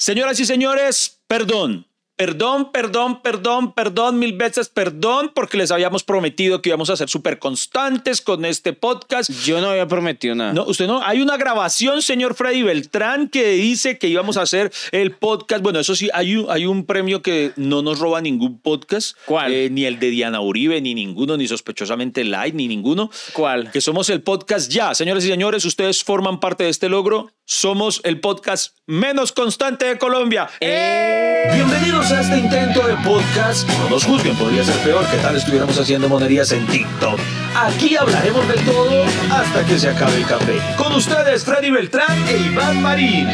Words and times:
Señoras 0.00 0.40
y 0.40 0.46
señores, 0.46 1.20
perdón. 1.26 1.86
Perdón, 2.20 2.70
perdón, 2.70 3.22
perdón, 3.22 3.72
perdón, 3.72 4.18
mil 4.18 4.34
veces 4.34 4.68
perdón, 4.68 5.32
porque 5.34 5.56
les 5.56 5.70
habíamos 5.70 6.04
prometido 6.04 6.60
que 6.60 6.68
íbamos 6.68 6.90
a 6.90 6.96
ser 6.98 7.08
súper 7.08 7.38
constantes 7.38 8.20
con 8.20 8.44
este 8.44 8.74
podcast. 8.74 9.30
Yo 9.42 9.58
no 9.62 9.70
había 9.70 9.88
prometido 9.88 10.34
nada. 10.34 10.52
No, 10.52 10.64
usted 10.64 10.86
no. 10.86 11.02
Hay 11.02 11.22
una 11.22 11.38
grabación, 11.38 12.02
señor 12.02 12.34
Freddy 12.34 12.62
Beltrán, 12.62 13.30
que 13.30 13.52
dice 13.52 13.96
que 13.96 14.08
íbamos 14.08 14.36
a 14.36 14.42
hacer 14.42 14.70
el 14.92 15.12
podcast. 15.12 15.62
Bueno, 15.62 15.80
eso 15.80 15.96
sí, 15.96 16.10
hay 16.12 16.36
un, 16.36 16.50
hay 16.50 16.66
un 16.66 16.84
premio 16.84 17.22
que 17.22 17.52
no 17.56 17.80
nos 17.80 17.98
roba 17.98 18.20
ningún 18.20 18.60
podcast. 18.60 19.16
¿Cuál? 19.24 19.54
Eh, 19.54 19.70
ni 19.70 19.86
el 19.86 19.98
de 19.98 20.10
Diana 20.10 20.42
Uribe, 20.42 20.78
ni 20.82 20.92
ninguno, 20.94 21.38
ni 21.38 21.48
sospechosamente 21.48 22.22
Light, 22.24 22.54
ni 22.54 22.68
ninguno. 22.68 23.10
¿Cuál? 23.32 23.70
Que 23.70 23.80
somos 23.80 24.10
el 24.10 24.20
podcast 24.20 24.70
ya. 24.70 24.94
Señores 24.94 25.24
y 25.24 25.28
señores, 25.28 25.64
ustedes 25.64 26.04
forman 26.04 26.38
parte 26.38 26.64
de 26.64 26.68
este 26.68 26.90
logro. 26.90 27.30
Somos 27.46 28.02
el 28.04 28.20
podcast 28.20 28.76
menos 28.86 29.32
constante 29.32 29.86
de 29.86 29.96
Colombia. 29.96 30.50
¡Eh! 30.60 31.50
Bienvenidos 31.52 32.09
a 32.12 32.20
este 32.20 32.38
intento 32.38 32.86
de 32.86 32.96
podcast. 33.04 33.68
No 33.68 33.90
nos 33.90 34.04
juzguen, 34.04 34.36
podría 34.36 34.64
ser 34.64 34.76
peor 34.82 35.08
que 35.10 35.16
tal 35.18 35.36
estuviéramos 35.36 35.78
haciendo 35.78 36.08
monerías 36.08 36.50
en 36.52 36.66
TikTok. 36.66 37.20
Aquí 37.54 37.96
hablaremos 37.96 38.48
de 38.48 38.54
todo 38.54 39.04
hasta 39.30 39.64
que 39.66 39.78
se 39.78 39.90
acabe 39.90 40.16
el 40.16 40.26
café. 40.26 40.58
Con 40.76 40.92
ustedes, 40.92 41.44
Freddy 41.44 41.70
Beltrán 41.70 42.28
e 42.28 42.38
Iván 42.38 42.82
Marín. 42.82 43.28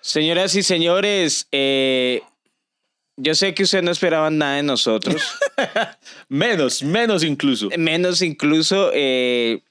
Señoras 0.00 0.54
y 0.54 0.62
señores, 0.62 1.48
eh, 1.52 2.22
yo 3.16 3.34
sé 3.34 3.54
que 3.54 3.64
ustedes 3.64 3.84
no 3.84 3.90
esperaban 3.90 4.38
nada 4.38 4.56
de 4.56 4.62
nosotros. 4.62 5.22
Menos, 6.28 6.82
menos 6.82 7.24
incluso. 7.24 7.68
Menos 7.76 8.22
incluso 8.22 8.90
eh, 8.94 9.62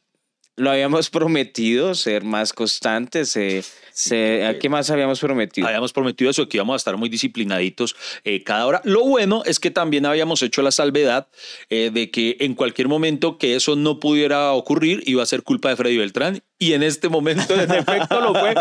lo 0.58 0.72
habíamos 0.72 1.10
prometido, 1.12 1.96
ser 1.96 2.24
más 2.24 2.54
constantes. 2.54 3.36
eh, 3.36 3.64
se- 3.92 4.46
¿A 4.46 4.60
qué 4.60 4.68
más 4.68 4.90
habíamos 4.90 5.20
prometido? 5.22 5.68
Habíamos 5.68 5.94
prometido 5.94 6.30
eso, 6.30 6.50
que 6.50 6.58
íbamos 6.58 6.74
a 6.74 6.78
estar 6.78 6.98
muy 6.98 7.08
disciplinaditos 7.08 7.96
eh, 8.26 8.44
cada 8.44 8.66
hora. 8.66 8.82
Lo 8.84 9.04
bueno 9.06 9.42
es 9.46 9.60
que 9.60 9.72
también 9.72 10.06
habíamos 10.06 10.42
hecho 10.42 10.62
la 10.62 10.72
salvedad 10.72 11.28
eh, 11.70 11.92
de 11.94 12.12
que 12.12 12.36
en 12.42 12.56
cualquier 12.56 12.88
momento 12.90 13.38
que 13.38 13.56
eso 13.56 13.76
no 13.78 14.00
pudiera 14.02 14.52
ocurrir 14.52 15.02
iba 15.06 15.24
a 15.24 15.26
ser 15.26 15.44
culpa 15.44 15.70
de 15.70 15.76
Freddy 15.78 15.98
Beltrán. 15.98 16.42
Y 16.58 16.72
en 16.74 16.84
este 16.84 17.10
momento, 17.10 17.54
en 17.54 17.70
efecto, 17.72 18.22
lo 18.22 18.34
fue. 18.34 18.54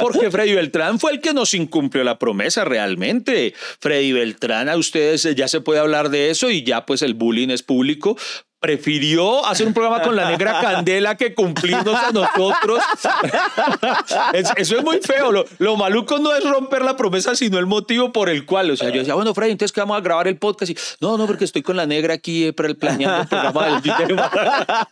Porque 0.00 0.30
Freddy 0.30 0.54
Beltrán 0.54 0.98
fue 0.98 1.12
el 1.12 1.20
que 1.20 1.34
nos 1.34 1.52
incumplió 1.52 2.02
la 2.04 2.18
promesa 2.18 2.64
realmente. 2.64 3.52
Freddy 3.80 4.12
Beltrán, 4.12 4.68
a 4.70 4.76
ustedes 4.76 5.28
ya 5.36 5.46
se 5.48 5.60
puede 5.60 5.80
hablar 5.80 6.08
de 6.08 6.30
eso 6.30 6.50
y 6.50 6.62
ya 6.62 6.86
pues 6.86 7.02
el 7.02 7.12
bullying 7.14 7.48
es 7.50 7.62
público. 7.62 8.16
Prefirió 8.60 9.46
hacer 9.46 9.66
un 9.68 9.74
programa 9.74 10.02
con 10.02 10.16
la 10.16 10.28
negra 10.30 10.60
candela 10.60 11.16
que 11.16 11.32
cumplirnos 11.34 11.94
a 11.94 12.10
nosotros. 12.10 12.82
Es- 14.32 14.50
Eso 14.56 14.78
es 14.78 14.84
muy 14.84 14.98
feo. 14.98 15.30
Lo, 15.30 15.44
lo 15.58 15.76
maluco 15.76 16.18
no 16.18 16.34
es 16.34 16.42
romper 16.42 16.82
la 16.82 16.96
promesa, 16.96 17.36
sino 17.36 17.58
el 17.58 17.66
motivo 17.66 18.10
por 18.12 18.28
el 18.28 18.44
cual. 18.46 18.70
O 18.72 18.76
sea, 18.76 18.88
yo 18.90 18.98
decía, 18.98 19.14
bueno, 19.14 19.32
Freddy, 19.34 19.52
entonces 19.52 19.72
que 19.72 19.80
vamos 19.80 19.96
a 19.96 20.00
grabar 20.00 20.26
el 20.26 20.38
podcast. 20.38 20.72
Y, 20.72 20.76
no, 21.00 21.16
no, 21.16 21.26
porque 21.26 21.44
estoy 21.44 21.62
con 21.62 21.76
la 21.76 21.86
negra 21.86 22.14
aquí 22.14 22.46
eh, 22.46 22.52
pre- 22.52 22.74
planeando 22.74 23.22
el 23.22 23.28
programa 23.28 23.80
del 23.80 23.96
tema. 23.96 24.30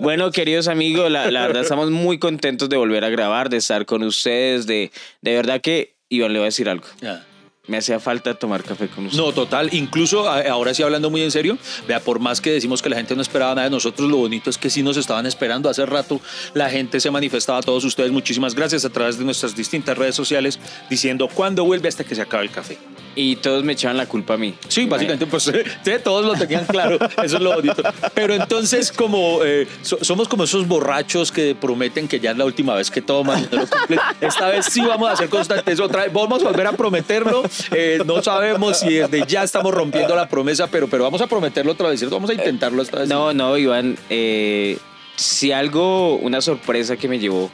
Bueno, 0.00 0.30
queridos 0.30 0.68
amigos, 0.68 1.10
la, 1.10 1.30
la 1.30 1.46
verdad 1.46 1.62
estamos 1.62 1.90
muy 1.90 2.18
contentos 2.18 2.68
de 2.68 2.76
volver 2.76 3.04
a 3.04 3.08
grabar, 3.08 3.48
de 3.50 3.58
estar 3.58 3.86
con 3.86 4.02
ustedes, 4.02 4.66
de, 4.66 4.90
de 5.20 5.34
verdad 5.34 5.60
que, 5.60 5.96
Iván, 6.08 6.32
le 6.32 6.38
voy 6.38 6.46
a 6.46 6.46
decir 6.46 6.68
algo. 6.68 6.86
Me 7.68 7.76
hacía 7.76 8.00
falta 8.00 8.34
tomar 8.34 8.64
café 8.64 8.88
con 8.88 9.06
ustedes. 9.06 9.24
No, 9.24 9.32
total. 9.32 9.68
Incluso 9.72 10.28
a- 10.28 10.40
ahora 10.50 10.74
sí 10.74 10.82
hablando 10.82 11.10
muy 11.10 11.22
en 11.22 11.30
serio, 11.30 11.56
vea, 11.86 12.00
por 12.00 12.18
más 12.18 12.40
que 12.40 12.50
decimos 12.50 12.82
que 12.82 12.88
la 12.88 12.96
gente 12.96 13.14
no 13.14 13.22
esperaba 13.22 13.54
nada 13.54 13.66
de 13.66 13.70
nosotros, 13.70 14.10
lo 14.10 14.16
bonito 14.16 14.48
es 14.50 14.58
que 14.58 14.70
sí 14.70 14.82
nos 14.82 14.96
estaban 14.96 15.26
esperando. 15.26 15.68
Hace 15.68 15.84
rato 15.86 16.20
la 16.54 16.68
gente 16.70 16.98
se 16.98 17.10
manifestaba 17.10 17.58
a 17.58 17.62
todos 17.62 17.84
ustedes. 17.84 18.10
Muchísimas 18.10 18.54
gracias 18.54 18.84
a 18.84 18.90
través 18.90 19.18
de 19.18 19.24
nuestras 19.24 19.54
distintas 19.54 19.96
redes 19.96 20.14
sociales 20.16 20.58
diciendo 20.90 21.28
cuándo 21.32 21.64
vuelve 21.64 21.88
hasta 21.88 22.04
que 22.04 22.14
se 22.14 22.22
acabe 22.22 22.44
el 22.44 22.50
café. 22.50 22.78
Y 23.16 23.36
todos 23.36 23.64
me 23.64 23.72
echaban 23.72 23.96
la 23.96 24.06
culpa 24.06 24.34
a 24.34 24.36
mí. 24.36 24.54
Sí, 24.68 24.86
básicamente, 24.86 25.26
pues 25.26 25.42
sí, 25.44 25.52
todos 26.04 26.24
lo 26.24 26.34
tenían 26.34 26.64
claro. 26.66 26.98
Eso 27.22 27.36
es 27.36 27.42
lo 27.42 27.54
bonito. 27.54 27.82
Pero 28.14 28.34
entonces, 28.34 28.92
como 28.92 29.40
eh, 29.44 29.66
so- 29.82 29.98
somos 30.02 30.28
como 30.28 30.44
esos 30.44 30.68
borrachos 30.68 31.32
que 31.32 31.54
prometen 31.54 32.06
que 32.06 32.20
ya 32.20 32.30
es 32.30 32.36
la 32.36 32.44
última 32.44 32.74
vez 32.74 32.90
que 32.90 33.02
toman, 33.02 33.48
no. 33.50 33.64
Esta 34.20 34.48
vez 34.48 34.66
sí 34.66 34.80
vamos 34.82 35.10
a 35.10 35.16
ser 35.16 35.28
constantes. 35.28 35.80
Otra 35.80 36.04
vez, 36.04 36.12
vamos 36.12 36.42
a 36.42 36.46
volver 36.48 36.66
a 36.68 36.72
prometerlo. 36.72 37.42
Eh, 37.72 37.98
no 38.06 38.22
sabemos 38.22 38.78
si 38.80 38.94
desde 38.94 39.24
ya 39.26 39.42
estamos 39.42 39.74
rompiendo 39.74 40.14
la 40.14 40.28
promesa, 40.28 40.68
pero, 40.68 40.86
pero 40.88 41.04
vamos 41.04 41.20
a 41.20 41.26
prometerlo 41.26 41.72
otra 41.72 41.88
vez, 41.88 41.98
¿cierto? 41.98 42.16
Vamos 42.16 42.30
a 42.30 42.34
intentarlo 42.34 42.82
esta 42.82 43.00
vez. 43.00 43.08
No, 43.08 43.32
no, 43.32 43.56
Iván. 43.58 43.96
eh, 44.10 44.78
si 45.16 45.50
algo, 45.50 46.14
una 46.16 46.40
sorpresa 46.40 46.96
que 46.96 47.08
me 47.08 47.18
llevó 47.18 47.50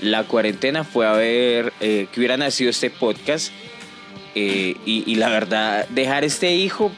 la 0.00 0.24
cuarentena 0.24 0.84
fue 0.84 1.06
haber 1.06 1.72
eh, 1.80 2.06
que 2.12 2.20
hubiera 2.20 2.36
nacido 2.36 2.70
este 2.70 2.90
podcast. 2.90 3.52
Eh, 4.34 4.74
y, 4.86 5.04
y 5.10 5.14
la 5.16 5.28
verdad, 5.28 5.86
dejar 5.90 6.24
este 6.24 6.52
hijo, 6.54 6.90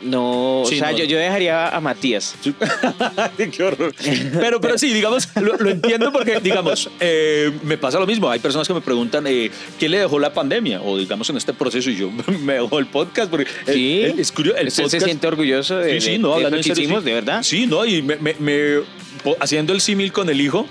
no. 0.00 0.64
Sí, 0.66 0.74
o 0.74 0.78
sea, 0.80 0.90
no. 0.90 0.98
yo, 0.98 1.04
yo 1.04 1.16
dejaría 1.16 1.68
a 1.68 1.80
Matías. 1.80 2.34
Sí. 2.42 2.54
Qué 3.56 3.62
horror. 3.62 3.94
Pero, 4.38 4.60
pero 4.60 4.76
sí, 4.76 4.92
digamos, 4.92 5.28
lo, 5.36 5.56
lo 5.56 5.70
entiendo 5.70 6.12
porque, 6.12 6.40
digamos, 6.40 6.90
eh, 7.00 7.50
me 7.62 7.78
pasa 7.78 7.98
lo 7.98 8.06
mismo. 8.06 8.28
Hay 8.28 8.38
personas 8.40 8.68
que 8.68 8.74
me 8.74 8.80
preguntan 8.82 9.26
eh, 9.26 9.50
qué 9.78 9.88
le 9.88 9.98
dejó 9.98 10.18
la 10.18 10.34
pandemia 10.34 10.82
o, 10.82 10.98
digamos, 10.98 11.30
en 11.30 11.36
este 11.38 11.54
proceso 11.54 11.88
y 11.90 11.96
yo 11.96 12.10
me 12.42 12.54
dejó 12.54 12.78
el 12.80 12.86
podcast 12.86 13.30
porque 13.30 13.44
eh, 13.66 13.72
Sí. 13.72 14.00
eh, 14.02 14.14
es 14.18 14.30
curioso. 14.32 14.58
El 14.58 14.68
¿Usted 14.68 14.82
se 14.82 14.88
podcast, 14.88 15.04
siente 15.06 15.26
orgulloso 15.26 15.76
de, 15.78 16.00
Sí, 16.00 16.06
sí, 16.06 16.10
de- 16.12 16.18
no, 16.18 16.28
de 16.30 16.34
hablando 16.34 16.56
lo 16.58 16.62
que 16.62 16.68
hicimos, 16.72 17.02
sí. 17.02 17.08
de 17.08 17.14
verdad? 17.14 17.42
Sí, 17.42 17.66
no, 17.66 17.84
y 17.86 18.02
me, 18.02 18.16
me- 18.18 18.34
haciendo 19.40 19.72
el 19.72 19.80
símil 19.80 20.12
con 20.12 20.28
el 20.28 20.38
hijo. 20.40 20.66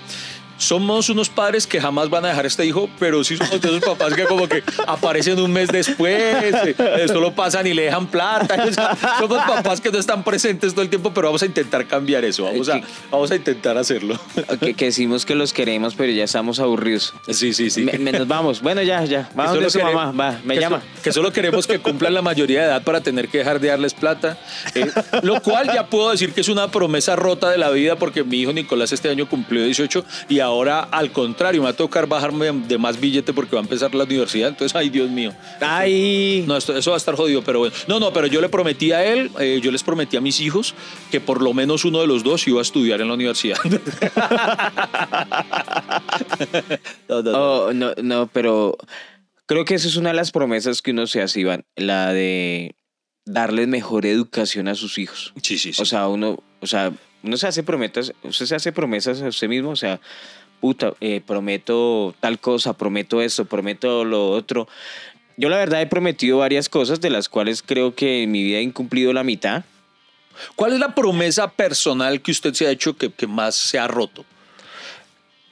Somos 0.56 1.08
unos 1.08 1.28
padres 1.28 1.66
que 1.66 1.80
jamás 1.80 2.08
van 2.10 2.24
a 2.24 2.28
dejar 2.28 2.46
este 2.46 2.64
hijo, 2.64 2.88
pero 2.98 3.24
sí 3.24 3.36
somos 3.36 3.60
de 3.60 3.68
esos 3.68 3.84
papás 3.84 4.14
que 4.14 4.24
como 4.24 4.48
que 4.48 4.62
aparecen 4.86 5.38
un 5.40 5.52
mes 5.52 5.68
después, 5.68 6.54
eh, 6.78 7.06
solo 7.08 7.32
pasan 7.34 7.66
y 7.66 7.74
le 7.74 7.82
dejan 7.82 8.06
plata. 8.06 8.54
O 8.64 8.72
sea, 8.72 8.96
somos 9.18 9.38
papás 9.44 9.80
que 9.80 9.90
no 9.90 9.98
están 9.98 10.22
presentes 10.24 10.72
todo 10.72 10.82
el 10.82 10.88
tiempo, 10.88 11.12
pero 11.12 11.28
vamos 11.28 11.42
a 11.42 11.46
intentar 11.46 11.86
cambiar 11.86 12.24
eso. 12.24 12.44
Vamos 12.44 12.68
a, 12.68 12.80
vamos 13.10 13.30
a 13.30 13.36
intentar 13.36 13.76
hacerlo. 13.76 14.18
Que, 14.60 14.74
que 14.74 14.86
decimos 14.86 15.26
que 15.26 15.34
los 15.34 15.52
queremos, 15.52 15.94
pero 15.94 16.12
ya 16.12 16.24
estamos 16.24 16.60
aburridos. 16.60 17.12
Sí, 17.28 17.52
sí, 17.52 17.68
sí. 17.70 17.82
Me- 17.82 17.98
me- 17.98 18.12
nos 18.12 18.26
vamos. 18.26 18.60
Bueno, 18.62 18.80
ya, 18.82 19.04
ya. 19.04 19.28
Vamos 19.34 19.60
de 19.60 19.70
su 19.70 19.80
mamá. 19.80 20.12
Va, 20.12 20.38
me 20.44 20.54
que 20.54 20.60
llama. 20.60 20.80
so- 20.80 21.02
que 21.02 21.12
solo 21.12 21.32
queremos 21.32 21.66
que 21.66 21.78
cumplan 21.80 22.14
la 22.14 22.22
mayoría 22.22 22.60
de 22.60 22.66
edad 22.66 22.82
para 22.82 23.00
tener 23.00 23.28
que 23.28 23.38
dejar 23.38 23.60
de 23.60 23.68
darles 23.68 23.92
plata. 23.94 24.38
Eh, 24.74 24.90
lo 25.22 25.40
cual 25.42 25.66
ya 25.72 25.86
puedo 25.86 26.10
decir 26.10 26.32
que 26.32 26.40
es 26.40 26.48
una 26.48 26.70
promesa 26.70 27.16
rota 27.16 27.50
de 27.50 27.58
la 27.58 27.70
vida 27.70 27.96
porque 27.96 28.24
mi 28.24 28.40
hijo 28.40 28.52
Nicolás 28.52 28.92
este 28.92 29.08
año 29.10 29.28
cumplió 29.28 29.62
18 29.64 30.04
y 30.28 30.40
ahora 30.44 30.80
al 30.80 31.10
contrario 31.12 31.60
me 31.60 31.64
va 31.64 31.70
a 31.70 31.76
tocar 31.76 32.06
bajarme 32.06 32.52
de 32.52 32.78
más 32.78 33.00
billete 33.00 33.32
porque 33.32 33.56
va 33.56 33.60
a 33.60 33.64
empezar 33.64 33.94
la 33.94 34.04
universidad. 34.04 34.48
Entonces, 34.50 34.74
ay 34.76 34.88
Dios 34.90 35.10
mío. 35.10 35.32
Ay. 35.60 36.44
No, 36.46 36.56
esto- 36.56 36.76
eso 36.76 36.90
va 36.90 36.96
a 36.96 36.98
estar 36.98 37.14
jodido, 37.16 37.42
pero 37.42 37.58
bueno. 37.60 37.74
No, 37.88 37.98
no, 38.00 38.12
pero 38.12 38.26
yo 38.26 38.40
le 38.40 38.48
prometí 38.48 38.92
a 38.92 39.04
él, 39.04 39.30
eh, 39.40 39.60
yo 39.62 39.70
les 39.72 39.82
prometí 39.82 40.16
a 40.16 40.20
mis 40.20 40.40
hijos 40.40 40.74
que 41.10 41.20
por 41.20 41.42
lo 41.42 41.52
menos 41.54 41.84
uno 41.84 42.00
de 42.00 42.06
los 42.06 42.22
dos 42.22 42.46
iba 42.48 42.60
a 42.60 42.62
estudiar 42.62 43.00
en 43.00 43.08
la 43.08 43.14
universidad. 43.14 43.56
No, 47.08 47.22
no, 47.22 47.32
no. 47.32 47.38
Oh, 47.38 47.72
no, 47.72 47.92
no, 48.02 48.26
pero 48.32 48.76
creo 49.46 49.64
que 49.64 49.74
esa 49.74 49.88
es 49.88 49.96
una 49.96 50.10
de 50.10 50.16
las 50.16 50.30
promesas 50.32 50.82
que 50.82 50.90
uno 50.92 51.06
se 51.06 51.22
hace, 51.22 51.40
Iván, 51.40 51.64
la 51.76 52.12
de 52.12 52.74
darles 53.24 53.68
mejor 53.68 54.06
educación 54.06 54.68
a 54.68 54.74
sus 54.74 54.98
hijos. 54.98 55.32
Sí, 55.42 55.58
sí, 55.58 55.72
sí. 55.72 55.82
O 55.82 55.84
sea, 55.84 56.08
uno, 56.08 56.42
o 56.60 56.66
sea, 56.66 56.92
uno 57.24 57.36
se 57.38 57.46
hace 57.46 57.62
promesas, 57.62 58.12
usted 58.22 58.46
se 58.46 58.54
hace 58.54 58.70
promesas 58.70 59.22
a 59.22 59.28
usted 59.28 59.48
mismo, 59.48 59.70
o 59.70 59.76
sea, 59.76 59.98
puta, 60.60 60.92
eh, 61.00 61.22
prometo 61.26 62.14
tal 62.20 62.38
cosa, 62.38 62.74
prometo 62.74 63.22
esto, 63.22 63.46
prometo 63.46 64.04
lo 64.04 64.30
otro. 64.30 64.68
Yo 65.36 65.48
la 65.48 65.56
verdad 65.56 65.80
he 65.80 65.86
prometido 65.86 66.38
varias 66.38 66.68
cosas 66.68 67.00
de 67.00 67.10
las 67.10 67.28
cuales 67.28 67.62
creo 67.62 67.94
que 67.94 68.22
en 68.22 68.30
mi 68.30 68.42
vida 68.42 68.58
he 68.58 68.62
incumplido 68.62 69.12
la 69.12 69.24
mitad. 69.24 69.64
¿Cuál 70.54 70.74
es 70.74 70.80
la 70.80 70.94
promesa 70.94 71.50
personal 71.50 72.20
que 72.20 72.30
usted 72.30 72.52
se 72.52 72.66
ha 72.66 72.70
hecho 72.70 72.96
que, 72.96 73.10
que 73.10 73.26
más 73.26 73.54
se 73.54 73.78
ha 73.78 73.88
roto? 73.88 74.24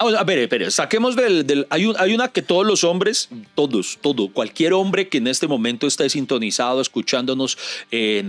A 0.09 0.25
ver, 0.25 0.71
saquemos 0.73 1.17
del... 1.17 1.67
hay, 1.71 1.87
un- 1.87 1.97
hay 1.99 2.15
una 2.15 2.29
que 2.29 2.43
todos 2.43 2.67
los 2.67 2.83
hombres, 2.85 3.29
todos, 3.55 3.99
todo, 4.01 4.29
cualquier 4.29 4.73
hombre 4.73 5.09
que 5.09 5.19
en 5.19 5.27
este 5.29 5.47
momento 5.47 5.87
esté 5.87 6.09
sintonizado, 6.11 6.81
escuchándonos 6.81 7.57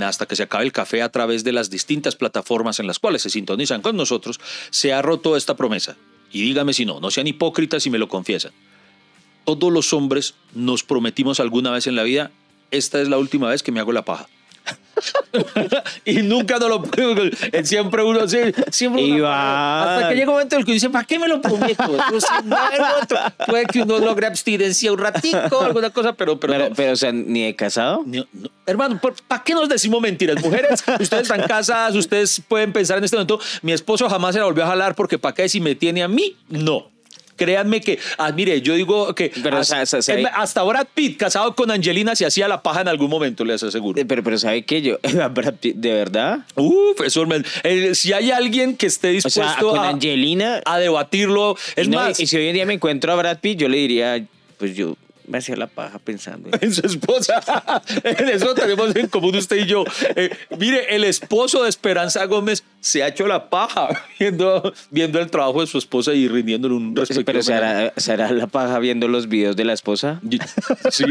hasta 0.01 0.25
que 0.25 0.35
se 0.35 0.43
acabe 0.43 0.65
el 0.65 0.71
café 0.71 1.01
a 1.01 1.09
través 1.09 1.43
de 1.43 1.51
las 1.51 1.69
distintas 1.69 2.15
plataformas 2.15 2.79
en 2.79 2.87
las 2.87 2.99
cuales 2.99 3.21
se 3.23 3.29
sintonizan 3.29 3.81
con 3.81 3.95
nosotros, 3.97 4.39
se 4.69 4.93
ha 4.93 5.01
roto 5.01 5.35
esta 5.35 5.55
promesa. 5.55 5.97
Y 6.31 6.41
dígame 6.41 6.73
si 6.73 6.85
no, 6.85 6.99
no 6.99 7.11
sean 7.11 7.27
hipócritas 7.27 7.85
y 7.85 7.89
me 7.89 7.97
lo 7.97 8.07
confiesan. 8.07 8.51
Todos 9.45 9.71
los 9.73 9.93
hombres 9.93 10.35
nos 10.53 10.83
prometimos 10.83 11.39
alguna 11.39 11.71
vez 11.71 11.87
en 11.87 11.95
la 11.95 12.03
vida, 12.03 12.31
esta 12.71 13.01
es 13.01 13.09
la 13.09 13.17
última 13.17 13.49
vez 13.49 13.61
que 13.61 13.71
me 13.71 13.79
hago 13.79 13.91
la 13.91 14.05
paja. 14.05 14.27
y 16.05 16.21
nunca 16.21 16.59
nos 16.59 16.69
lo 16.69 16.83
siempre 17.63 18.03
uno 18.03 18.27
sí, 18.27 18.37
siempre 18.71 19.03
uno- 19.11 19.27
hasta 19.27 20.09
que 20.09 20.15
llega 20.15 20.27
un 20.29 20.35
momento 20.35 20.55
en 20.55 20.61
el 20.61 20.65
que 20.65 20.73
dice 20.73 20.89
¿para 20.89 21.03
qué 21.05 21.19
me 21.19 21.27
lo 21.27 21.41
otro. 23.01 23.17
puede 23.47 23.65
que 23.65 23.81
uno 23.81 23.99
logre 23.99 24.27
abstinencia 24.27 24.91
un 24.93 24.99
ratico 24.99 25.61
alguna 25.61 25.89
cosa 25.89 26.13
pero 26.13 26.39
pero, 26.39 26.53
Pero, 26.53 26.69
no. 26.69 26.75
pero, 26.75 26.93
o 26.93 26.95
sea, 26.95 27.11
ni 27.11 27.43
de 27.45 27.55
casado. 27.55 28.03
No, 28.05 28.25
no. 28.31 28.49
Hermano, 28.65 28.99
¿para 29.27 29.43
qué 29.43 29.53
nos 29.53 29.67
decimos 29.67 29.99
mentiras? 30.01 30.41
Mujeres, 30.43 30.83
ustedes 30.99 31.23
están 31.23 31.41
casadas, 31.47 31.95
ustedes 31.95 32.41
pueden 32.47 32.71
pensar 32.71 32.97
en 32.97 33.03
este 33.03 33.17
momento, 33.17 33.39
mi 33.61 33.73
esposo 33.73 34.07
jamás 34.09 34.33
se 34.33 34.39
la 34.39 34.45
volvió 34.45 34.63
a 34.63 34.67
jalar 34.67 34.95
porque 34.95 35.19
¿para 35.19 35.33
qué 35.35 35.49
si 35.49 35.59
me 35.59 35.75
tiene 35.75 36.01
a 36.03 36.07
mí? 36.07 36.35
No. 36.49 36.92
Créanme 37.35 37.81
que, 37.81 37.99
ah, 38.17 38.31
mire, 38.31 38.61
yo 38.61 38.75
digo 38.75 39.13
que 39.15 39.31
Pero, 39.41 39.57
hasta, 39.57 39.81
o 39.81 39.85
sea, 39.85 39.99
o 39.99 40.01
sea, 40.01 40.15
es- 40.15 40.25
hay- 40.25 40.31
hasta 40.35 40.63
Brad 40.63 40.87
Pitt, 40.93 41.17
casado 41.17 41.55
con 41.55 41.71
Angelina, 41.71 42.15
se 42.15 42.25
hacía 42.25 42.47
la 42.47 42.61
paja 42.61 42.81
en 42.81 42.87
algún 42.87 43.09
momento, 43.09 43.43
les 43.45 43.61
aseguro. 43.63 43.99
Eh, 44.01 44.05
Pero, 44.05 44.23
pero 44.23 44.37
¿sabe 44.37 44.63
qué? 44.63 44.81
Yo, 44.81 44.97
Brad 45.33 45.55
Pitt, 45.55 45.75
¿de 45.77 45.93
verdad? 45.93 46.39
Uf, 46.55 47.01
eso, 47.05 47.25
eh, 47.63 47.95
si 47.95 48.13
hay 48.13 48.31
alguien 48.31 48.75
que 48.75 48.85
esté 48.87 49.09
O 49.09 49.11
dispuesto 49.11 49.41
sea, 49.43 49.57
con 49.59 49.79
a, 49.79 49.89
Angelina. 49.89 50.61
a 50.65 50.77
debatirlo, 50.79 51.57
es 51.75 51.87
no, 51.89 51.97
más, 51.97 52.19
y 52.19 52.27
si 52.27 52.37
hoy 52.37 52.47
en 52.47 52.53
día 52.53 52.65
me 52.65 52.73
encuentro 52.73 53.11
a 53.11 53.15
Brad 53.15 53.39
Pitt, 53.39 53.59
yo 53.59 53.69
le 53.69 53.77
diría, 53.77 54.23
pues 54.57 54.75
yo 54.75 54.95
me 55.25 55.37
hacía 55.37 55.55
la 55.55 55.67
paja 55.67 55.99
pensando. 55.99 56.49
en- 56.49 56.59
en 56.61 56.73
su 56.73 56.85
esposa. 56.85 57.41
en 58.03 58.29
eso 58.29 58.53
tenemos 58.53 58.93
en 58.95 59.07
común 59.07 59.35
usted 59.35 59.55
y 59.57 59.65
yo. 59.65 59.85
Eh, 60.15 60.29
mire, 60.59 60.93
el 60.95 61.03
esposo 61.05 61.63
de 61.63 61.69
Esperanza 61.69 62.25
Gómez 62.25 62.63
se 62.83 63.01
ha 63.01 63.07
hecho 63.07 63.25
la 63.27 63.49
paja 63.49 63.87
viendo, 64.19 64.73
viendo 64.91 65.19
el 65.19 65.31
trabajo 65.31 65.61
de 65.61 65.67
su 65.67 65.77
esposa 65.77 66.13
y 66.13 66.27
rindiéndole 66.27 66.75
un 66.75 66.93
respectivo. 66.95 67.25
Pero 67.25 67.41
¿se 67.41 67.53
homenaje. 67.53 67.75
hará, 67.85 67.93
se 67.95 68.11
hará 68.11 68.31
la 68.31 68.47
paja 68.47 68.77
viendo 68.79 69.07
los 69.07 69.29
videos 69.29 69.55
de 69.55 69.63
la 69.63 69.71
esposa? 69.73 70.19
Yo- 70.21 70.39
Sí, 70.91 71.05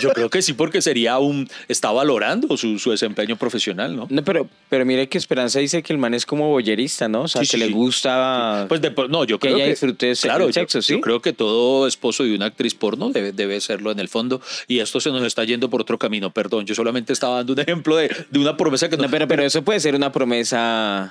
yo 0.00 0.10
creo 0.10 0.30
que 0.30 0.42
sí, 0.42 0.52
porque 0.52 0.80
sería 0.80 1.18
un. 1.18 1.48
Está 1.66 1.90
valorando 1.90 2.56
su, 2.56 2.78
su 2.78 2.92
desempeño 2.92 3.36
profesional, 3.36 3.96
¿no? 3.96 4.06
No, 4.08 4.22
pero, 4.22 4.48
pero 4.68 4.86
mire 4.86 5.08
que 5.08 5.18
Esperanza 5.18 5.58
dice 5.58 5.82
que 5.82 5.92
el 5.92 5.98
man 5.98 6.14
es 6.14 6.24
como 6.24 6.48
boyerista, 6.50 7.08
¿no? 7.08 7.22
O 7.22 7.28
sea, 7.28 7.42
Sí, 7.42 7.48
que 7.48 7.56
sí, 7.58 7.68
le 7.68 7.70
gusta... 7.72 8.66
Pues 8.68 8.80
de- 8.80 8.94
no, 9.08 9.24
yo 9.24 9.38
Que 9.38 9.48
creo 9.48 9.56
ella 9.56 9.64
que 9.64 9.70
disfrute 9.70 10.10
ese- 10.12 10.28
claro, 10.28 10.46
el 10.46 10.52
sexo, 10.54 10.78
yo, 10.78 10.82
¿sí? 10.82 10.92
yo 10.94 11.00
creo 11.00 11.20
que 11.20 11.32
todo 11.32 11.86
esposo 11.88 12.22
de 12.22 12.34
una 12.34 12.46
actriz 12.46 12.74
porno 12.74 13.10
debe, 13.10 13.32
debe 13.32 13.60
serlo 13.60 13.90
en 13.90 13.98
el 13.98 14.08
fondo 14.08 14.40
y 14.68 14.78
esto 14.78 15.00
se 15.00 15.10
nos 15.10 15.22
está 15.24 15.42
yendo 15.44 15.68
por 15.68 15.80
otro 15.80 15.98
camino. 15.98 16.30
Perdón, 16.30 16.64
yo 16.64 16.74
solamente 16.76 17.12
estaba 17.12 17.36
dando 17.36 17.54
un 17.54 17.60
ejemplo 17.60 17.96
de, 17.96 18.14
de 18.30 18.38
una 18.38 18.56
promesa 18.56 18.88
que 18.88 18.96
no. 18.96 19.02
No, 19.04 19.10
pero, 19.10 19.26
pero 19.26 19.42
eso 19.42 19.62
puede 19.62 19.80
ser 19.80 19.94
una 19.96 20.12
promesa 20.12 21.07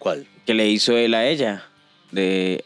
¿Cuál? 0.00 0.26
que 0.46 0.54
le 0.54 0.68
hizo 0.68 0.96
él 0.96 1.14
a 1.14 1.28
ella. 1.28 1.64
De... 2.10 2.64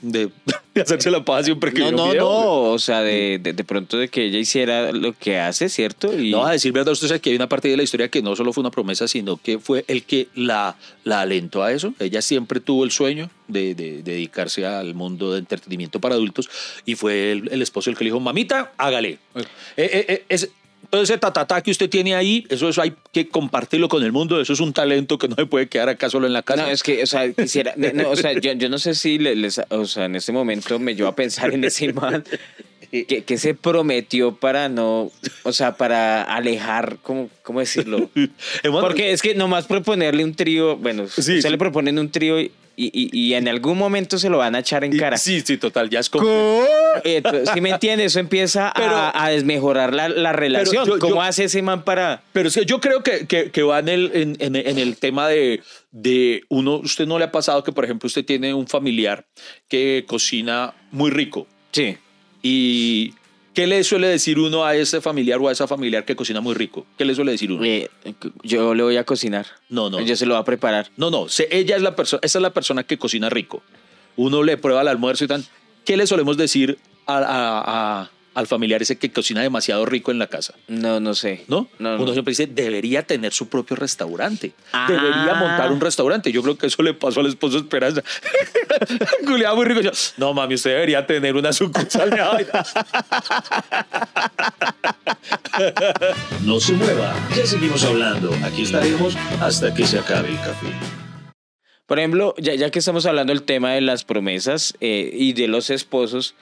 De, 0.00 0.30
de 0.72 0.80
hacerse 0.80 1.10
la 1.10 1.22
paja 1.26 1.42
siempre 1.42 1.70
que 1.70 1.80
No, 1.80 1.90
no, 1.90 2.08
video. 2.08 2.22
no. 2.24 2.60
O 2.72 2.78
sea, 2.78 3.02
de, 3.02 3.38
de, 3.38 3.52
de 3.52 3.64
pronto 3.64 3.98
de 3.98 4.08
que 4.08 4.24
ella 4.24 4.38
hiciera 4.38 4.90
lo 4.92 5.12
que 5.12 5.38
hace, 5.38 5.68
¿cierto? 5.68 6.18
Y... 6.18 6.30
No, 6.30 6.46
a 6.46 6.52
decir 6.52 6.72
verdad, 6.72 6.92
usted 6.94 7.08
sabe 7.08 7.20
que 7.20 7.28
hay 7.28 7.36
una 7.36 7.50
parte 7.50 7.68
de 7.68 7.76
la 7.76 7.82
historia 7.82 8.08
que 8.08 8.22
no 8.22 8.34
solo 8.34 8.54
fue 8.54 8.62
una 8.62 8.70
promesa, 8.70 9.06
sino 9.06 9.36
que 9.36 9.58
fue 9.58 9.84
el 9.86 10.04
que 10.04 10.28
la, 10.34 10.76
la 11.02 11.20
alentó 11.20 11.62
a 11.62 11.70
eso. 11.70 11.92
Ella 11.98 12.22
siempre 12.22 12.60
tuvo 12.60 12.84
el 12.84 12.92
sueño 12.92 13.28
de, 13.46 13.74
de- 13.74 13.96
de 14.02 14.12
dedicarse 14.12 14.64
al 14.64 14.94
mundo 14.94 15.32
de 15.32 15.40
entretenimiento 15.40 16.00
para 16.00 16.14
adultos 16.14 16.48
y 16.86 16.94
fue 16.94 17.32
el, 17.32 17.50
el 17.52 17.60
esposo 17.60 17.90
el 17.90 17.96
que 17.98 18.04
le 18.04 18.08
dijo, 18.08 18.20
mamita, 18.20 18.72
hágale. 18.78 19.18
Eh, 19.34 19.44
eh, 19.76 20.06
eh, 20.08 20.24
es- 20.30 20.48
todo 20.94 21.02
ese 21.02 21.18
tatatá 21.18 21.60
que 21.60 21.72
usted 21.72 21.90
tiene 21.90 22.14
ahí, 22.14 22.46
eso, 22.50 22.68
eso 22.68 22.80
hay 22.80 22.94
que 23.10 23.26
compartirlo 23.28 23.88
con 23.88 24.04
el 24.04 24.12
mundo, 24.12 24.40
eso 24.40 24.52
es 24.52 24.60
un 24.60 24.72
talento 24.72 25.18
que 25.18 25.26
no 25.26 25.34
se 25.34 25.44
puede 25.44 25.66
quedar 25.68 25.88
acá 25.88 26.08
solo 26.08 26.28
en 26.28 26.32
la 26.32 26.42
casa. 26.42 26.62
No, 26.62 26.68
es 26.68 26.84
que, 26.84 27.02
o 27.02 27.06
sea, 27.06 27.32
quisiera, 27.32 27.74
no, 27.76 28.10
o 28.10 28.14
sea, 28.14 28.32
yo, 28.32 28.52
yo 28.52 28.68
no 28.68 28.78
sé 28.78 28.94
si 28.94 29.18
le- 29.18 29.34
les, 29.34 29.60
o 29.70 29.86
sea, 29.86 30.04
en 30.04 30.14
este 30.14 30.30
momento 30.30 30.78
me 30.78 30.94
llevo 30.94 31.08
a 31.08 31.16
pensar 31.16 31.52
en 31.52 31.64
ese 31.64 31.92
man 31.92 32.22
que, 32.92 33.24
que 33.24 33.38
se 33.38 33.54
prometió 33.54 34.36
para 34.36 34.68
no, 34.68 35.10
o 35.42 35.52
sea, 35.52 35.76
para 35.76 36.22
alejar, 36.22 36.98
¿cómo, 37.02 37.28
cómo 37.42 37.58
decirlo? 37.58 38.08
Porque 38.62 39.10
es 39.10 39.20
que 39.20 39.34
nomás 39.34 39.66
proponerle 39.66 40.22
un 40.22 40.34
trío, 40.36 40.76
bueno, 40.76 41.08
Sí, 41.08 41.22
se 41.22 41.42
sí. 41.42 41.48
le 41.50 41.58
proponen 41.58 41.98
un 41.98 42.08
trío 42.12 42.38
y, 42.40 42.52
y, 42.76 43.08
y 43.12 43.34
en 43.34 43.48
algún 43.48 43.78
momento 43.78 44.18
se 44.18 44.28
lo 44.28 44.38
van 44.38 44.54
a 44.54 44.60
echar 44.60 44.84
en 44.84 44.94
y- 44.94 44.96
cara. 44.98 45.16
Sí, 45.16 45.40
sí, 45.40 45.56
total, 45.58 45.90
ya 45.90 46.00
es 46.00 46.10
como... 46.10 46.26
si 47.54 47.60
me 47.60 47.70
entiendes, 47.70 48.12
eso 48.12 48.20
empieza 48.20 48.68
a- 48.74 49.24
a, 49.24 49.28
desmejorar 49.30 49.94
la, 49.94 50.08
la 50.08 50.32
relación. 50.32 50.86
yo- 50.86 50.98
¿Cómo 50.98 51.16
yo- 51.16 51.22
hace 51.22 51.44
ese 51.44 51.62
man 51.62 51.84
para...? 51.84 52.22
Pero 52.32 52.48
es 52.48 52.54
que 52.54 52.64
yo 52.64 52.80
creo 52.80 53.02
que, 53.02 53.26
que, 53.26 53.50
que 53.50 53.62
va 53.62 53.78
en 53.78 53.88
el, 53.88 54.10
en, 54.14 54.36
en- 54.40 54.56
en 54.56 54.78
el 54.78 54.96
tema 54.96 55.28
de, 55.28 55.62
de 55.92 56.42
uno, 56.48 56.76
usted 56.76 57.06
no 57.06 57.18
le 57.18 57.24
ha 57.26 57.32
pasado 57.32 57.62
que, 57.64 57.72
por 57.72 57.84
ejemplo, 57.84 58.06
usted 58.06 58.24
tiene 58.24 58.54
un 58.54 58.66
familiar 58.66 59.26
que 59.68 60.04
cocina 60.06 60.74
muy 60.90 61.10
rico 61.10 61.46
Sí. 61.72 61.96
y 62.42 63.14
¿qué 63.54 63.66
le 63.66 63.82
suele 63.84 64.08
decir 64.08 64.38
uno 64.38 64.64
a 64.64 64.74
ese 64.76 65.00
familiar 65.00 65.38
o 65.40 65.48
a 65.48 65.52
esa 65.52 65.66
familiar 65.66 66.04
que 66.04 66.14
cocina 66.16 66.40
muy 66.40 66.54
rico? 66.54 66.86
¿Qué 66.98 67.04
le 67.04 67.14
suele 67.14 67.32
decir 67.32 67.50
uno? 67.52 67.64
Eh, 67.64 67.88
yo 68.42 68.74
le 68.74 68.82
voy 68.82 68.96
a 68.96 69.04
cocinar. 69.04 69.46
No, 69.68 69.88
no. 69.90 70.00
Yo 70.00 70.16
se 70.16 70.26
lo 70.26 70.34
voy 70.34 70.42
a 70.42 70.44
preparar. 70.44 70.90
No, 70.96 71.10
no, 71.10 71.28
se- 71.28 71.48
ella 71.56 71.76
es 71.76 71.82
la 71.82 71.94
persona, 71.96 72.20
esa 72.22 72.38
es 72.38 72.42
la 72.42 72.50
persona 72.52 72.82
que 72.82 72.98
cocina 72.98 73.30
rico. 73.30 73.62
Uno 74.16 74.42
le 74.42 74.56
prueba 74.56 74.82
el 74.82 74.88
almuerzo 74.88 75.24
y 75.24 75.28
tal. 75.28 75.44
¿Qué 75.84 75.96
le 75.96 76.06
solemos 76.06 76.36
decir 76.36 76.78
a- 77.06 77.18
a- 77.18 78.00
a- 78.00 78.10
al 78.34 78.46
familiar 78.46 78.82
ese 78.82 78.96
que 78.98 79.10
cocina 79.12 79.42
demasiado 79.42 79.86
rico 79.86 80.10
en 80.10 80.18
la 80.18 80.26
casa? 80.26 80.54
No, 80.68 81.00
no 81.00 81.14
sé. 81.14 81.44
¿No? 81.48 81.68
No, 81.78 81.94
Uno 81.96 82.06
no. 82.06 82.12
siempre 82.12 82.32
dice, 82.32 82.46
debería 82.46 83.02
tener 83.02 83.32
su 83.32 83.48
propio 83.48 83.76
restaurante. 83.76 84.52
Ah. 84.72 84.86
Debería 84.88 85.34
montar 85.34 85.70
un 85.72 85.80
restaurante. 85.80 86.32
Yo 86.32 86.42
creo 86.42 86.58
que 86.58 86.66
eso 86.66 86.82
le 86.82 86.94
pasó 86.94 87.20
al 87.20 87.26
esposo 87.26 87.58
Esperanza. 87.58 88.02
Culeaba 89.26 89.54
muy 89.56 89.64
rico. 89.66 89.80
Yo, 89.80 89.90
no, 90.16 90.34
mami, 90.34 90.54
usted 90.54 90.70
debería 90.70 91.06
tener 91.06 91.36
una 91.36 91.52
sucursal 91.52 92.10
de 92.10 92.20
vaina". 92.20 92.64
No 96.44 96.60
se 96.60 96.72
mueva, 96.74 97.14
ya 97.36 97.46
seguimos 97.46 97.84
hablando. 97.84 98.30
Aquí 98.44 98.62
estaremos 98.62 99.16
hasta 99.40 99.72
que 99.72 99.86
se 99.86 99.98
acabe 99.98 100.28
el 100.30 100.36
café. 100.36 100.66
Por 101.86 101.98
ejemplo, 101.98 102.34
ya, 102.38 102.54
ya 102.54 102.70
que 102.70 102.78
estamos 102.78 103.06
hablando 103.06 103.32
del 103.32 103.42
tema 103.42 103.72
de 103.72 103.80
las 103.80 104.04
promesas 104.04 104.74
eh, 104.80 105.10
y 105.12 105.32
de 105.34 105.48
los 105.48 105.70
esposos, 105.70 106.34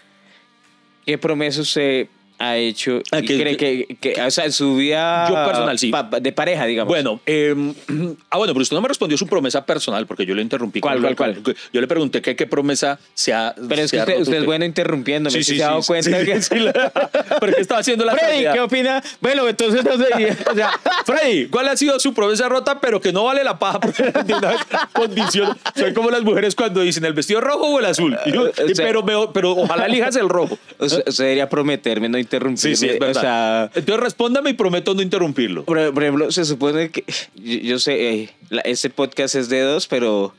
¿qué 1.05 1.19
promesas 1.19 1.67
usted 1.69 2.09
ha 2.45 2.57
hecho 2.57 3.01
Ah, 3.13 3.21
y 3.21 3.25
que- 3.25 3.39
cree 3.41 3.57
que, 3.57 3.97
que- 4.01 4.21
o 4.21 4.31
sea, 4.31 4.45
en 4.47 4.53
su 4.53 4.75
vida 4.77 5.29
Yo 5.29 5.35
personal, 5.47 5.79
sí. 5.79 5.91
pa- 5.91 6.03
de 6.21 6.33
pareja, 6.33 6.67
digamos? 6.67 6.89
Bueno, 6.89 7.21
eh, 7.25 7.55
ah, 8.31 8.39
bueno, 8.39 8.53
pero 8.53 8.63
usted 8.63 8.75
no 8.75 8.81
me 8.83 8.89
respondió 8.89 9.17
su 9.17 9.27
promesa 9.29 9.65
personal 9.65 10.07
porque 10.07 10.27
yo 10.27 10.35
le 10.35 10.43
interrumpí. 10.43 10.81
¿Cuál, 10.81 11.01
con- 11.01 11.15
cuál, 11.15 11.37
cuál? 11.43 11.57
Yo 11.73 11.81
le 11.81 11.87
pregunté 11.87 12.21
que 12.21 12.35
qué 12.35 12.47
promesa 12.47 12.99
se 13.15 13.33
ha. 13.33 13.55
pero 13.69 13.83
es 13.83 13.91
que 13.93 13.99
usted, 13.99 14.21
usted 14.21 14.37
es 14.39 14.45
bueno 14.45 14.65
interrumpiéndome. 14.65 15.31
Sí, 15.33 15.45
¿sí 15.45 15.53
sí, 15.53 15.59
se 15.59 15.65
ha 15.65 15.69
dado 15.69 15.83
sí, 15.83 15.87
cuenta 15.87 16.19
sí, 16.21 16.27
que... 16.27 16.43
sí, 16.43 16.55
la- 16.59 16.93
Porque 17.41 17.61
estaba 17.61 17.81
haciendo 17.81 18.05
la 18.05 18.15
Freddy. 18.17 18.45
¿qué 18.53 18.61
opina? 18.61 19.03
Bueno, 19.21 19.49
entonces 19.49 19.85
no 19.85 19.97
sé. 19.97 20.37
O 20.51 20.55
sea, 20.55 20.71
Freddy, 21.07 21.47
¿cuál 21.47 21.69
ha 21.69 21.77
sido 21.77 21.99
su 22.01 22.13
promesa 22.13 22.49
rota, 22.49 22.81
pero 22.81 23.01
que 23.01 23.13
no 23.13 23.25
vale 23.25 23.45
la 23.45 23.59
paja 23.59 23.79
porque 23.81 24.03
de 24.25 24.35
una 24.35 24.57
condición? 24.93 25.57
Soy 25.77 25.93
como 25.95 26.11
las 26.11 26.23
mujeres 26.23 26.55
cuando 26.55 26.81
dicen 26.81 27.05
el 27.05 27.13
vestido 27.13 27.41
rojo 27.41 27.67
o 27.67 27.79
el 27.79 27.87
azul. 27.87 28.17
Y 28.27 28.33
yo, 28.33 28.51
O 28.51 28.53
sea- 28.75 28.85
pero, 28.87 29.33
pero 29.33 29.53
ojalá 29.53 29.87
elijas 29.87 30.17
el 30.17 30.29
rojo. 30.29 30.59
Usted, 30.79 31.05
usted 31.07 31.25
debería 31.25 31.49
prometerme 31.49 32.09
no 32.09 32.19
interrumpirme. 32.37 32.77
Sí, 32.77 32.87
sí, 32.87 32.93
es 32.93 32.99
verdad. 32.99 33.17
O 33.17 33.21
sea, 33.21 33.71
Entonces 33.75 34.03
respóndame 34.03 34.51
y 34.51 34.53
prometo 34.55 34.95
no 34.95 35.03
interrumpirlo. 35.03 35.65
por, 35.65 35.93
por 35.93 36.03
ejemplo, 36.03 36.31
se 36.33 36.45
supone 36.45 36.91
que 36.91 37.05
yo, 37.37 37.59
yo 37.59 37.79
sé, 37.79 38.11
eh, 38.15 38.31
la- 38.51 38.63
este 38.63 38.91
podcast 38.91 39.35
es 39.35 39.49
de 39.49 39.61
dos, 39.61 39.87
pero, 39.87 40.35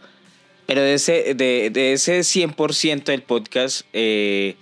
pero 0.65 0.81
de 0.81 0.93
ese, 0.95 1.33
de, 1.35 1.69
de 1.71 1.93
ese 1.93 2.19
100% 2.21 3.03
del 3.05 3.21
podcast, 3.21 3.85
eh, 3.93 4.55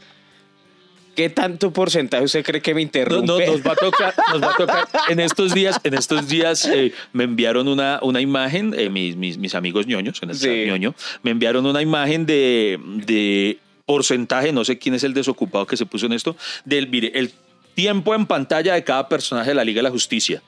¿qué 1.15 1.29
tanto 1.29 1.71
porcentaje 1.73 2.23
usted 2.23 2.43
cree 2.43 2.61
que 2.61 2.73
me 2.73 2.81
No, 2.81 2.85
interrumpe? 2.85 3.27
no, 3.27 3.39
nos 3.51 3.61
va 3.65 3.73
a 3.73 3.75
tocar, 3.75 4.13
nos 4.31 4.41
va 4.41 4.51
a 4.53 4.55
tocar. 4.57 4.87
En 5.09 5.19
estos 5.19 5.53
días, 5.53 5.79
en 5.83 5.93
estos 5.93 6.27
días 6.27 6.65
eh, 6.65 6.93
me 7.13 7.25
enviaron 7.25 7.67
una, 7.67 7.99
una 8.01 8.21
imagen, 8.21 8.73
eh, 8.77 8.89
mis, 8.89 9.15
mis, 9.15 9.37
mis 9.37 9.53
amigos 9.55 9.87
ñoños, 9.87 10.19
en 10.23 10.29
el 10.31 10.35
Sí. 10.37 10.63
ñoño, 10.67 10.95
me 11.23 11.31
enviaron 11.31 11.65
una 11.65 11.81
imagen 11.81 12.25
de, 12.25 12.79
de 13.05 13.59
porcentaje, 13.91 14.53
no 14.53 14.63
sé 14.63 14.77
quién 14.77 14.95
es 14.95 15.03
el 15.03 15.13
desocupado 15.13 15.67
que 15.67 15.75
se 15.75 15.85
puso 15.85 16.05
en 16.05 16.13
esto, 16.13 16.37
del, 16.63 16.87
mire, 16.87 17.11
el 17.13 17.33
tiempo 17.73 18.15
en 18.15 18.25
pantalla 18.25 18.73
de 18.73 18.85
cada 18.85 19.09
personaje 19.09 19.49
de 19.49 19.55
la 19.55 19.65
Liga 19.65 19.79
de 19.79 19.83
la 19.83 19.89
Justicia. 19.89 20.41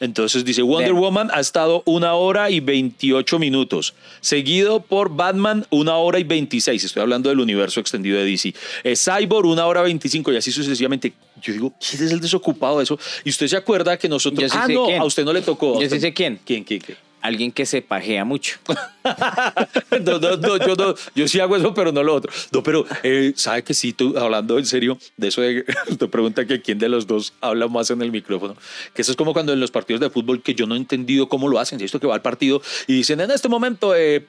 Entonces 0.00 0.44
dice, 0.44 0.62
Wonder. 0.62 0.94
Woman 0.94 1.30
ha 1.32 1.38
estado 1.38 1.84
una 1.86 2.14
hora 2.14 2.50
y 2.50 2.58
28 2.58 3.38
minutos, 3.38 3.94
seguido 4.20 4.80
por 4.80 5.14
Batman 5.14 5.64
una 5.70 5.94
hora 5.96 6.18
y 6.18 6.24
26, 6.24 6.82
estoy 6.82 7.02
hablando 7.02 7.28
del 7.28 7.38
universo 7.38 7.78
extendido 7.78 8.18
de 8.18 8.24
DC. 8.24 8.52
Eh, 8.82 8.96
Cyborg 8.96 9.46
una 9.46 9.64
hora 9.66 9.82
25 9.82 10.32
y 10.32 10.36
así 10.38 10.50
sucesivamente. 10.50 11.12
Yo 11.40 11.52
digo, 11.52 11.72
¿quién 11.78 12.02
es 12.02 12.10
el 12.10 12.18
desocupado 12.18 12.78
de 12.78 12.82
eso? 12.82 12.98
Y 13.22 13.30
usted 13.30 13.46
se 13.46 13.56
acuerda 13.56 13.96
que 13.96 14.08
nosotros... 14.08 14.42
Yo 14.42 14.48
sí 14.48 14.58
ah, 14.60 14.66
sé 14.66 14.74
no, 14.74 14.86
quién. 14.86 15.00
a 15.00 15.04
usted 15.04 15.24
no 15.24 15.32
le 15.32 15.42
tocó. 15.42 15.80
Yo 15.80 15.88
sí 15.88 16.00
sé 16.00 16.12
quién. 16.12 16.40
¿Quién, 16.44 16.64
quién, 16.64 16.80
quién? 16.80 16.98
Alguien 17.22 17.52
que 17.52 17.64
se 17.66 17.82
pajea 17.82 18.24
mucho. 18.24 18.58
no, 20.04 20.18
no, 20.18 20.36
no, 20.36 20.56
yo, 20.58 20.74
no, 20.74 20.94
yo 21.14 21.28
sí 21.28 21.40
hago 21.40 21.56
eso, 21.56 21.72
pero 21.72 21.92
no 21.92 22.02
lo 22.02 22.14
otro. 22.14 22.32
No, 22.52 22.62
pero 22.62 22.84
eh, 23.02 23.32
sabe 23.36 23.62
que 23.64 23.74
sí, 23.74 23.92
tú, 23.92 24.18
hablando 24.18 24.58
en 24.58 24.66
serio 24.66 24.98
de 25.16 25.28
eso, 25.28 25.40
de, 25.40 25.64
te 25.98 26.08
pregunta 26.08 26.44
que 26.46 26.60
quién 26.60 26.78
de 26.78 26.88
los 26.88 27.06
dos 27.06 27.32
habla 27.40 27.68
más 27.68 27.90
en 27.90 28.02
el 28.02 28.12
micrófono. 28.12 28.56
Que 28.94 29.02
eso 29.02 29.12
es 29.12 29.16
como 29.16 29.32
cuando 29.32 29.52
en 29.52 29.60
los 29.60 29.70
partidos 29.70 30.00
de 30.00 30.10
fútbol 30.10 30.42
que 30.42 30.54
yo 30.54 30.66
no 30.66 30.74
he 30.74 30.78
entendido 30.78 31.28
cómo 31.28 31.48
lo 31.48 31.58
hacen. 31.58 31.78
Si 31.78 31.84
esto 31.84 32.00
que 32.00 32.06
va 32.06 32.14
al 32.14 32.22
partido 32.22 32.60
y 32.86 32.94
dicen 32.94 33.20
en 33.20 33.30
este 33.30 33.48
momento. 33.48 33.94
eh, 33.94 34.26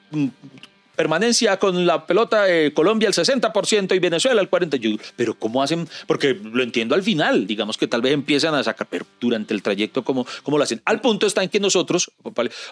Permanencia 0.96 1.58
con 1.58 1.86
la 1.86 2.06
pelota 2.06 2.48
eh, 2.48 2.72
Colombia 2.72 3.08
el 3.08 3.14
60% 3.14 3.94
y 3.94 3.98
Venezuela 3.98 4.40
el 4.40 4.50
40%. 4.50 4.76
Yo, 4.76 4.96
pero 5.16 5.34
¿cómo 5.34 5.62
hacen? 5.62 5.88
Porque 6.06 6.34
lo 6.34 6.62
entiendo 6.62 6.94
al 6.94 7.02
final, 7.02 7.46
digamos 7.46 7.76
que 7.76 7.86
tal 7.86 8.02
vez 8.02 8.12
empiezan 8.12 8.54
a 8.54 8.62
sacar, 8.62 8.86
pero 8.88 9.06
durante 9.20 9.54
el 9.54 9.62
trayecto, 9.62 10.04
¿cómo, 10.04 10.26
cómo 10.42 10.58
lo 10.58 10.64
hacen? 10.64 10.82
Al 10.84 11.00
punto 11.00 11.26
está 11.26 11.42
en 11.42 11.48
que 11.48 11.60
nosotros, 11.60 12.10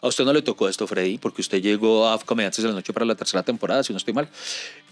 a 0.03 0.07
usted 0.07 0.25
no 0.25 0.33
le 0.33 0.43
tocó 0.43 0.69
esto, 0.69 0.87
Freddy, 0.87 1.19
porque 1.19 1.43
usted 1.43 1.63
llegó 1.63 2.09
a 2.09 2.19
Comediantes 2.19 2.63
de 2.63 2.69
la 2.69 2.75
Noche 2.75 2.93
para 2.93 3.07
la 3.07 3.15
tercera 3.15 3.43
temporada, 3.43 3.83
si 3.83 3.93
no 3.93 3.97
estoy 3.97 4.15
mal. 4.15 4.29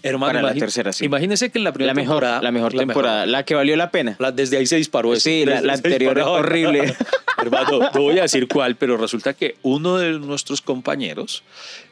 Hermano, 0.03 0.33
Para 0.33 0.41
la 0.47 0.53
imagi- 0.55 0.59
tercera, 0.59 0.91
sí. 0.93 1.05
Imagínese 1.05 1.49
que 1.51 1.57
en 1.59 1.63
la 1.63 1.71
primera 1.73 1.93
La 1.93 2.01
mejor, 2.01 2.15
temporada. 2.21 2.41
la 2.41 2.51
mejor 2.51 2.73
temporada, 2.73 3.25
la 3.25 3.43
que 3.45 3.55
valió 3.55 3.75
la 3.75 3.91
pena. 3.91 4.15
la- 4.19 4.31
desde 4.31 4.57
ahí 4.57 4.65
se 4.65 4.77
disparó 4.77 5.13
eso. 5.13 5.21
Sí, 5.23 5.45
la, 5.45 5.73
anterior 5.73 6.17
es 6.17 6.25
horrible. 6.25 6.95
Hermano, 7.37 7.79
no 7.93 8.01
voy 8.01 8.19
a 8.19 8.23
decir 8.23 8.47
cuál, 8.47 8.75
pero 8.75 8.97
resulta 8.97 9.33
que 9.33 9.55
uno 9.63 9.97
de 9.97 10.19
nuestros 10.19 10.61
compañeros 10.61 11.43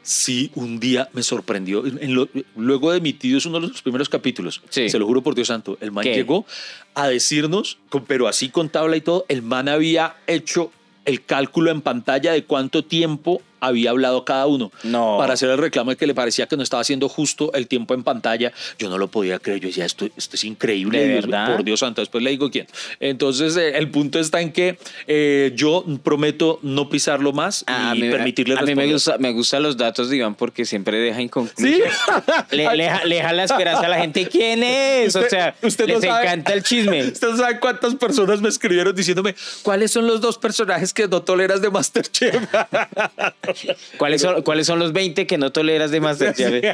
sí 0.02 0.50
un 0.54 0.78
día 0.80 1.08
me 1.12 1.22
sorprendió. 1.22 1.84
En 1.86 2.14
lo- 2.14 2.28
luego 2.56 2.92
de 2.92 2.98
emitidos 2.98 3.46
uno 3.46 3.60
de 3.60 3.68
los 3.68 3.82
primeros 3.82 4.08
capítulos, 4.08 4.62
Sí. 4.70 4.88
se 4.88 4.98
lo 4.98 5.06
juro 5.06 5.22
por 5.22 5.34
Dios 5.34 5.48
santo, 5.48 5.76
el 5.80 5.90
man 5.90 6.04
¿Qué? 6.04 6.14
llegó 6.14 6.46
a 6.94 7.08
decirnos, 7.08 7.78
con- 7.88 8.04
pero 8.04 8.28
así 8.28 8.48
con 8.48 8.68
tabla 8.68 8.96
y 8.96 9.00
todo, 9.00 9.24
el 9.28 9.42
man 9.42 9.68
había 9.68 10.14
hecho 10.26 10.70
el 11.04 11.24
cálculo 11.24 11.70
en 11.70 11.80
pantalla 11.80 12.32
de 12.32 12.44
cuánto 12.44 12.84
tiempo 12.84 13.42
había 13.60 13.90
hablado 13.90 14.24
cada 14.24 14.46
uno 14.46 14.72
No. 14.82 15.16
para 15.18 15.34
hacer 15.34 15.50
el 15.50 15.58
reclamo 15.58 15.90
de 15.90 15.96
que 15.96 16.06
le 16.06 16.14
parecía 16.14 16.46
que 16.46 16.56
no 16.56 16.62
estaba 16.62 16.80
haciendo 16.80 17.08
justo 17.08 17.52
el 17.54 17.66
tiempo 17.66 17.94
en 17.94 18.02
pantalla. 18.02 18.52
Yo 18.78 18.88
no 18.90 18.98
lo 18.98 19.08
podía 19.08 19.38
creer. 19.38 19.60
Yo 19.60 19.68
decía, 19.68 19.84
esto, 19.84 20.06
esto 20.16 20.36
es 20.36 20.44
increíble. 20.44 20.98
¿De 21.00 21.08
Dios- 21.14 21.26
verdad? 21.26 21.56
por 21.56 21.64
Dios 21.64 21.80
santo. 21.80 22.00
Después 22.00 22.22
le 22.24 22.30
digo 22.30 22.50
quién. 22.50 22.66
Entonces, 23.00 23.56
eh, 23.56 23.76
el 23.78 23.90
punto 23.90 24.18
está 24.18 24.40
en 24.40 24.52
que 24.52 24.78
eh, 25.06 25.52
yo 25.54 25.84
prometo 26.02 26.58
no 26.62 26.88
pisarlo 26.88 27.32
más 27.32 27.64
A, 27.66 27.94
y 27.96 28.00
mí, 28.02 28.10
permitirle 28.10 28.56
a 28.58 28.62
mí 28.62 28.74
me 28.74 28.90
gusta, 28.92 29.18
me 29.18 29.32
gustan 29.32 29.62
los 29.62 29.76
datos 29.76 30.10
de 30.10 30.16
Iván 30.16 30.34
porque 30.34 30.64
siempre 30.64 30.98
deja 30.98 31.18
¿Sí? 31.18 31.22
inconcluso. 31.24 31.84
Le, 32.50 32.76
le 32.76 32.84
deja- 32.84 33.04
le 33.04 33.14
deja 33.16 33.32
la 33.32 33.44
esperanza 33.44 33.86
a 33.86 33.88
la 33.88 33.98
gente. 34.00 34.26
¿Quién 34.28 34.62
es? 34.62 35.14
o 35.16 35.28
sea, 35.28 35.54
usted 35.62 35.86
no 35.86 35.94
les 35.94 36.04
sabe. 36.04 36.22
encanta 36.24 36.52
el 36.52 36.62
chisme. 36.62 37.04
¿Usted 37.12 37.28
no 37.30 37.36
sabe 37.36 37.60
cuántas 37.60 37.94
personas 37.94 38.40
me 38.40 38.48
escribieron 38.48 38.94
diciéndome 38.94 39.34
cuáles 39.62 39.90
son 39.90 40.06
los 40.06 40.20
dos 40.20 40.38
personajes 40.38 40.92
que 40.92 41.06
no 41.08 41.22
toleras 41.22 41.60
de 41.62 41.70
Masterchef? 41.70 42.42
¿Cuáles 43.96 44.20
son, 44.22 44.42
¿Cuáles 44.42 44.66
son 44.66 44.78
los 44.78 44.92
20 44.92 45.26
que 45.26 45.38
no 45.38 45.50
toleras 45.52 45.90
de 45.90 46.00
Masterchef? 46.00 46.64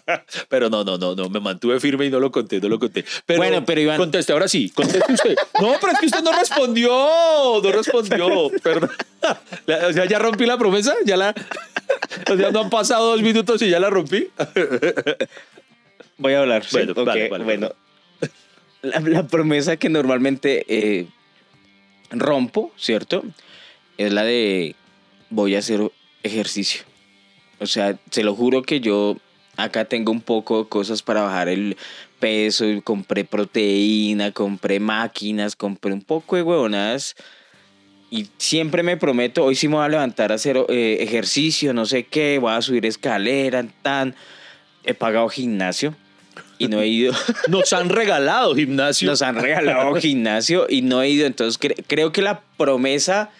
Pero 0.48 0.70
no, 0.70 0.84
no, 0.84 0.98
no, 0.98 1.14
no, 1.14 1.28
me 1.28 1.40
mantuve 1.40 1.80
firme 1.80 2.06
y 2.06 2.10
no 2.10 2.20
lo 2.20 2.30
conté, 2.30 2.60
no 2.60 2.68
lo 2.68 2.78
conté. 2.78 3.04
Pero, 3.26 3.38
Bueno, 3.38 3.64
pero 3.64 3.80
Iván- 3.80 3.96
Conteste, 3.96 4.32
ahora 4.32 4.48
sí, 4.48 4.70
conteste 4.70 5.12
usted. 5.12 5.36
No, 5.60 5.74
pero 5.80 5.92
es 5.92 5.98
que 6.00 6.06
usted 6.06 6.22
no 6.22 6.32
respondió, 6.38 6.90
no 7.62 7.72
respondió. 7.72 8.50
Perdón. 8.62 8.90
O 9.88 9.92
sea, 9.92 10.04
ya 10.06 10.18
rompí 10.18 10.46
la 10.46 10.56
promesa, 10.58 10.94
ya 11.04 11.16
la. 11.16 11.34
O 12.30 12.36
sea, 12.36 12.50
no 12.50 12.60
han 12.60 12.70
pasado 12.70 13.10
dos 13.10 13.22
minutos 13.22 13.60
y 13.62 13.70
ya 13.70 13.80
la 13.80 13.90
rompí. 13.90 14.28
Voy 16.18 16.32
a 16.34 16.40
hablar. 16.40 16.64
sí. 16.64 16.76
Bueno, 16.76 16.92
Ok, 16.92 17.06
vale, 17.06 17.28
vale, 17.28 17.44
bueno. 17.44 17.72
La, 18.82 19.00
la 19.00 19.26
promesa 19.26 19.76
que 19.76 19.88
normalmente 19.90 20.64
eh, 20.68 21.06
rompo, 22.10 22.72
¿cierto? 22.76 23.22
Es 23.98 24.12
la 24.12 24.24
de 24.24 24.74
voy 25.28 25.54
a 25.54 25.58
hacer 25.58 25.90
ejercicio. 26.22 26.82
O 27.58 27.66
sea, 27.66 27.98
se 28.10 28.22
lo 28.22 28.34
juro 28.34 28.62
que 28.62 28.80
yo 28.80 29.16
acá 29.56 29.84
tengo 29.84 30.12
un 30.12 30.20
poco 30.22 30.62
de 30.64 30.68
cosas 30.68 31.02
para 31.02 31.22
bajar 31.22 31.48
el 31.48 31.76
peso. 32.18 32.64
Compré 32.84 33.24
proteína, 33.24 34.32
compré 34.32 34.80
máquinas, 34.80 35.56
compré 35.56 35.92
un 35.92 36.02
poco 36.02 36.36
de 36.36 36.42
huevonadas. 36.42 37.14
Y 38.10 38.26
siempre 38.38 38.82
me 38.82 38.96
prometo, 38.96 39.44
hoy 39.44 39.54
sí 39.54 39.68
me 39.68 39.76
voy 39.76 39.84
a 39.84 39.88
levantar 39.88 40.32
a 40.32 40.34
hacer 40.34 40.56
eh, 40.68 40.98
ejercicio, 41.00 41.72
no 41.72 41.86
sé 41.86 42.04
qué, 42.06 42.38
voy 42.40 42.52
a 42.52 42.62
subir 42.62 42.84
escalera, 42.86 43.64
tan. 43.82 44.16
He 44.82 44.94
pagado 44.94 45.28
gimnasio 45.28 45.94
y 46.58 46.66
no 46.68 46.80
he 46.80 46.86
ido. 46.88 47.12
Nos 47.48 47.72
han 47.72 47.88
regalado 47.90 48.54
gimnasio. 48.56 49.08
Nos 49.10 49.22
han 49.22 49.36
regalado 49.36 49.94
gimnasio 50.00 50.66
y 50.68 50.82
no 50.82 51.02
he 51.02 51.10
ido. 51.10 51.26
Entonces 51.26 51.60
cre- 51.60 51.84
creo 51.86 52.10
que 52.10 52.22
la 52.22 52.40
promesa 52.56 53.30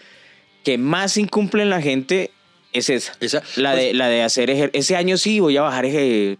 que 0.62 0.76
más 0.78 1.16
incumple 1.16 1.62
en 1.62 1.70
la 1.70 1.80
gente 1.80 2.30
es 2.72 2.88
esa. 2.90 3.12
Esa, 3.20 3.42
La, 3.56 3.72
pues, 3.72 3.84
de, 3.84 3.94
la 3.94 4.08
de 4.08 4.22
hacer 4.22 4.50
ejer- 4.50 4.70
Ese 4.72 4.96
año 4.96 5.16
sí 5.16 5.40
voy 5.40 5.56
a 5.56 5.62
bajar 5.62 5.86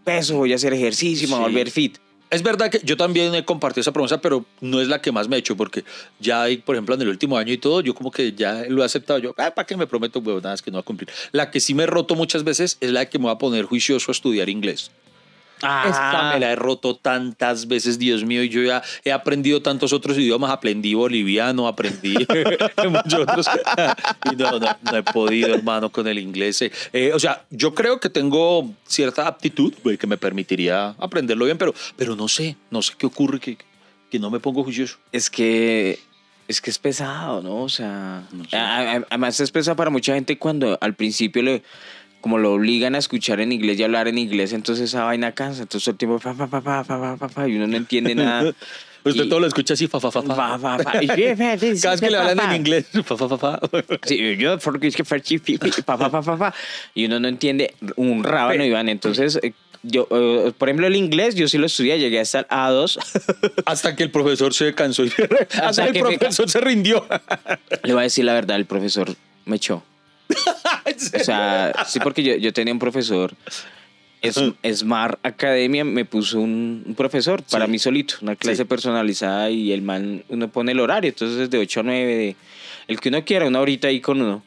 peso, 0.04 0.37
voy 0.37 0.52
a 0.52 0.56
hacer 0.56 0.72
ejercicio, 0.72 1.28
me 1.28 1.34
voy 1.34 1.44
a 1.44 1.46
volver 1.49 1.70
fit. 1.70 1.99
Es 2.30 2.44
verdad 2.44 2.70
que 2.70 2.80
yo 2.84 2.96
también 2.96 3.34
he 3.34 3.44
compartido 3.44 3.80
esa 3.80 3.90
promesa, 3.92 4.20
pero 4.20 4.44
no 4.60 4.80
es 4.80 4.87
la 4.87 5.02
que 5.02 5.10
más 5.10 5.28
me 5.28 5.34
he 5.34 5.38
hecho, 5.40 5.56
porque 5.56 5.82
ya, 6.20 6.42
hay, 6.42 6.58
por 6.58 6.76
ejemplo, 6.76 6.94
en 6.94 7.02
el 7.02 7.08
último 7.08 7.37
año 7.37 7.52
y 7.52 7.58
todo, 7.58 7.80
yo 7.80 7.92
como 7.92 8.12
que 8.12 8.32
ya 8.34 8.64
lo 8.68 8.82
he 8.82 8.87
aceptado. 8.87 9.18
Yo, 9.18 9.34
ah, 9.37 9.50
¿para 9.50 9.66
qué 9.66 9.76
me 9.76 9.88
prometo 9.88 10.20
huevonadas 10.20 10.62
que 10.62 10.70
no 10.70 10.76
va 10.76 10.82
a 10.82 10.84
cumplir? 10.84 11.08
La 11.32 11.50
que 11.50 11.58
sí 11.58 11.75
me 11.75 11.82
he 11.82 11.87
roto 11.87 12.14
muchas 12.14 12.44
veces 12.44 12.76
es 12.80 12.90
la 12.92 13.00
de 13.00 13.08
que 13.08 13.18
me 13.18 13.25
voy 13.25 13.32
a 13.32 13.38
poner 13.38 13.64
juicioso 13.64 14.10
a 14.10 14.14
estudiar 14.14 14.49
inglés. 14.49 14.92
Esta 15.62 16.31
me 16.33 16.40
la 16.40 16.52
he 16.52 16.57
roto 16.57 16.97
tantas 16.97 17.69
veces, 17.69 17.99
Dios 17.99 18.25
mío, 18.25 18.43
y 18.43 18.49
yo 18.49 18.62
ya 18.62 18.83
he 19.05 19.12
aprendido 19.12 19.61
tantos 19.62 19.93
otros 19.93 20.17
idiomas, 20.19 20.50
aprendí 20.50 20.95
boliviano, 20.95 21.69
aprendí 21.69 22.14
muchos 22.88 23.21
otros, 23.21 23.47
y 24.33 24.37
no, 24.37 24.59
no, 24.59 24.79
no 24.81 24.97
he 24.97 25.02
podido, 25.02 25.55
hermano, 25.55 25.90
con 25.90 26.07
el 26.07 26.19
inglés. 26.19 26.62
Eh, 26.62 26.73
eh, 26.93 27.12
o 27.14 27.19
sea, 27.19 27.45
yo 27.50 27.75
creo 27.75 28.00
que 28.00 28.09
tengo 28.09 28.71
cierta 28.87 29.26
aptitud 29.26 29.73
que 29.99 30.07
me 30.07 30.17
permitiría 30.17 30.95
aprenderlo 30.99 31.45
bien, 31.45 31.59
pero, 31.59 31.75
pero 31.97 32.17
no 32.17 32.29
sé, 32.29 32.57
no 32.71 32.83
sé 32.83 32.95
qué 32.97 33.07
ocurre 33.07 33.40
que, 33.40 33.59
que 34.11 34.19
no 34.19 34.31
me 34.31 34.40
pongo 34.40 34.64
juicioso. 34.64 34.97
Es 35.12 35.31
que 35.31 35.99
es 36.49 36.61
que 36.61 36.71
es 36.71 36.81
pesado, 36.81 37.43
¿no? 37.43 37.62
O 37.62 37.69
sea, 37.69 38.25
No 38.33 38.45
sé. 38.45 38.57
además 38.57 39.38
es 39.38 39.52
pesado 39.52 39.76
para 39.76 39.88
mucha 39.88 40.14
gente 40.14 40.37
cuando 40.37 40.76
al 40.81 40.95
principio 40.95 41.45
le 41.45 41.62
como 42.21 42.39
lo 42.39 42.53
obligan 42.53 42.95
a 42.95 42.99
escuchar 42.99 43.41
en 43.41 43.53
inglés 43.53 43.79
y 43.79 43.85
hablar 43.85 44.09
en 44.09 44.19
inglés, 44.19 44.53
entonces 44.53 44.91
esa 44.91 45.05
vaina 45.05 45.33
cansa, 45.33 45.62
entonces 45.62 45.85
todo 45.85 45.93
el 45.93 45.99
tiempo 45.99 46.19
pa, 46.19 46.35
pa, 46.35 47.17
pa, 47.17 47.29
pa, 47.29 47.49
y 47.49 47.57
uno 47.57 47.67
no 47.67 47.77
entiende 47.77 48.15
nada. 48.15 48.53
Usted 49.05 49.29
todo 49.29 49.41
lo 49.41 49.47
escucha 49.47 49.75
así, 49.75 49.87
fa, 49.87 49.99
fa, 49.99 50.11
fa, 50.11 50.23
fa. 50.23 50.79
Cada 50.83 51.00
vez 51.00 52.00
que 52.00 52.11
le 52.11 52.17
hablan 52.19 52.39
en 52.39 52.57
inglés, 52.57 52.87
fa, 53.05 53.17
fa, 53.17 53.29
fa, 53.29 53.39
fa. 53.39 53.61
Sí, 54.05 54.37
yo, 54.37 54.59
porque 54.59 54.89
es 54.89 54.97
que 54.97 55.05
fa, 55.05 55.17
fa, 55.97 56.11
fa, 56.11 56.23
fa, 56.23 56.37
fa. 56.37 56.55
Y 56.95 57.07
uno 57.07 57.19
no 57.19 57.29
entiende 57.29 57.75
un 57.97 58.23
rábano, 58.23 58.65
Iván. 58.65 58.91
Entonces, 58.91 59.41
yo, 59.83 60.07
uh, 60.11 60.53
por 60.53 60.69
ejemplo, 60.69 60.87
el 60.87 60.97
inglés, 60.97 61.35
yo 61.35 61.49
sí 61.49 61.57
lo 61.57 61.67
estudié, 61.67 61.99
llegué 61.99 62.21
hasta 62.21 62.41
el 62.41 62.47
A2. 62.49 62.99
hasta 63.65 63.97
que 63.97 64.03
el 64.03 64.11
profesor 64.11 64.53
se 64.53 64.75
cansó. 64.75 65.05
hasta, 65.05 65.69
hasta 65.69 65.93
que 65.93 66.00
el 66.00 66.19
profesor 66.19 66.50
se 66.50 66.61
rindió. 66.61 67.07
le 67.83 67.95
voy 67.95 68.00
a 68.00 68.05
decir 68.05 68.25
la 68.27 68.35
verdad, 68.35 68.57
el 68.57 68.67
profesor 68.67 69.15
me 69.47 69.57
echó. 69.57 69.83
O 71.20 71.25
sea, 71.25 71.72
sí, 71.87 71.99
porque 72.00 72.22
yo, 72.22 72.34
yo 72.37 72.52
tenía 72.52 72.72
un 72.72 72.78
profesor, 72.80 73.34
es, 74.22 74.38
Smart 74.78 75.18
Academia, 75.22 75.84
me 75.84 76.04
puso 76.04 76.40
un, 76.40 76.82
un 76.87 76.94
profesor 76.94 77.42
para 77.50 77.64
Sí. 77.66 77.70
mí 77.70 77.78
solito, 77.78 78.14
una 78.22 78.37
clase 78.37 78.58
Sí. 78.58 78.64
personalizada 78.64 79.50
y 79.50 79.72
el 79.72 79.82
man, 79.82 80.25
uno 80.28 80.49
pone 80.49 80.72
el 80.72 80.80
horario, 80.80 81.08
entonces 81.08 81.38
es 81.40 81.50
de 81.50 81.58
8 81.58 81.80
a 81.80 81.82
9, 81.84 82.14
de- 82.16 82.37
el 82.88 83.00
que 83.00 83.08
uno 83.08 83.25
quiera, 83.25 83.46
una 83.46 83.60
horita 83.60 83.88
ahí 83.88 84.00
con 84.00 84.20
uno. 84.20 84.42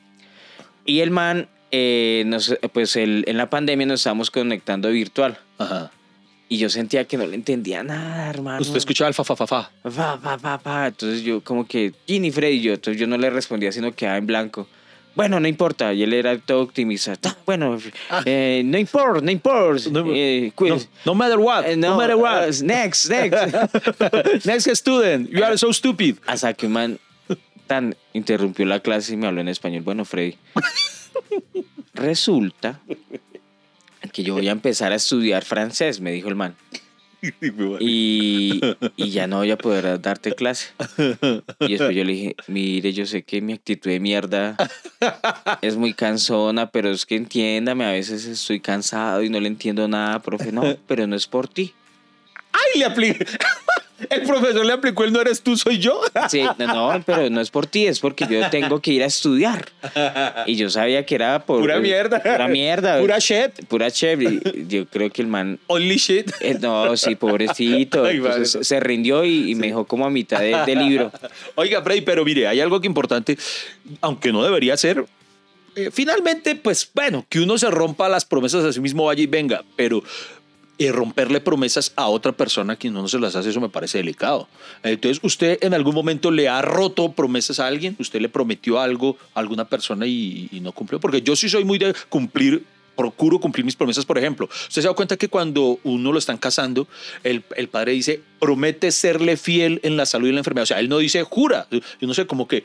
Y 0.85 0.99
el 0.99 1.11
man, 1.11 1.47
eh, 1.71 2.23
nos- 2.27 2.55
pues 2.73 2.95
el- 2.97 3.23
en 3.27 3.37
la 3.37 3.49
pandemia 3.49 3.87
nos 3.87 4.01
estábamos 4.01 4.29
conectando 4.29 4.89
virtual. 4.89 5.39
Ajá. 5.57 5.91
Y 6.49 6.57
yo 6.57 6.69
sentía 6.69 7.05
que 7.05 7.17
no 7.17 7.25
le 7.25 7.33
entendía 7.35 7.81
nada, 7.81 8.29
hermano. 8.29 8.61
Usted 8.61 8.77
escuchaba 8.77 9.07
el 9.07 9.13
fa, 9.15 9.23
fa, 9.23 9.35
fa, 9.35 9.47
fa. 9.47 9.71
Pa, 9.81 10.19
pa, 10.21 10.37
pa, 10.37 10.57
pa. 10.59 10.87
Entonces 10.87 11.23
yo 11.23 11.41
como 11.41 11.65
que, 11.65 11.93
Ginny, 12.05 12.29
Freddy, 12.31 12.61
yo, 12.61 12.73
entonces 12.73 12.99
yo 12.99 13.07
no 13.07 13.17
le 13.17 13.29
respondía, 13.31 13.71
sino 13.71 13.91
quedaba 13.95 14.17
en 14.17 14.27
blanco. 14.27 14.67
Bueno, 15.15 15.39
no 15.39 15.48
importa. 15.48 15.93
Y 15.93 16.03
él 16.03 16.13
era 16.13 16.38
todo 16.39 16.62
optimista. 16.62 17.13
"Ah, 17.24 17.38
Bueno, 17.46 17.77
eh, 18.25 18.62
no 18.65 18.77
importa, 18.77 19.22
no 19.22 19.32
importa. 19.32 19.89
No, 19.91 20.05
Eh, 20.13 20.51
cu- 20.55 20.67
no, 20.67 20.77
no 21.05 21.13
matter 21.15 21.38
what. 21.39 21.65
eh, 21.65 21.75
no, 21.77 21.96
matter 21.98 22.15
what. 22.15 22.50
uh, 22.50 22.63
next, 22.65 23.10
next. 23.10 23.53
Next 24.46 24.67
student, 24.75 25.29
you 25.29 25.43
are 25.43 25.58
so 25.58 25.72
stupid. 25.74 26.17
Hasta 26.25 26.53
que 26.53 26.65
un 26.67 26.74
man 26.74 27.00
tan 27.67 27.96
interrumpió 28.13 28.65
la 28.65 28.79
clase 28.79 29.13
y 29.13 29.17
me 29.17 29.27
habló 29.27 29.41
en 29.41 29.48
español. 29.50 29.84
Bueno, 29.84 30.03
Freddy. 30.05 30.36
Resulta 31.93 32.79
que 34.12 34.24
yo 34.24 34.34
voy 34.34 34.48
a 34.48 34.51
empezar 34.51 34.91
a 34.91 34.96
estudiar 34.96 35.43
francés, 35.46 36.01
me 36.01 36.12
dijo 36.12 36.27
el 36.29 36.36
man. 36.36 36.55
Y, 37.80 38.62
y 38.98 39.10
ya 39.10 39.27
no 39.27 39.38
voy 39.38 39.51
a 39.51 39.58
poder 39.58 40.01
darte 40.01 40.34
clase. 40.34 40.72
Y 41.60 41.72
después 41.72 41.96
yo 41.96 42.03
le 42.03 42.13
dije, 42.13 42.36
mire, 42.48 42.94
yo 42.94 43.06
sé 43.06 43.24
que 43.24 43.42
mi 43.42 43.53
actitud 43.53 43.89
de 43.89 44.00
mierda 44.00 44.58
es 45.62 45.77
muy 45.77 45.94
cansona, 45.94 46.70
pero 46.70 46.89
es 46.92 47.06
que 47.06 47.15
entiéndame, 47.15 47.86
a 47.86 47.92
veces 47.92 48.25
estoy 48.25 48.60
cansado 48.60 49.24
y 49.24 49.30
no 49.30 49.39
le 49.39 49.48
entiendo 49.48 49.88
nada, 49.88 50.22
profe. 50.22 50.51
No, 50.51 50.63
pero 50.88 51.08
no 51.08 51.15
es 51.15 51.27
por 51.27 51.48
ti. 51.48 51.74
¡Ay, 52.51 52.80
le 52.80 52.86
apliqué! 52.86 53.25
El 54.09 54.23
profesor 54.23 54.65
le 54.65 54.73
aplicó 54.73 55.03
el 55.05 55.13
no 55.13 55.21
eres 55.21 55.41
tú, 55.41 55.55
soy 55.55 55.77
yo. 55.77 56.01
Sí, 56.29 56.41
no, 56.57 56.67
no, 56.93 57.03
pero 57.05 57.29
no 57.29 57.39
es 57.39 57.50
por 57.51 57.67
ti, 57.67 57.85
es 57.88 58.00
porque 58.00 58.27
yo 58.29 58.50
tengo 58.50 58.81
que 58.81 58.91
ir 58.91 59.03
a 59.03 59.05
estudiar. 59.05 59.69
Y 60.45 60.55
yo 60.55 60.69
sabía 60.69 61.05
que 61.05 61.15
era 61.15 61.45
por... 61.45 61.59
Pura 61.62 61.79
mierda. 61.79 62.21
Pura 62.21 62.47
mierda. 62.47 63.00
Pura 63.00 63.19
shit. 63.19 63.65
Pura. 63.67 63.88
Y 63.89 64.67
Yo 64.67 64.85
creo 64.88 65.09
que 65.09 65.21
el 65.21 65.27
man... 65.27 65.59
Only 65.67 65.95
shit. 65.97 66.31
eh, 66.41 66.57
No, 66.59 66.97
sí, 66.97 67.15
pobrecito. 67.15 68.03
Ay, 68.05 68.17
Entonces, 68.17 68.53
vale. 68.55 68.65
se 68.65 68.79
rindió 68.79 69.23
y, 69.23 69.51
y 69.51 69.55
me 69.55 69.67
dejó 69.67 69.85
como 69.85 70.05
a 70.05 70.09
mitad 70.09 70.39
de- 70.39 70.57
del 70.65 70.79
libro. 70.79 71.12
Oiga, 71.55 71.81
Freddy, 71.81 72.01
pero 72.01 72.25
mire, 72.25 72.47
hay 72.47 72.59
algo 72.59 72.81
que 72.81 72.88
importante, 72.88 73.38
aunque 74.01 74.31
no 74.33 74.43
debería 74.43 74.75
ser. 74.75 75.05
eh, 75.75 75.89
finalmente, 75.93 76.55
pues 76.55 76.89
bueno, 76.93 77.25
que 77.29 77.39
uno 77.39 77.57
se 77.57 77.69
rompa 77.69 78.09
las 78.09 78.25
promesas 78.25 78.65
a 78.65 78.73
sí 78.73 78.79
mismo, 78.81 79.05
vaya 79.05 79.23
y 79.23 79.27
venga, 79.27 79.63
pero 79.75 80.03
eh, 80.77 80.92
romperle 80.92 81.39
promesas 81.39 81.94
a 81.96 82.08
otra 82.08 82.32
persona 82.32 82.75
que 82.75 82.89
no 82.89 83.08
se 83.08 83.20
las 83.20 83.36
hace, 83.36 83.50
eso 83.50 83.62
me 83.62 83.70
parece 83.70 84.00
delicado. 84.00 84.48
Entonces, 84.82 85.20
¿usted 85.24 85.60
en 85.62 85.74
algún 85.74 85.94
momento 85.94 86.32
le 86.32 86.50
ha 86.50 86.62
roto 86.62 87.12
promesas 87.12 87.60
a 87.60 87.68
alguien? 87.68 87.96
¿Usted 88.00 88.22
le 88.22 88.30
prometió 88.30 88.80
algo 88.80 89.18
a 89.34 89.39
alguna 89.39 89.65
persona 89.65 90.08
y, 90.08 90.50
y 90.51 90.60
no 90.60 90.72
cumplió? 90.72 91.00
Porque 91.00 91.22
yo 91.22 91.36
sí 91.36 91.48
soy 91.50 91.63
muy 91.63 91.77
de 91.77 91.94
cumplir 92.10 92.65
procuro 92.95 93.39
cumplir 93.39 93.65
mis 93.65 93.75
promesas, 93.75 94.05
por 94.05 94.17
ejemplo. 94.17 94.50
Usted 94.51 94.81
se 94.81 94.88
da 94.88 94.93
cuenta 94.93 95.17
que 95.17 95.27
cuando 95.27 95.79
uno 95.83 96.12
lo 96.12 96.19
están 96.19 96.38
casando, 96.38 96.88
el, 97.23 97.43
el 97.55 97.67
padre 97.69 97.93
dice, 97.93 98.21
promete 98.39 98.91
serle 98.91 99.38
fiel 99.38 99.79
en 99.83 99.97
la 99.97 100.05
salud 100.05 100.27
y 100.27 100.29
en 100.29 100.35
la 100.35 100.41
enfermedad. 100.41 100.63
O 100.63 100.67
sea, 100.67 100.79
él 100.79 100.89
no 100.89 100.97
dice 101.00 101.23
jura. 101.23 101.67
Yo 101.71 102.07
no 102.07 102.13
sé, 102.13 102.27
como 102.27 102.47
que 102.47 102.63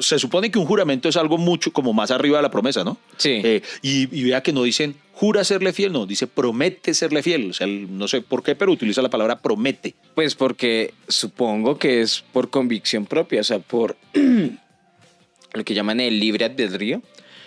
se 0.00 0.18
supone 0.18 0.50
que 0.50 0.58
un 0.58 0.66
juramento 0.66 1.08
es 1.08 1.16
algo 1.16 1.38
mucho 1.38 1.72
como 1.72 1.92
más 1.92 2.10
arriba 2.10 2.38
de 2.38 2.42
la 2.42 2.50
promesa, 2.50 2.84
¿no? 2.84 2.98
Sí. 3.16 3.40
Eh, 3.42 3.62
y, 3.82 4.02
y 4.18 4.24
vea 4.24 4.42
que 4.42 4.52
no 4.52 4.62
dicen 4.62 4.96
jura 5.22 5.44
serle 5.44 5.72
fiel, 5.72 5.92
no, 5.92 6.04
dice 6.06 6.26
promete 6.26 6.94
serle 6.94 7.22
fiel. 7.22 7.50
O 7.50 7.52
sea, 7.52 7.66
no 7.66 8.08
sé 8.08 8.22
por 8.22 8.42
qué, 8.42 8.54
pero 8.54 8.72
utiliza 8.72 9.02
la 9.02 9.10
palabra 9.10 9.38
promete. 9.38 9.94
Pues 10.14 10.34
porque 10.34 10.94
supongo 11.08 11.78
que 11.78 12.00
es 12.00 12.24
por 12.32 12.50
convicción 12.50 13.06
propia, 13.06 13.42
o 13.42 13.44
sea, 13.44 13.58
por 13.58 13.96
lo 15.52 15.64
que 15.64 15.74
llaman 15.74 16.00
el 16.00 16.18
libre 16.18 16.44
albedrío, 16.44 17.02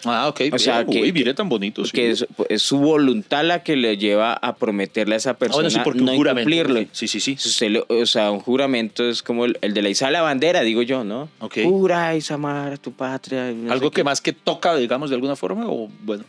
Ah, 0.06 0.28
ok. 0.28 0.42
O 0.54 0.60
sea, 0.60 0.86
Uy, 0.88 1.02
que- 1.02 1.14
mire 1.14 1.34
tan 1.34 1.50
bonito. 1.50 1.84
sí. 1.86 1.92
que 1.92 2.12
es, 2.12 2.26
es 2.50 2.62
su 2.62 2.78
voluntad 2.78 3.44
la 3.44 3.64
que 3.64 3.76
le 3.76 3.98
lleva 3.98 4.34
a 4.34 4.56
prometerle 4.56 5.16
a 5.16 5.18
esa 5.18 5.32
Ah, 5.32 5.34
persona 5.38 5.64
bueno, 5.64 5.70
sí, 5.72 5.80
porque 5.84 6.00
un 6.00 6.06
no 6.06 6.16
juramento. 6.16 6.50
incumplirlo. 6.50 6.88
Sí, 6.92 7.08
sí, 7.08 7.20
sí. 7.20 7.36
Si 7.38 7.50
usted 7.50 7.84
o 7.90 8.06
sea, 8.06 8.32
un 8.32 8.40
juramento 8.40 9.08
es 9.10 9.22
como 9.24 9.46
el, 9.46 9.58
el 9.62 9.74
de 9.74 9.82
la 9.82 9.90
de 9.90 10.12
la 10.12 10.22
bandera, 10.22 10.62
digo 10.62 10.82
yo, 10.82 11.04
¿no? 11.04 11.30
Ok. 11.40 11.60
Jura 11.64 12.16
y 12.16 12.22
amar 12.30 12.74
a 12.74 12.78
tu 12.78 12.92
patria. 12.92 13.52
no 13.52 13.72
Algo 13.72 13.90
que 13.92 13.96
qué. 14.02 14.04
más 14.04 14.22
que 14.22 14.32
toca, 14.34 14.76
digamos, 14.76 15.10
de 15.10 15.16
alguna 15.16 15.36
forma, 15.36 15.66
o 15.68 15.90
bueno. 16.04 16.24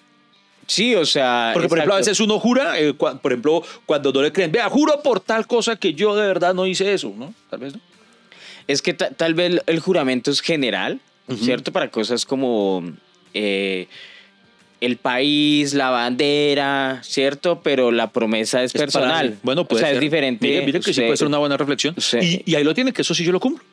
Sí, 0.67 0.95
o 0.97 1.05
sea. 1.07 1.51
Porque, 1.53 1.69
por 1.69 1.79
ejemplo, 1.79 1.95
a 1.95 1.99
exacto. 1.99 2.11
veces 2.11 2.21
uno 2.27 2.41
jura, 2.41 2.79
eh, 2.81 2.93
cua- 2.93 3.21
por 3.21 3.31
ejemplo, 3.33 3.63
cuando 3.87 4.13
no 4.13 4.21
le 4.23 4.33
creen, 4.33 4.51
vea, 4.51 4.69
juro 4.69 5.01
por 5.03 5.21
tal 5.21 5.47
cosa 5.47 5.77
que 5.77 5.95
yo 5.95 6.17
de 6.17 6.27
verdad 6.27 6.55
no 6.55 6.67
hice 6.67 6.93
eso, 6.93 7.13
¿no? 7.17 7.33
Tal 7.51 7.61
vez 7.61 7.75
no. 7.75 7.81
Es 8.67 8.83
que 8.83 8.93
ta- 8.93 9.11
tal 9.11 9.35
vez 9.35 9.61
el 9.67 9.79
juramento 9.79 10.31
es 10.33 10.41
general, 10.41 10.99
¿cierto? 11.41 11.71
Para 11.73 11.89
cosas 11.91 12.27
como 12.27 12.83
eh, 13.37 13.89
el 14.81 14.97
país, 14.99 15.73
la 15.75 15.91
bandera, 15.91 17.01
¿cierto? 17.03 17.61
Pero 17.63 17.91
la 17.91 18.11
promesa 18.13 18.63
es, 18.63 18.73
personal. 18.73 19.39
Bueno, 19.43 19.65
puede 19.67 19.81
O 19.81 19.85
sea, 19.85 19.89
ser. 19.89 19.97
es 19.97 20.01
diferente. 20.01 20.47
Mire, 20.47 20.67
mire 20.67 20.81
que 20.81 20.93
sí 20.93 21.01
puede 21.01 21.17
ser 21.17 21.27
una 21.29 21.39
buena 21.39 21.57
reflexión. 21.57 21.95
usted- 21.97 22.23
Y, 22.23 22.43
y 22.45 22.55
ahí 22.57 22.65
lo 22.65 22.75
tiene, 22.75 22.93
que 22.93 23.03
eso 23.03 23.15
sí 23.15 23.25
yo 23.25 23.33
lo 23.33 23.41
cumplo. 23.41 23.65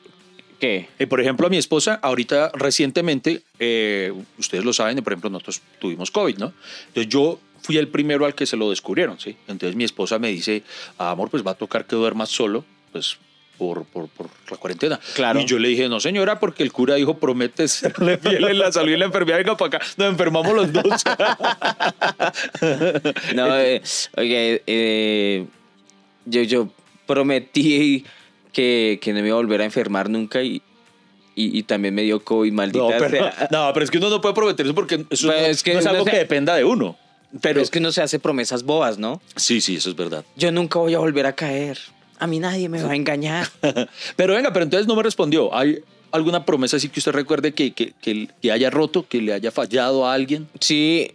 ¿Qué? 0.60 0.88
Eh, 0.98 1.08
por 1.08 1.20
ejemplo, 1.20 1.46
a 1.46 1.50
mi 1.50 1.58
esposa, 1.58 2.00
ahorita 2.01 2.51
recientemente, 2.53 3.41
eh, 3.60 4.13
ustedes 4.38 4.63
lo 4.63 4.72
saben, 4.72 4.96
por 5.03 5.12
ejemplo, 5.12 5.29
nosotros 5.29 5.62
tuvimos 5.79 6.10
COVID, 6.10 6.38
¿no? 6.38 6.53
Entonces 6.88 7.10
yo 7.12 7.38
fui 7.62 7.77
el 7.77 7.89
primero 7.89 8.25
al 8.25 8.34
que 8.34 8.46
se 8.46 8.55
lo 8.55 8.70
descubrieron, 8.70 9.20
¿sí? 9.20 9.36
Entonces 9.50 9.75
mi 9.75 9.84
esposa 9.84 10.20
me 10.20 10.29
dice, 10.29 10.63
"Ah, 10.98 11.12
amor, 11.12 11.29
pues 11.29 11.46
va 11.46 11.51
a 11.51 11.55
tocar 11.55 11.86
que 11.86 11.98
duermas 11.98 12.29
solo, 12.29 12.63
pues 12.93 13.17
por, 13.63 13.86
por, 13.86 14.10
por 14.10 14.27
la 14.51 14.58
cuarentena. 14.58 15.00
Claro. 15.15 15.39
Y 15.39 15.46
yo 15.46 15.58
le 15.58 15.70
dije, 15.70 15.88
no 15.88 16.00
señora, 16.00 16.39
porque 16.39 16.63
el 16.63 16.72
cura 16.74 16.96
dijo, 16.96 17.17
promete 17.17 17.67
serle 17.67 18.17
fiel 18.17 18.43
en 18.43 18.60
la 18.60 18.72
salud 18.72 18.89
y 18.89 18.93
en 18.93 19.00
la 19.00 19.05
enfermedad, 19.05 19.38
venga 19.38 19.55
para 19.55 19.77
acá, 19.77 19.86
nos 19.98 20.10
enfermamos 20.10 20.53
los 20.53 20.74
dos. 20.74 21.03
No, 23.36 23.60
eh, 23.60 23.82
oye, 24.17 24.63
eh, 24.67 25.46
yo, 26.25 26.41
yo 26.43 26.70
prometí 27.05 28.05
que, 28.51 29.00
que 29.01 29.13
no 29.13 29.22
me 29.22 29.27
iba 29.27 29.38
a 29.38 29.41
volver 29.41 29.62
a 29.62 29.65
enfermar 29.65 30.10
nunca 30.10 30.41
y, 30.41 30.62
y, 31.36 31.58
y 31.58 31.63
también 31.63 31.93
me 31.93 32.03
dio 32.03 32.24
COVID, 32.24 32.51
maldita 32.51 32.84
no, 32.84 32.89
pero, 32.89 33.10
sea. 33.10 33.48
no, 33.51 33.72
pero 33.74 33.84
es 33.84 33.91
que 33.91 33.98
uno 33.98 34.10
no 34.10 34.22
puede 34.22 34.36
prometer 34.36 34.65
eso 34.65 34.75
porque 34.75 34.96
eso 34.96 35.05
Pues 35.08 35.24
no, 35.24 35.34
es 35.34 35.63
que 35.63 35.74
no 35.74 35.79
es 35.79 35.86
algo 35.86 36.05
que 36.05 36.17
dependa 36.17 36.55
de 36.55 36.63
uno. 36.63 36.98
Pero 37.41 37.62
es 37.62 37.72
que 37.72 37.79
no 37.79 37.91
se 37.91 38.01
hace 38.01 38.20
promesas 38.20 38.63
bobas, 38.63 39.00
¿no? 39.00 39.20
Sí, 39.36 39.60
sí, 39.60 39.77
eso 39.77 39.89
es 39.89 39.96
verdad. 39.96 40.24
Yo 40.36 40.51
nunca 40.51 40.77
voy 40.77 40.93
a 40.93 41.00
volver 41.00 41.25
a 41.25 41.34
caer. 41.34 41.79
A 42.24 42.27
mí 42.27 42.39
nadie 42.39 42.70
me 42.70 42.82
va 42.82 42.92
a 42.92 42.96
engañar. 42.96 43.48
Pero 44.15 44.34
venga, 44.34 44.53
pero 44.53 44.63
entonces 44.63 44.88
no 44.88 44.96
me 44.96 45.03
respondió. 45.03 45.53
¿Hay 45.53 45.80
alguna 46.12 46.46
promesa 46.46 46.77
así 46.77 46.88
que 46.88 47.00
usted 47.01 47.12
recuerde 47.12 47.53
que, 47.53 47.74
que, 47.74 47.92
que- 48.01 48.30
que 48.42 48.51
haya 48.51 48.70
roto, 48.70 49.06
que 49.08 49.22
le 49.22 49.34
haya 49.34 49.51
fallado 49.51 50.06
a 50.08 50.13
alguien? 50.13 50.48
Sí, 50.62 51.12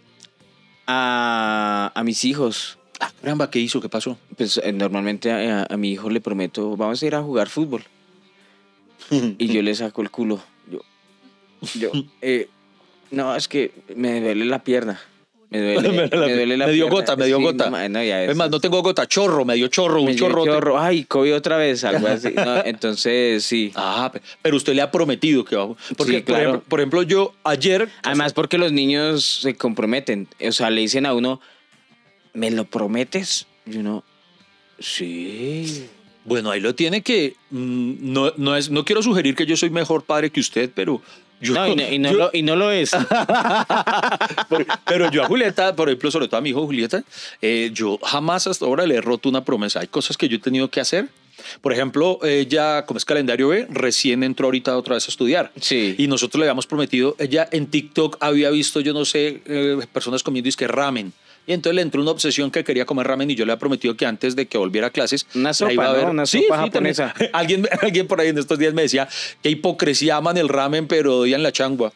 a, 0.87 1.91
a 1.95 2.03
mis 2.03 2.23
hijos. 2.25 2.77
Ah, 2.99 3.11
caramba, 3.21 3.49
¿qué 3.49 3.59
hizo? 3.59 3.79
¿Qué 3.81 3.89
pasó? 3.89 4.17
Pues 4.37 4.59
eh, 4.63 4.71
normalmente 4.71 5.31
a, 5.31 5.65
a 5.69 5.77
mi 5.77 5.91
hijo 5.91 6.09
le 6.09 6.21
prometo, 6.21 6.75
vamos 6.77 7.01
a 7.01 7.05
ir 7.07 7.15
a 7.15 7.21
jugar 7.23 7.49
fútbol. 7.49 7.83
Y 9.39 9.47
yo 9.47 9.61
le 9.63 9.73
saco 9.73 10.01
el 10.01 10.11
culo. 10.11 10.39
Yo, 10.69 10.79
yo, 11.75 11.91
eh, 12.21 12.49
no, 13.11 13.35
es 13.35 13.47
que 13.47 13.71
me 13.95 14.21
duele 14.21 14.45
la 14.45 14.63
pierna. 14.63 14.99
Me 15.51 15.59
duele, 15.81 15.89
me 16.11 16.33
duele 16.35 16.57
la 16.57 16.67
me 16.67 16.73
dio 16.73 16.89
gota, 16.89 17.15
me 17.15 17.25
dio 17.25 17.37
Sí, 17.37 17.43
gota. 17.43 17.65
no, 17.65 17.71
ma- 17.71 17.89
no, 17.89 18.03
ya 18.03 18.23
es 18.23 18.35
más, 18.35 18.49
no 18.51 18.59
tengo 18.59 18.81
gota, 18.83 19.07
chorro, 19.07 19.45
me 19.45 19.55
dio 19.55 19.67
chorro, 19.67 20.03
me 20.03 20.11
un 20.11 20.15
chorro. 20.15 20.45
chorro. 20.45 20.79
Ay, 20.79 21.05
COVID 21.05 21.35
otra 21.35 21.57
vez, 21.57 21.83
algo 21.83 22.07
así. 22.07 22.29
No, 22.35 22.63
entonces, 22.63 23.43
sí. 23.43 23.71
Ah, 23.75 24.09
pe- 24.13 24.21
pero 24.43 24.57
usted 24.57 24.73
le 24.75 24.81
ha 24.83 24.91
prometido 24.91 25.43
que 25.43 25.55
va. 25.55 25.67
Porque, 25.97 26.13
Sí, 26.13 26.13
por, 26.19 26.23
claro. 26.25 26.41
ejemplo, 26.49 26.63
por 26.69 26.79
ejemplo, 26.79 27.01
yo 27.03 27.33
ayer. 27.43 27.89
Además, 28.03 28.33
porque 28.33 28.57
los 28.59 28.71
niños 28.71 29.23
se 29.41 29.55
comprometen. 29.55 30.27
O 30.47 30.51
sea, 30.51 30.69
le 30.69 30.81
dicen 30.81 31.05
a 31.07 31.13
uno, 31.13 31.41
¿me 32.33 32.51
lo 32.51 32.65
prometes? 32.65 33.47
Y 33.65 33.77
uno, 33.77 34.03
sí. 34.79 35.87
Bueno, 36.25 36.51
ahí 36.51 36.59
lo 36.59 36.75
tiene 36.75 37.01
que. 37.01 37.35
mm, 37.49 37.93
no, 38.01 38.33
no, 38.37 38.55
es, 38.55 38.69
no 38.69 38.85
quiero 38.85 39.01
sugerir 39.01 39.35
que 39.35 39.45
yo 39.45 39.57
soy 39.57 39.69
mejor 39.69 40.03
padre 40.03 40.29
que 40.29 40.39
usted, 40.39 40.69
pero. 40.73 41.01
Yo, 41.41 41.53
No, 41.53 41.67
y 41.67 41.75
no, 41.75 41.83
y 41.91 41.99
no 41.99 42.11
yo- 42.11 42.17
lo, 42.17 42.29
y 42.33 42.41
no 42.41 42.55
lo 42.55 42.71
es. 42.71 42.91
Pero 44.85 45.11
yo 45.11 45.23
a 45.23 45.27
Julieta, 45.27 45.75
por 45.75 45.89
ejemplo, 45.89 46.11
sobre 46.11 46.27
todo 46.27 46.37
a 46.37 46.41
mi 46.41 46.49
hijo 46.49 46.65
Julieta, 46.65 47.03
eh, 47.41 47.71
yo 47.73 47.97
jamás 48.03 48.47
hasta 48.47 48.65
ahora 48.65 48.85
le 48.85 48.95
he 48.95 49.01
roto 49.01 49.29
una 49.29 49.43
promesa. 49.45 49.79
Hay 49.79 49.87
cosas 49.87 50.17
que 50.17 50.27
yo 50.27 50.37
he 50.37 50.39
tenido 50.39 50.69
que 50.69 50.79
hacer. 50.81 51.07
Por 51.61 51.71
ejemplo, 51.71 52.19
ella, 52.23 52.85
como 52.85 52.97
es 52.97 53.05
calendario 53.05 53.47
B, 53.47 53.65
recién 53.69 54.23
entró 54.23 54.47
ahorita 54.47 54.75
otra 54.77 54.95
vez 54.95 55.07
a 55.07 55.11
estudiar. 55.11 55.51
Sí. 55.61 55.95
Y 55.97 56.07
nosotros 56.07 56.39
le 56.39 56.45
habíamos 56.45 56.67
prometido, 56.67 57.15
ella 57.17 57.47
en 57.51 57.67
TikTok 57.67 58.17
había 58.19 58.49
visto, 58.49 58.81
yo 58.81 58.91
no 58.93 59.05
sé, 59.05 59.41
eh, 59.45 59.77
personas 59.93 60.21
comiendo 60.21 60.49
que 60.57 60.67
ramen. 60.67 61.13
Y 61.49 61.53
entonces 61.53 61.77
le 61.77 61.81
entró 61.81 61.99
una 61.99 62.11
obsesión 62.11 62.51
que 62.51 62.63
quería 62.63 62.85
comer 62.85 63.07
ramen 63.07 63.31
y 63.31 63.33
yo 63.33 63.43
le 63.43 63.53
había 63.53 63.59
prometido 63.59 63.97
que 63.97 64.05
antes 64.05 64.35
de 64.35 64.47
que 64.47 64.59
volviera 64.59 64.85
a 64.85 64.89
clases... 64.91 65.25
Una 65.33 65.51
sopa, 65.51 65.73
iba 65.73 65.85
a 65.85 65.87
¿no? 65.87 65.93
ver. 65.95 66.05
Una 66.05 66.25
Sí, 66.27 66.43
sopa 66.43 66.57
sí, 66.57 66.61
japonesa. 66.65 67.15
Alguien, 67.33 67.67
alguien 67.81 68.05
por 68.05 68.21
ahí 68.21 68.27
en 68.27 68.37
estos 68.37 68.59
días 68.59 68.75
me 68.75 68.83
decía 68.83 69.09
que 69.41 69.49
hipocresía 69.49 70.17
aman 70.17 70.37
el 70.37 70.47
ramen, 70.47 70.85
pero 70.85 71.17
odian 71.17 71.41
la 71.41 71.51
changua. 71.51 71.91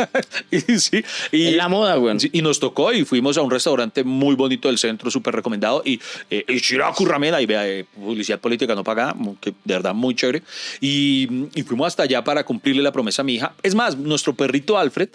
y, 0.50 0.58
sí, 0.78 1.04
y, 1.32 1.48
Es 1.48 1.56
la 1.56 1.68
moda, 1.68 1.96
güey. 1.96 2.18
Sí, 2.18 2.30
y 2.32 2.40
nos 2.40 2.60
tocó 2.60 2.94
y 2.94 3.04
fuimos 3.04 3.36
a 3.36 3.42
un 3.42 3.50
restaurante 3.50 4.04
muy 4.04 4.36
bonito 4.36 4.68
del 4.68 4.78
centro, 4.78 5.10
súper 5.10 5.34
recomendado. 5.34 5.82
Y 5.84 6.00
eh, 6.30 6.46
Shiraku 6.48 7.04
Ramen, 7.04 7.34
ahí 7.34 7.44
vea, 7.44 7.68
eh, 7.68 7.84
publicidad 7.94 8.40
política 8.40 8.74
no 8.74 8.84
pagada, 8.84 9.14
que 9.38 9.50
de 9.50 9.74
verdad 9.74 9.92
muy 9.92 10.14
chévere. 10.14 10.42
Y, 10.80 11.28
y 11.54 11.62
fuimos 11.62 11.88
hasta 11.88 12.04
allá 12.04 12.24
para 12.24 12.42
cumplirle 12.44 12.82
la 12.82 12.90
promesa 12.92 13.20
a 13.20 13.26
mi 13.26 13.34
hija. 13.34 13.52
Es 13.62 13.74
más, 13.74 13.98
nuestro 13.98 14.34
perrito 14.34 14.78
Alfred 14.78 15.10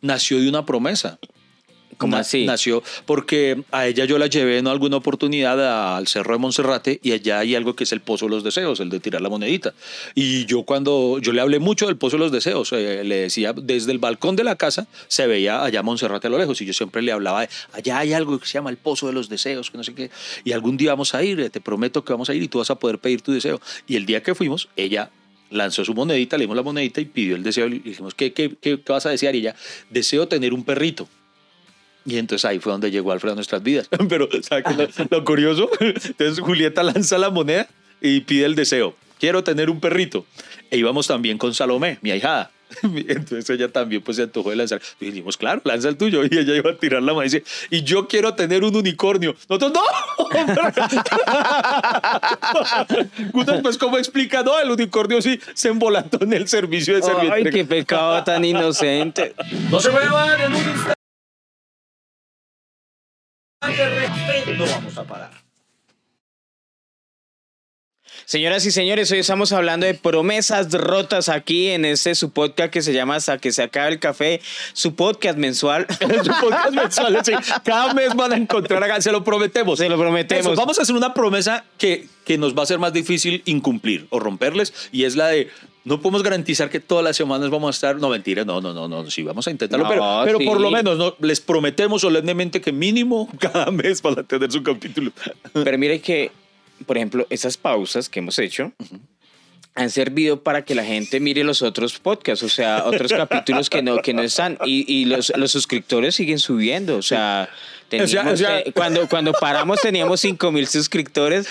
nació 0.00 0.40
de 0.40 0.48
una 0.48 0.64
promesa. 0.64 1.18
¿Cómo 1.96 2.16
así? 2.16 2.44
Nació 2.44 2.82
porque 3.06 3.62
a 3.70 3.86
ella 3.86 4.04
yo 4.04 4.18
la 4.18 4.26
llevé 4.26 4.58
en 4.58 4.66
alguna 4.66 4.96
oportunidad 4.96 5.96
al 5.96 6.06
Cerro 6.06 6.34
de 6.34 6.38
Monserrate 6.38 7.00
y 7.02 7.12
allá 7.12 7.40
hay 7.40 7.54
algo 7.54 7.74
que 7.74 7.84
es 7.84 7.92
el 7.92 8.00
Pozo 8.00 8.26
de 8.26 8.30
los 8.30 8.44
Deseos, 8.44 8.80
el 8.80 8.90
de 8.90 9.00
tirar 9.00 9.22
la 9.22 9.28
monedita. 9.28 9.74
Y 10.14 10.46
yo 10.46 10.62
cuando, 10.62 11.18
yo 11.20 11.32
le 11.32 11.40
hablé 11.40 11.58
mucho 11.58 11.86
del 11.86 11.96
Pozo 11.96 12.16
de 12.16 12.22
los 12.22 12.32
Deseos, 12.32 12.72
eh, 12.72 13.02
le 13.04 13.16
decía, 13.16 13.52
desde 13.52 13.92
el 13.92 13.98
balcón 13.98 14.36
de 14.36 14.44
la 14.44 14.56
casa 14.56 14.86
se 15.08 15.26
veía 15.26 15.64
allá 15.64 15.82
Monserrate 15.82 16.26
a 16.26 16.30
lo 16.30 16.38
lejos 16.38 16.60
y 16.60 16.66
yo 16.66 16.72
siempre 16.72 17.02
le 17.02 17.12
hablaba, 17.12 17.42
de, 17.42 17.48
allá 17.72 17.98
hay 17.98 18.12
algo 18.12 18.38
que 18.38 18.46
se 18.46 18.54
llama 18.54 18.70
el 18.70 18.76
Pozo 18.76 19.06
de 19.06 19.12
los 19.12 19.28
Deseos, 19.28 19.70
que 19.70 19.78
no 19.78 19.84
sé 19.84 19.94
qué, 19.94 20.10
y 20.44 20.52
algún 20.52 20.76
día 20.76 20.90
vamos 20.90 21.14
a 21.14 21.22
ir, 21.22 21.40
eh, 21.40 21.50
te 21.50 21.60
prometo 21.60 22.04
que 22.04 22.12
vamos 22.12 22.30
a 22.30 22.34
ir 22.34 22.42
y 22.42 22.48
tú 22.48 22.58
vas 22.58 22.70
a 22.70 22.76
poder 22.76 22.98
pedir 22.98 23.22
tu 23.22 23.32
deseo. 23.32 23.60
Y 23.86 23.96
el 23.96 24.06
día 24.06 24.22
que 24.22 24.34
fuimos, 24.34 24.68
ella 24.76 25.10
lanzó 25.50 25.84
su 25.84 25.94
monedita, 25.94 26.36
le 26.36 26.44
dimos 26.44 26.56
la 26.56 26.62
monedita 26.62 27.00
y 27.00 27.04
pidió 27.06 27.36
el 27.36 27.42
deseo. 27.42 27.66
Y 27.66 27.70
le 27.70 27.78
dijimos, 27.78 28.14
¿qué, 28.14 28.32
qué, 28.32 28.54
qué, 28.60 28.80
qué 28.80 28.92
vas 28.92 29.06
a 29.06 29.10
desear? 29.10 29.34
Y 29.34 29.38
ella, 29.38 29.54
deseo 29.90 30.28
tener 30.28 30.52
un 30.52 30.64
perrito. 30.64 31.08
Y 32.06 32.18
entonces 32.18 32.44
ahí 32.44 32.58
fue 32.58 32.72
donde 32.72 32.90
llegó 32.90 33.12
Alfredo 33.12 33.32
a 33.32 33.36
nuestras 33.36 33.62
vidas. 33.62 33.88
Pero, 34.08 34.28
¿sabes 34.42 34.64
qué 34.64 34.82
es 34.82 34.98
lo, 34.98 35.18
lo 35.18 35.24
curioso? 35.24 35.70
Entonces 35.80 36.40
Julieta 36.40 36.82
lanza 36.82 37.18
la 37.18 37.30
moneda 37.30 37.68
y 38.00 38.20
pide 38.20 38.44
el 38.44 38.54
deseo. 38.54 38.94
Quiero 39.18 39.42
tener 39.42 39.70
un 39.70 39.80
perrito. 39.80 40.26
E 40.70 40.76
íbamos 40.76 41.06
también 41.06 41.38
con 41.38 41.54
Salomé, 41.54 41.98
mi 42.02 42.10
ahijada. 42.10 42.50
Entonces 42.82 43.48
ella 43.50 43.68
también 43.68 44.02
pues 44.02 44.16
se 44.16 44.24
antojó 44.24 44.50
de 44.50 44.56
lanzar. 44.56 44.80
Y 45.00 45.06
dijimos, 45.06 45.36
claro, 45.36 45.62
lanza 45.64 45.88
el 45.88 45.96
tuyo. 45.96 46.22
Y 46.24 46.38
ella 46.38 46.54
iba 46.54 46.70
a 46.72 46.76
tirar 46.76 47.02
la 47.02 47.12
mano 47.12 47.22
y 47.22 47.30
dice, 47.30 47.44
y 47.70 47.82
yo 47.82 48.08
quiero 48.08 48.34
tener 48.34 48.64
un 48.64 48.74
unicornio. 48.76 49.34
Nosotros, 49.48 49.72
no. 49.72 49.82
Después, 53.44 53.78
¿cómo 53.78 53.98
explica? 53.98 54.42
No, 54.42 54.58
el 54.60 54.70
unicornio 54.70 55.22
sí 55.22 55.40
se 55.54 55.68
embolantó 55.68 56.22
en 56.22 56.32
el 56.32 56.48
servicio 56.48 56.94
de 56.94 57.02
servicio. 57.02 57.32
Ay, 57.32 57.44
qué 57.44 57.64
pecado 57.64 58.22
tan 58.24 58.44
inocente. 58.44 59.34
No 59.70 59.80
se 59.80 59.90
muevan 59.90 60.40
en 60.40 60.52
un 60.52 60.58
instante. 60.58 61.03
No 64.56 64.66
vamos 64.66 64.96
a 64.96 65.04
parar. 65.04 65.43
Señoras 68.26 68.64
y 68.64 68.70
señores, 68.70 69.10
hoy 69.12 69.18
estamos 69.18 69.52
hablando 69.52 69.84
de 69.84 69.92
promesas 69.92 70.72
rotas 70.72 71.28
aquí 71.28 71.68
en 71.68 71.84
este 71.84 72.14
su 72.14 72.30
podcast 72.30 72.72
que 72.72 72.80
se 72.80 72.94
llama 72.94 73.16
Hasta 73.16 73.36
que 73.36 73.52
se 73.52 73.62
acabe 73.62 73.92
el 73.92 73.98
café, 73.98 74.40
su 74.72 74.94
podcast 74.94 75.36
mensual. 75.36 75.86
su 76.24 76.32
podcast 76.40 76.70
mensual, 76.72 77.18
sí. 77.22 77.32
Cada 77.62 77.92
mes 77.92 78.14
van 78.14 78.32
a 78.32 78.36
encontrar 78.36 78.82
acá, 78.82 79.00
se 79.02 79.12
lo 79.12 79.22
prometemos. 79.22 79.78
Se 79.78 79.88
lo 79.90 79.98
prometemos. 79.98 80.46
Eso, 80.46 80.54
vamos 80.56 80.78
a 80.78 80.82
hacer 80.82 80.96
una 80.96 81.12
promesa 81.12 81.64
que, 81.76 82.06
que 82.24 82.38
nos 82.38 82.56
va 82.56 82.62
a 82.62 82.66
ser 82.66 82.78
más 82.78 82.94
difícil 82.94 83.42
incumplir 83.44 84.06
o 84.08 84.18
romperles 84.18 84.72
y 84.90 85.04
es 85.04 85.16
la 85.16 85.28
de 85.28 85.50
no 85.84 86.00
podemos 86.00 86.22
garantizar 86.22 86.70
que 86.70 86.80
todas 86.80 87.04
las 87.04 87.14
semanas 87.14 87.50
vamos 87.50 87.68
a 87.68 87.70
estar. 87.76 87.96
No, 87.96 88.08
mentira, 88.08 88.42
no, 88.46 88.62
no, 88.62 88.72
no, 88.72 88.88
no. 88.88 89.10
Sí, 89.10 89.22
vamos 89.22 89.46
a 89.46 89.50
intentarlo. 89.50 89.84
No, 89.84 89.90
pero 89.90 90.22
pero 90.24 90.38
sí. 90.38 90.46
por 90.46 90.60
lo 90.60 90.70
menos 90.70 90.96
¿no? 90.96 91.14
les 91.20 91.42
prometemos 91.42 92.00
solemnemente 92.00 92.62
que 92.62 92.72
mínimo 92.72 93.28
cada 93.38 93.70
mes 93.70 94.00
van 94.00 94.18
a 94.18 94.22
tener 94.22 94.50
su 94.50 94.62
capítulo. 94.62 95.12
Pero 95.52 95.78
mire 95.78 96.00
que, 96.00 96.32
por 96.84 96.96
ejemplo, 96.96 97.26
esas 97.30 97.56
pausas 97.56 98.08
que 98.08 98.20
hemos 98.20 98.38
hecho 98.38 98.72
han 99.74 99.90
servido 99.90 100.42
para 100.42 100.64
que 100.64 100.74
la 100.74 100.84
gente 100.84 101.18
mire 101.18 101.42
los 101.42 101.62
otros 101.62 101.98
podcasts, 101.98 102.44
o 102.44 102.48
sea, 102.48 102.84
otros 102.86 103.12
capítulos 103.12 103.68
que 103.68 103.82
no, 103.82 104.00
que 104.02 104.14
no 104.14 104.22
están. 104.22 104.56
Y, 104.64 104.84
y 104.92 105.04
los, 105.06 105.32
los 105.36 105.50
suscriptores 105.50 106.14
siguen 106.14 106.38
subiendo. 106.38 106.96
O 106.96 107.02
sea, 107.02 107.48
O 108.02 108.06
sea, 108.06 108.22
teníamos, 108.22 108.32
o 108.32 108.36
sea- 108.44 108.62
cuando, 108.74 109.08
cuando 109.08 109.32
paramos 109.32 109.80
teníamos 109.80 110.20
5 110.20 110.50
mil 110.52 110.66
suscriptores 110.66 111.46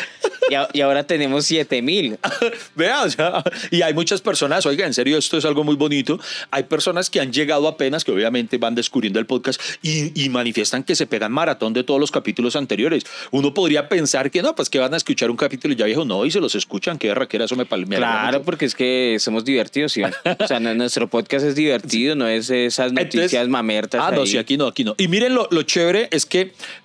y, 0.49 0.55
a- 0.55 0.67
y 0.73 0.81
ahora 0.81 1.03
tenemos 1.05 1.45
7 1.45 1.81
mil. 1.81 2.17
Vea, 2.75 3.03
o 3.03 3.09
sea, 3.09 3.43
y 3.71 3.81
hay 3.81 3.93
muchas 3.93 4.21
personas, 4.21 4.65
oiga, 4.65 4.85
en 4.85 4.93
serio, 4.93 5.17
esto 5.17 5.37
es 5.37 5.45
algo 5.45 5.63
muy 5.63 5.75
bonito. 5.75 6.19
Hay 6.51 6.63
personas 6.63 7.09
que 7.09 7.19
han 7.19 7.31
llegado 7.31 7.67
apenas, 7.67 8.03
que 8.03 8.11
obviamente 8.11 8.57
van 8.57 8.75
descubriendo 8.75 9.19
el 9.19 9.25
podcast 9.25 9.61
y, 9.81 10.11
y 10.21 10.29
manifiestan 10.29 10.83
que 10.83 10.95
se 10.95 11.07
pegan 11.07 11.31
maratón 11.31 11.73
de 11.73 11.83
todos 11.83 11.99
los 11.99 12.11
capítulos 12.11 12.55
anteriores. 12.55 13.03
Uno 13.31 13.53
podría 13.53 13.89
pensar 13.89 14.31
que 14.31 14.41
no, 14.41 14.55
pues 14.55 14.69
que 14.69 14.79
van 14.79 14.93
a 14.93 14.97
escuchar 14.97 15.29
un 15.31 15.37
capítulo 15.37 15.73
ya 15.73 15.85
viejo, 15.85 16.05
no, 16.05 16.25
y 16.25 16.31
se 16.31 16.39
los 16.39 16.55
escuchan, 16.55 16.97
qué 16.97 17.13
raquera, 17.13 17.45
eso 17.45 17.55
me 17.55 17.65
palmea. 17.65 17.99
Claro, 17.99 18.41
porque 18.43 18.65
es 18.65 18.75
que 18.75 19.17
somos 19.19 19.45
divertidos, 19.45 19.91
¿sí? 19.93 20.01
O 20.03 20.47
sea, 20.47 20.59
no- 20.59 20.73
nuestro 20.73 21.07
podcast 21.09 21.45
es 21.45 21.55
divertido, 21.55 22.15
no 22.15 22.27
es 22.27 22.49
esas 22.49 22.91
noticias 22.93 23.25
Entonces- 23.33 23.49
mamertas. 23.49 24.01
Ah, 24.03 24.11
no, 24.11 24.21
ahí. 24.21 24.27
sí, 24.27 24.37
aquí 24.37 24.57
no, 24.57 24.67
aquí 24.67 24.83
no. 24.83 24.95
Y 24.97 25.07
miren, 25.07 25.33
lo, 25.35 25.47
lo 25.51 25.63
chévere 25.63 26.07
es 26.11 26.25
que 26.25 26.32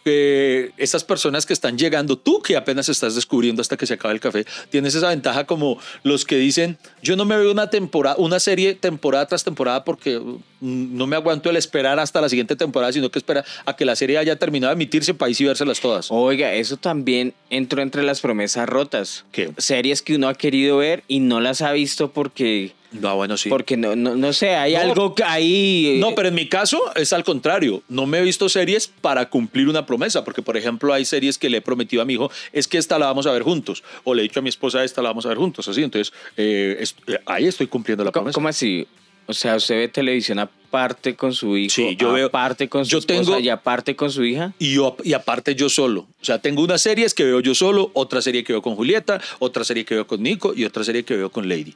eh, 0.04 0.70
estas 0.76 1.04
personas 1.04 1.46
que 1.46 1.52
están 1.52 1.78
llegando, 1.78 2.16
tú 2.16 2.40
que 2.42 2.56
apenas 2.56 2.88
estás 2.88 3.14
descubriendo 3.14 3.62
hasta 3.62 3.76
que 3.76 3.87
se 3.87 3.94
acaba 3.94 4.12
el 4.12 4.20
café, 4.20 4.44
tienes 4.70 4.94
esa 4.94 5.08
ventaja 5.08 5.44
como 5.44 5.78
los 6.02 6.24
que 6.24 6.37
dicen, 6.37 6.78
yo 7.02 7.16
no 7.16 7.24
me 7.24 7.37
veo 7.37 7.50
una 7.50 7.70
temporada, 7.70 8.16
una 8.18 8.40
serie 8.40 8.74
temporada 8.74 9.26
tras 9.26 9.44
temporada 9.44 9.84
porque 9.84 10.18
mm, 10.18 10.38
no 10.61 11.06
me 11.06 11.16
aguanto 11.16 11.50
el 11.50 11.56
esperar 11.56 11.98
hasta 11.98 12.20
la 12.20 12.28
siguiente 12.28 12.56
temporada, 12.56 12.92
sino 12.92 13.11
que 13.11 13.18
espera 13.18 13.44
a 13.64 13.76
que 13.76 13.84
la 13.84 13.96
serie 13.96 14.18
haya 14.18 14.37
terminado 14.37 14.70
de 14.70 14.74
emitirse 14.74 15.14
para 15.14 15.32
sí 15.32 15.44
vérselas 15.44 15.80
todas. 15.80 16.11
Oiga, 16.11 16.52
eso 16.54 16.76
también 16.76 17.34
entró 17.50 17.82
entre 17.82 18.02
las 18.02 18.20
promesas 18.20 18.68
rotas. 18.68 19.24
¿Qué? 19.32 19.52
Series 19.56 20.02
que 20.02 20.16
uno 20.16 20.28
ha 20.28 20.34
querido 20.34 20.78
ver 20.78 21.04
y 21.08 21.20
no 21.20 21.40
las 21.40 21.62
ha 21.62 21.72
visto 21.72 22.11
porque, 22.11 22.72
No, 22.92 23.16
bueno, 23.16 23.37
sí. 23.37 23.48
porque 23.51 23.77
no, 23.77 23.94
no, 23.94 24.14
no 24.16 24.33
sé, 24.33 24.55
hay 24.57 24.72
No. 24.74 24.81
algo 24.81 25.14
que 25.14 25.22
ahí... 25.22 25.87
eh, 25.87 25.98
No, 26.01 26.14
pero 26.14 26.29
en 26.29 26.35
mi 26.35 26.48
caso 26.48 26.81
es 26.96 27.12
al 27.12 27.22
contrario. 27.22 27.83
No 27.88 28.07
me 28.07 28.18
he 28.18 28.22
visto 28.22 28.48
series 28.48 28.88
para 28.88 29.29
cumplir 29.29 29.68
una 29.68 29.85
promesa, 29.85 30.24
porque 30.24 30.40
por 30.42 30.57
ejemplo 30.57 30.92
hay 30.94 31.05
series 31.05 31.37
que 31.37 31.51
le 31.51 31.59
he 31.59 31.61
prometido 31.61 32.01
a 32.01 32.05
mi 32.07 32.14
hijo, 32.14 32.31
es 32.53 32.66
que 32.66 32.79
esta 32.79 32.98
la 32.98 33.07
vamos 33.07 33.27
a 33.27 33.33
ver 33.33 33.42
juntos, 33.42 33.83
o 34.05 34.14
le 34.14 34.22
he 34.22 34.24
dicho 34.24 34.40
a 34.40 34.42
mi 34.42 34.48
esposa, 34.48 34.83
esta 34.85 35.03
la 35.03 35.11
vamos 35.11 35.27
a 35.27 35.29
ver 35.29 35.38
juntos, 35.38 35.68
así. 35.68 35.83
Entonces 35.83 36.14
eh, 36.37 36.77
es- 36.81 36.96
eh, 37.07 37.18
ahí 37.27 37.46
estoy 37.46 37.66
cumpliendo 37.66 38.05
la 38.05 38.11
¿Cómo, 38.11 38.22
promesa. 38.24 38.35
cómo 38.35 38.48
así? 38.48 38.87
O 39.27 39.35
sea, 39.35 39.57
usted 39.57 39.77
ve 39.77 39.88
televisión 39.88 40.38
aparte 40.38 41.14
con 41.14 41.35
su 41.35 41.59
hijo, 41.59 41.74
Sí, 41.74 41.94
yo 41.96 42.14
veo- 42.14 42.29
aparte 42.29 42.66
con 42.70 42.87
su 42.87 42.92
yo 42.92 42.98
esposa 43.01 43.20
tengo- 43.20 43.38
y 43.38 43.51
aparte 43.51 43.94
con 43.94 44.11
su 44.11 44.24
hija. 44.24 44.55
Y, 44.59 44.72
yo, 44.77 44.96
y 45.05 45.12
aparte 45.12 45.55
yo 45.55 45.68
solo. 45.68 46.07
O 46.22 46.24
sea, 46.24 46.38
tengo 46.38 46.62
unas 46.62 46.81
series 46.81 47.12
que 47.12 47.24
veo 47.24 47.40
yo 47.40 47.55
solo, 47.55 47.90
otra 47.92 48.22
serie 48.22 48.42
que 48.42 48.55
veo 48.55 48.62
con 48.62 48.74
Julieta, 48.77 49.20
otra 49.40 49.64
serie 49.64 49.85
que 49.85 49.94
veo 49.96 50.07
con 50.07 50.22
Nico 50.22 50.55
y 50.57 50.64
otra 50.64 50.83
serie 50.85 51.05
que 51.05 51.14
veo 51.14 51.31
con 51.31 51.46
Lady. 51.46 51.74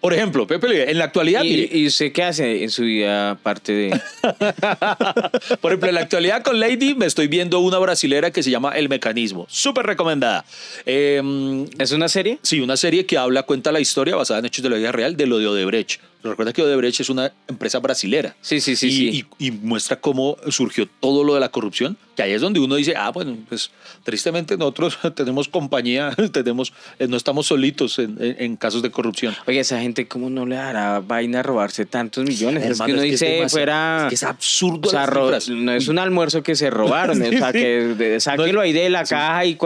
Por 0.00 0.14
ejemplo, 0.14 0.46
Pepe, 0.46 0.90
en 0.90 0.98
la 0.98 1.04
actualidad, 1.04 1.42
mire, 1.42 1.68
¿Y, 1.70 1.82
¿Y 1.82 1.86
usted 1.86 2.10
qué 2.12 2.22
hace 2.22 2.62
en 2.62 2.70
su 2.70 2.82
vida 2.84 3.32
aparte 3.32 3.72
de...? 3.72 4.00
Por 5.60 5.72
ejemplo, 5.72 5.88
en 5.88 5.94
la 5.94 6.00
actualidad 6.00 6.42
con 6.42 6.58
Lady 6.58 6.94
me 6.94 7.04
estoy 7.04 7.28
viendo 7.28 7.60
una 7.60 7.78
brasilera 7.78 8.30
que 8.30 8.42
se 8.42 8.50
llama 8.50 8.72
El 8.72 8.88
Mecanismo. 8.88 9.46
Súper 9.50 9.84
recomendada. 9.84 10.44
Eh, 10.86 11.66
¿Es 11.78 11.92
una 11.92 12.08
serie? 12.08 12.38
sí, 12.42 12.60
una 12.60 12.78
serie 12.78 13.04
que 13.04 13.18
habla, 13.18 13.42
cuenta 13.42 13.72
la 13.72 13.80
historia 13.80 14.16
basada 14.16 14.40
en 14.40 14.46
hechos 14.46 14.62
de 14.62 14.70
la 14.70 14.76
vida 14.76 14.92
real 14.92 15.16
de 15.16 15.26
lo 15.26 15.38
de 15.38 15.46
Odebrecht. 15.46 16.00
Recuerda 16.22 16.52
que 16.52 16.62
Odebrecht 16.62 17.00
es 17.00 17.08
una 17.10 17.32
empresa 17.48 17.78
brasilera. 17.78 18.36
Sí, 18.40 18.60
sí, 18.60 18.76
sí, 18.76 18.86
y, 18.88 18.90
sí. 18.90 19.26
y- 19.38 19.46
y 19.46 19.50
muestra 19.52 19.96
cómo 20.00 20.36
surgió 20.48 20.86
todo 21.00 21.24
lo 21.24 21.34
de 21.34 21.40
la 21.40 21.48
corrupción, 21.50 21.96
que 22.16 22.22
ahí 22.22 22.32
es 22.32 22.42
donde 22.42 22.60
uno 22.60 22.74
dice, 22.74 22.94
ah, 22.96 23.10
bueno, 23.10 23.36
pues 23.48 23.70
tristemente 24.04 24.56
nosotros 24.56 24.98
tenemos 25.16 25.48
compañía, 25.48 26.14
tenemos, 26.32 26.72
eh, 26.98 27.06
no 27.08 27.16
estamos 27.16 27.46
solitos 27.46 27.98
en, 27.98 28.16
en- 28.22 28.36
en 28.38 28.56
casos 28.56 28.82
de 28.82 28.90
corrupción. 28.90 29.34
Oye, 29.46 29.60
esa 29.60 29.80
gente, 29.80 30.06
¿cómo 30.08 30.28
no 30.30 30.44
le 30.46 30.56
dará 30.56 31.00
vaina 31.00 31.40
a 31.40 31.42
robarse 31.42 31.86
tantos 31.86 32.24
millones? 32.24 32.64
es 32.64 32.70
Hermano, 32.72 32.86
que 32.86 32.92
uno 32.92 33.02
es 33.02 33.08
que 33.08 33.14
es 33.14 33.20
dice, 33.20 33.26
demasiado- 33.32 33.50
fuera... 33.50 34.02
es 34.04 34.08
que 34.10 34.14
es 34.16 34.22
absurdo 34.24 34.88
O 34.88 34.90
sea, 34.90 35.06
las 35.06 35.48
no 35.48 35.72
es 35.72 35.88
un 35.88 35.98
almuerzo 35.98 36.42
que 36.42 36.54
se 36.54 36.68
robaron, 36.70 37.20
o 37.22 37.24
sea, 37.30 37.52
Sí, 37.52 37.58
sí. 37.58 37.64
que 37.64 37.68
de- 37.96 38.20
sáquelo 38.20 38.60
ahí 38.60 38.72
de 38.72 38.90
la 38.90 39.04
caja 39.04 39.44
y 39.46 39.56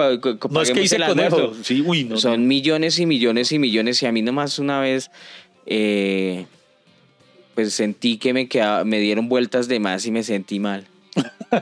No 0.51 0.63
es 0.63 0.71
que 0.71 0.83
hice 0.83 0.97
el 0.97 1.07
con 1.07 1.19
eso. 1.21 1.53
Sí, 1.63 1.83
uy, 1.85 2.05
no, 2.05 2.17
Son 2.17 2.41
no. 2.43 2.47
millones 2.47 2.99
y 3.01 3.07
millones 3.07 3.51
y 3.51 3.59
millones 3.59 4.03
y 4.03 4.07
a 4.07 4.13
mí 4.13 4.23
nomás 4.23 4.59
una 4.61 4.79
vez 4.81 5.11
eh, 5.67 6.47
pues 7.55 7.73
sentí 7.75 8.17
que 8.19 8.33
me, 8.33 8.49
quedaba- 8.49 8.85
me 8.85 8.99
dieron 9.01 9.29
vueltas 9.29 9.69
de 9.69 9.81
más 9.81 10.07
y 10.07 10.11
me 10.11 10.23
sentí 10.23 10.59
mal. 10.59 10.87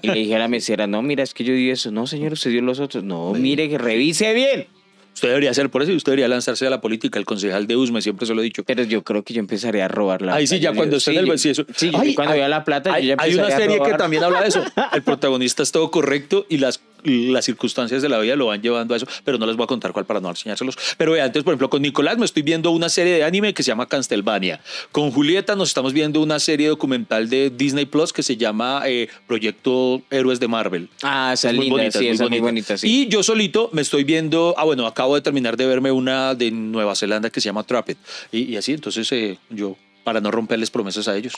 Y 0.01 0.07
le 0.09 0.15
dije 0.21 0.35
a 0.37 0.39
la 0.39 0.49
mesera, 0.49 0.87
no, 0.87 1.03
mira, 1.03 1.23
es 1.23 1.35
que 1.35 1.45
yo 1.45 1.53
di 1.53 1.69
eso. 1.71 1.91
No, 1.91 2.07
señor, 2.07 2.33
usted 2.33 2.51
dio 2.51 2.63
los 2.63 2.81
otros. 2.81 3.05
No, 3.05 3.33
mire, 3.35 3.69
que 3.69 3.77
revise 3.77 4.33
bien. 4.33 4.67
Usted 5.13 5.29
debería 5.29 5.51
hacer 5.51 5.69
por 5.69 5.83
eso 5.83 5.93
y 5.93 5.97
usted 5.97 6.13
debería 6.13 6.29
lanzarse 6.29 6.67
a 6.67 6.71
la 6.71 6.81
política. 6.81 7.19
El 7.19 7.27
concejal 7.27 7.67
de 7.67 7.77
Usme 7.77 8.01
siempre 8.01 8.27
se 8.27 8.35
lo 8.35 8.41
he 8.41 8.45
dicho. 8.45 8.65
Pero 8.65 8.83
yo 8.85 9.03
creo 9.05 9.23
que 9.23 9.35
yo 9.35 9.41
empezaría 9.41 9.85
a 9.85 9.89
robar 9.89 10.23
la 10.23 10.35
Ahí 10.37 10.47
sí, 10.47 10.59
ya 10.59 10.73
cuando 10.73 10.97
esté 10.97 11.19
en 11.19 11.29
el. 11.29 11.39
Sí, 11.39 11.53
Ay, 11.93 12.15
cuando 12.15 12.33
vea 12.33 12.49
la 12.49 12.65
plata, 12.65 12.95
hay, 12.95 13.09
yo 13.09 13.17
ya 13.17 13.23
hay 13.23 13.35
una 13.35 13.51
serie 13.51 13.79
que 13.85 13.93
también 13.93 14.25
habla 14.25 14.41
de 14.41 14.49
eso. 14.49 14.65
El 14.95 15.03
protagonista 15.03 15.63
es 15.63 15.71
todo 15.71 15.91
correcto 15.91 16.47
y 16.49 16.57
las, 16.57 16.81
las 17.05 17.45
circunstancias 17.45 18.03
de 18.03 18.09
la 18.09 18.19
vida 18.19 18.37
lo 18.37 18.47
van 18.47 18.63
llevando 18.63 18.95
a 18.95 18.97
eso, 18.97 19.07
pero 19.25 19.39
no 19.39 19.47
les 19.47 19.57
voy 19.57 19.65
a 19.65 19.67
contar 19.67 19.93
cuál 19.93 20.05
para 20.05 20.21
no 20.21 20.29
enseñárselos. 20.31 20.77
Pero 20.97 21.13
vean, 21.13 21.27
entonces, 21.27 21.45
por 21.45 21.53
ejemplo, 21.53 21.71
con 21.71 21.83
Nicolás 21.83 22.19
me 22.19 22.25
estoy 22.25 22.43
viendo 22.43 22.71
una 22.71 22.89
serie 22.89 23.15
de 23.15 23.25
anime 23.25 23.55
que 23.55 23.63
se 23.63 23.69
llama 23.69 23.87
Castlevania. 23.87 24.61
Con 24.93 25.11
Julieta 25.11 25.57
nos 25.57 25.69
estamos 25.69 25.93
viendo 25.93 26.21
una 26.21 26.39
serie 26.39 26.69
documental 26.69 27.29
de 27.29 27.51
Disney 27.51 27.87
Plus 27.87 28.13
que 28.13 28.23
se 28.23 28.37
llama 28.37 28.83
eh, 28.87 29.09
Proyecto 29.27 30.03
Héroes 30.11 30.41
de 30.41 30.49
Marvel. 30.49 30.89
Ah, 31.03 31.31
esa 31.35 31.49
Es 31.49 31.53
es 31.53 31.57
muy 31.57 31.67
linda, 31.67 31.83
bonita, 31.83 31.99
sí, 31.99 32.07
es 32.09 32.21
muy 32.21 32.29
bonita. 32.29 32.45
bonita, 32.45 32.79
sí. 32.79 33.03
Y 33.03 33.09
yo 33.09 33.23
solito 33.23 33.71
me 33.73 33.83
estoy 33.83 34.05
viendo, 34.05 34.55
ah, 34.57 34.65
bueno, 34.65 34.87
acabo 34.87 35.15
de 35.15 35.21
terminar 35.23 35.57
de 35.57 35.67
verme 35.67 35.91
una 35.91 36.35
de 36.35 36.51
Nueva 36.51 36.95
Zelanda 36.95 37.31
que 37.31 37.41
se 37.41 37.47
llama 37.47 37.63
Trapped. 37.65 37.97
Y, 38.31 38.43
y 38.45 38.57
así, 38.57 38.73
entonces 38.73 39.11
eh, 39.13 39.39
yo, 39.51 39.77
para 40.05 40.21
no 40.21 40.31
romperles 40.31 40.71
promesas 40.71 41.09
a 41.09 41.17
ellos. 41.17 41.35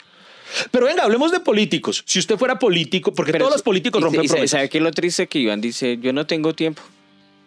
Pero 0.71 0.87
venga, 0.87 1.03
hablemos 1.05 1.33
de 1.33 1.41
políticos. 1.41 2.03
Si 2.07 2.19
usted 2.19 2.37
fuera 2.37 2.59
político, 2.59 3.13
porque 3.15 3.33
Pero 3.33 3.45
todos 3.45 3.55
los 3.57 3.63
políticos 3.63 4.01
y- 4.01 4.05
rompen 4.05 4.25
y, 4.25 4.29
promesas. 4.29 4.51
¿Sabe 4.51 4.69
qué 4.69 4.79
es 4.79 4.85
lo 4.85 4.91
triste? 4.93 5.27
Que 5.27 5.39
Iván 5.41 5.61
dice, 5.61 5.99
yo 6.01 6.13
no 6.13 6.27
tengo 6.27 6.55
tiempo. 6.55 6.83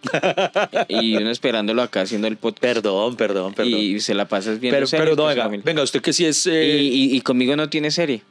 y 0.87 1.15
uno 1.15 1.29
esperándolo 1.31 1.81
acá 1.81 2.01
haciendo 2.01 2.27
el 2.27 2.37
podcast. 2.37 2.61
Perdón, 2.61 3.15
perdón, 3.15 3.53
perdón. 3.53 3.79
Y 3.79 3.99
se 3.99 4.13
la 4.13 4.27
pasas 4.27 4.59
bien. 4.59 4.73
pero, 4.73 4.87
pero 4.89 5.15
no, 5.15 5.25
venga, 5.25 5.47
venga, 5.47 5.81
usted 5.83 6.01
que 6.01 6.13
sí 6.13 6.25
es... 6.25 6.45
eh, 6.47 6.77
y, 6.79 6.87
y- 7.13 7.15
y 7.17 7.21
conmigo 7.21 7.55
no 7.55 7.69
tiene 7.69 7.91
serie. 7.91 8.21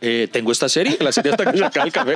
Eh, 0.00 0.28
tengo 0.30 0.52
esta 0.52 0.68
serie, 0.68 0.96
la 1.00 1.12
serie 1.12 1.32
hasta 1.32 1.50
que 1.50 1.58
se 1.58 1.64
acabe 1.64 1.86
el 1.88 1.92
café. 1.92 2.14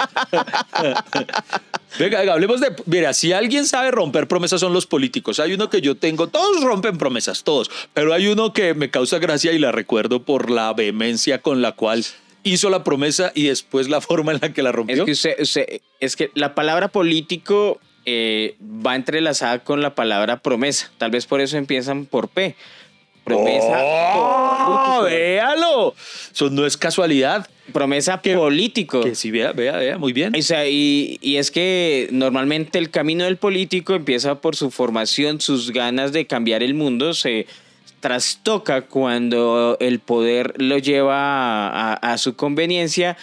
venga, 1.98 2.18
venga, 2.20 2.32
hablemos 2.32 2.60
de... 2.60 2.74
Mira, 2.86 3.12
si 3.12 3.32
alguien 3.32 3.66
sabe 3.66 3.90
romper 3.90 4.28
promesas 4.28 4.60
son 4.60 4.72
los 4.72 4.86
políticos. 4.86 5.40
Hay 5.40 5.52
uno 5.54 5.68
que 5.70 5.80
yo 5.80 5.96
tengo, 5.96 6.28
todos 6.28 6.62
rompen 6.62 6.98
promesas, 6.98 7.44
todos. 7.44 7.70
Pero 7.94 8.12
hay 8.14 8.28
uno 8.28 8.52
que 8.52 8.74
me 8.74 8.90
causa 8.90 9.18
gracia 9.18 9.52
y 9.52 9.58
la 9.58 9.72
recuerdo 9.72 10.22
por 10.22 10.50
la 10.50 10.72
vehemencia 10.72 11.38
con 11.38 11.62
la 11.62 11.72
cual 11.72 12.04
hizo 12.44 12.70
la 12.70 12.82
promesa 12.84 13.32
y 13.34 13.44
después 13.44 13.88
la 13.88 14.00
forma 14.00 14.32
en 14.32 14.38
la 14.42 14.52
que 14.52 14.62
la 14.62 14.72
rompió. 14.72 14.96
Es 14.96 15.04
que, 15.04 15.12
usted, 15.12 15.36
usted- 15.40 15.80
es 16.00 16.16
que 16.16 16.30
la 16.34 16.54
palabra 16.54 16.88
político 16.88 17.80
eh, 18.04 18.56
va 18.64 18.96
entrelazada 18.96 19.60
con 19.60 19.80
la 19.80 19.94
palabra 19.94 20.40
promesa. 20.40 20.90
Tal 20.98 21.10
vez 21.10 21.26
por 21.26 21.40
eso 21.40 21.56
empiezan 21.56 22.06
por 22.06 22.28
P. 22.28 22.56
Promesa. 23.24 23.78
¡Oh! 24.16 25.02
¡Véalo! 25.04 25.94
Eso 26.32 26.50
no 26.50 26.66
es 26.66 26.76
casualidad. 26.76 27.48
Promesa 27.72 28.20
político. 28.20 29.00
Que 29.02 29.14
sí, 29.14 29.30
vea, 29.30 29.52
vea, 29.52 29.76
vea, 29.76 29.98
muy 29.98 30.12
bien. 30.12 30.34
O 30.36 30.42
sea, 30.42 30.68
y, 30.68 31.18
y 31.22 31.36
es 31.36 31.50
que 31.50 32.08
normalmente 32.10 32.78
el 32.78 32.90
camino 32.90 33.24
del 33.24 33.36
político 33.36 33.94
empieza 33.94 34.40
por 34.40 34.56
su 34.56 34.70
formación, 34.70 35.40
sus 35.40 35.70
ganas 35.70 36.12
de 36.12 36.26
cambiar 36.26 36.62
el 36.62 36.74
mundo, 36.74 37.14
se 37.14 37.46
trastoca 38.00 38.82
cuando 38.82 39.76
el 39.80 40.00
poder 40.00 40.54
lo 40.60 40.76
lleva 40.78 41.68
a, 41.68 41.92
a- 41.92 42.12
a 42.12 42.18
su 42.18 42.34
conveniencia 42.34 43.16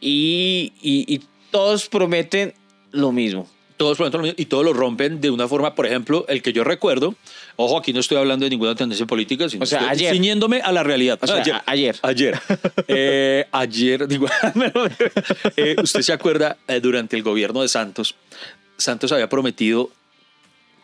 y, 0.00 0.72
y- 0.80 1.04
y 1.14 1.20
todos 1.50 1.88
prometen 1.88 2.54
lo 2.92 3.12
mismo. 3.12 3.46
Todos 3.76 3.98
prometen 3.98 4.20
lo 4.20 4.22
mismo 4.24 4.36
y 4.38 4.46
todos 4.46 4.64
lo 4.64 4.72
rompen 4.72 5.20
de 5.20 5.30
una 5.30 5.46
forma, 5.48 5.74
por 5.74 5.86
ejemplo, 5.86 6.24
el 6.28 6.40
que 6.40 6.52
yo 6.54 6.64
recuerdo, 6.64 7.14
ojo, 7.56 7.78
aquí 7.78 7.92
no 7.92 8.00
estoy 8.00 8.18
hablando 8.18 8.44
de 8.44 8.50
ninguna 8.50 8.74
tendencia 8.74 9.06
política, 9.06 9.48
sino 9.48 9.62
O 9.62 9.66
sea, 9.66 9.80
estoy 9.80 9.92
ayer. 9.92 10.14
ciñéndome 10.14 10.60
a 10.60 10.72
la 10.72 10.82
realidad. 10.82 11.18
O 11.22 11.26
sea, 11.26 11.36
a- 11.36 11.62
ayer. 11.70 11.96
Ayer. 12.02 12.38
Eh, 12.88 13.46
ayer, 13.52 14.06
digo, 14.08 14.26
eh, 15.56 15.76
usted 15.82 16.02
se 16.02 16.12
acuerda, 16.12 16.56
eh, 16.68 16.80
durante 16.80 17.16
el 17.16 17.22
gobierno 17.22 17.62
de 17.62 17.68
Santos, 17.68 18.14
Santos 18.76 19.12
había 19.12 19.28
prometido 19.28 19.90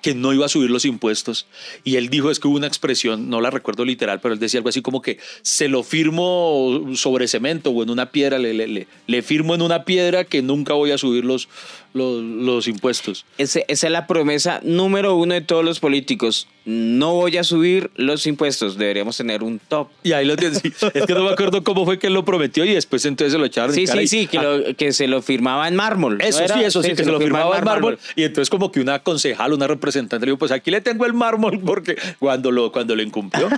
que 0.00 0.14
no 0.14 0.32
iba 0.32 0.46
a 0.46 0.48
subir 0.48 0.70
los 0.70 0.84
impuestos 0.84 1.46
y 1.82 1.96
él 1.96 2.08
dijo, 2.08 2.30
es 2.30 2.38
que 2.38 2.46
hubo 2.46 2.56
una 2.56 2.68
expresión, 2.68 3.28
no 3.28 3.40
la 3.40 3.50
recuerdo 3.50 3.84
literal, 3.84 4.20
pero 4.20 4.32
él 4.32 4.38
decía 4.38 4.58
algo 4.58 4.68
así 4.68 4.80
como 4.80 5.02
que 5.02 5.18
se 5.42 5.66
lo 5.66 5.82
firmo 5.82 6.88
sobre 6.94 7.26
cemento 7.26 7.70
o 7.70 7.82
en 7.82 7.90
una 7.90 8.12
piedra, 8.12 8.38
le, 8.38 8.54
le, 8.54 8.68
le, 8.68 8.86
le 9.08 9.22
firmo 9.22 9.56
en 9.56 9.62
una 9.62 9.84
piedra 9.84 10.22
que 10.22 10.40
nunca 10.40 10.74
voy 10.74 10.92
a 10.92 10.98
subir 10.98 11.24
los, 11.24 11.48
los, 11.94 12.22
los 12.22 12.68
impuestos. 12.68 13.24
Ese- 13.38 13.64
esa 13.66 13.88
es 13.88 13.92
la 13.92 14.06
promesa 14.06 14.60
número 14.62 15.16
uno 15.16 15.34
de 15.34 15.40
todos 15.40 15.64
los 15.64 15.80
políticos. 15.80 16.46
No 16.70 17.14
voy 17.14 17.38
a 17.38 17.44
subir 17.44 17.90
los 17.96 18.26
impuestos. 18.26 18.76
Deberíamos 18.76 19.16
tener 19.16 19.42
un 19.42 19.58
top. 19.58 19.88
Y 20.02 20.12
ahí 20.12 20.26
lo 20.26 20.36
tienes. 20.36 20.62
Es 20.94 21.06
que 21.06 21.14
no 21.14 21.24
me 21.24 21.30
acuerdo 21.30 21.64
cómo 21.64 21.86
fue 21.86 21.98
que 21.98 22.08
él 22.08 22.12
lo 22.12 22.26
prometió 22.26 22.62
y 22.66 22.74
después 22.74 23.06
entonces 23.06 23.32
se 23.32 23.38
lo 23.38 23.46
echaron. 23.46 23.70
en 23.70 23.74
Sí, 23.76 23.86
cara 23.86 23.98
sí, 24.00 24.04
y- 24.04 24.08
sí, 24.08 24.26
que, 24.26 24.36
Ah, 24.38 24.42
lo- 24.42 24.76
que 24.76 24.92
se 24.92 25.06
lo 25.08 25.22
firmaba 25.22 25.66
en 25.66 25.76
mármol. 25.76 26.18
¿no 26.18 26.24
Eso 26.24 26.40
sí, 26.46 26.60
eso 26.62 26.82
sí, 26.82 26.90
que 26.90 26.96
se 27.04 27.10
lo 27.10 27.18
firmaba 27.18 27.56
en 27.56 27.64
mármol. 27.64 27.98
Y 28.16 28.24
entonces 28.24 28.50
como 28.50 28.70
que 28.70 28.80
una 28.80 28.98
concejal, 28.98 29.54
una 29.54 29.66
representante 29.66 30.26
le 30.26 30.32
dijo, 30.32 30.38
pues 30.38 30.50
aquí 30.52 30.70
le 30.70 30.82
tengo 30.82 31.06
el 31.06 31.14
mármol 31.14 31.58
porque 31.64 31.96
cuando 32.18 32.50
lo, 32.50 32.70
cuando 32.70 32.94
lo 32.94 33.02
incumplió. 33.02 33.48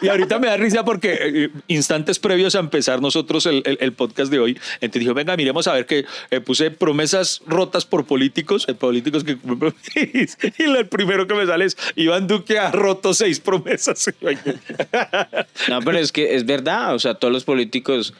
y 0.00 0.08
ahorita 0.08 0.38
me 0.38 0.46
da 0.46 0.56
risa 0.56 0.86
porque 0.86 1.18
eh, 1.20 1.50
instantes 1.68 2.18
previos 2.18 2.54
a 2.54 2.60
empezar 2.60 3.02
nosotros 3.02 3.44
el, 3.44 3.62
el- 3.66 3.76
el 3.82 3.92
podcast 3.92 4.30
de 4.30 4.38
hoy, 4.38 4.52
entonces 4.80 5.00
dijo, 5.00 5.12
venga, 5.12 5.36
miremos 5.36 5.68
a 5.68 5.74
ver 5.74 5.84
que 5.84 6.06
eh, 6.30 6.40
puse 6.40 6.70
promesas 6.70 7.42
rotas 7.46 7.84
por 7.84 8.06
políticos, 8.06 8.64
eh, 8.68 8.74
políticos 8.74 9.22
que... 9.22 9.36
y 10.58 10.62
el 10.62 10.86
primero 10.88 11.26
que 11.26 11.34
me 11.34 11.44
sale 11.46 11.66
es, 11.66 11.76
Iván 11.94 12.26
Duque 12.26 12.37
ha 12.58 12.70
roto 12.70 13.14
seis 13.14 13.40
promesas. 13.40 14.10
No, 15.68 15.80
pero 15.82 15.98
es 15.98 16.12
que 16.12 16.34
es 16.34 16.44
verdad. 16.46 16.94
O 16.94 16.98
sea, 16.98 17.14
todos 17.14 17.32
los 17.32 17.44
políticos, 17.44 18.14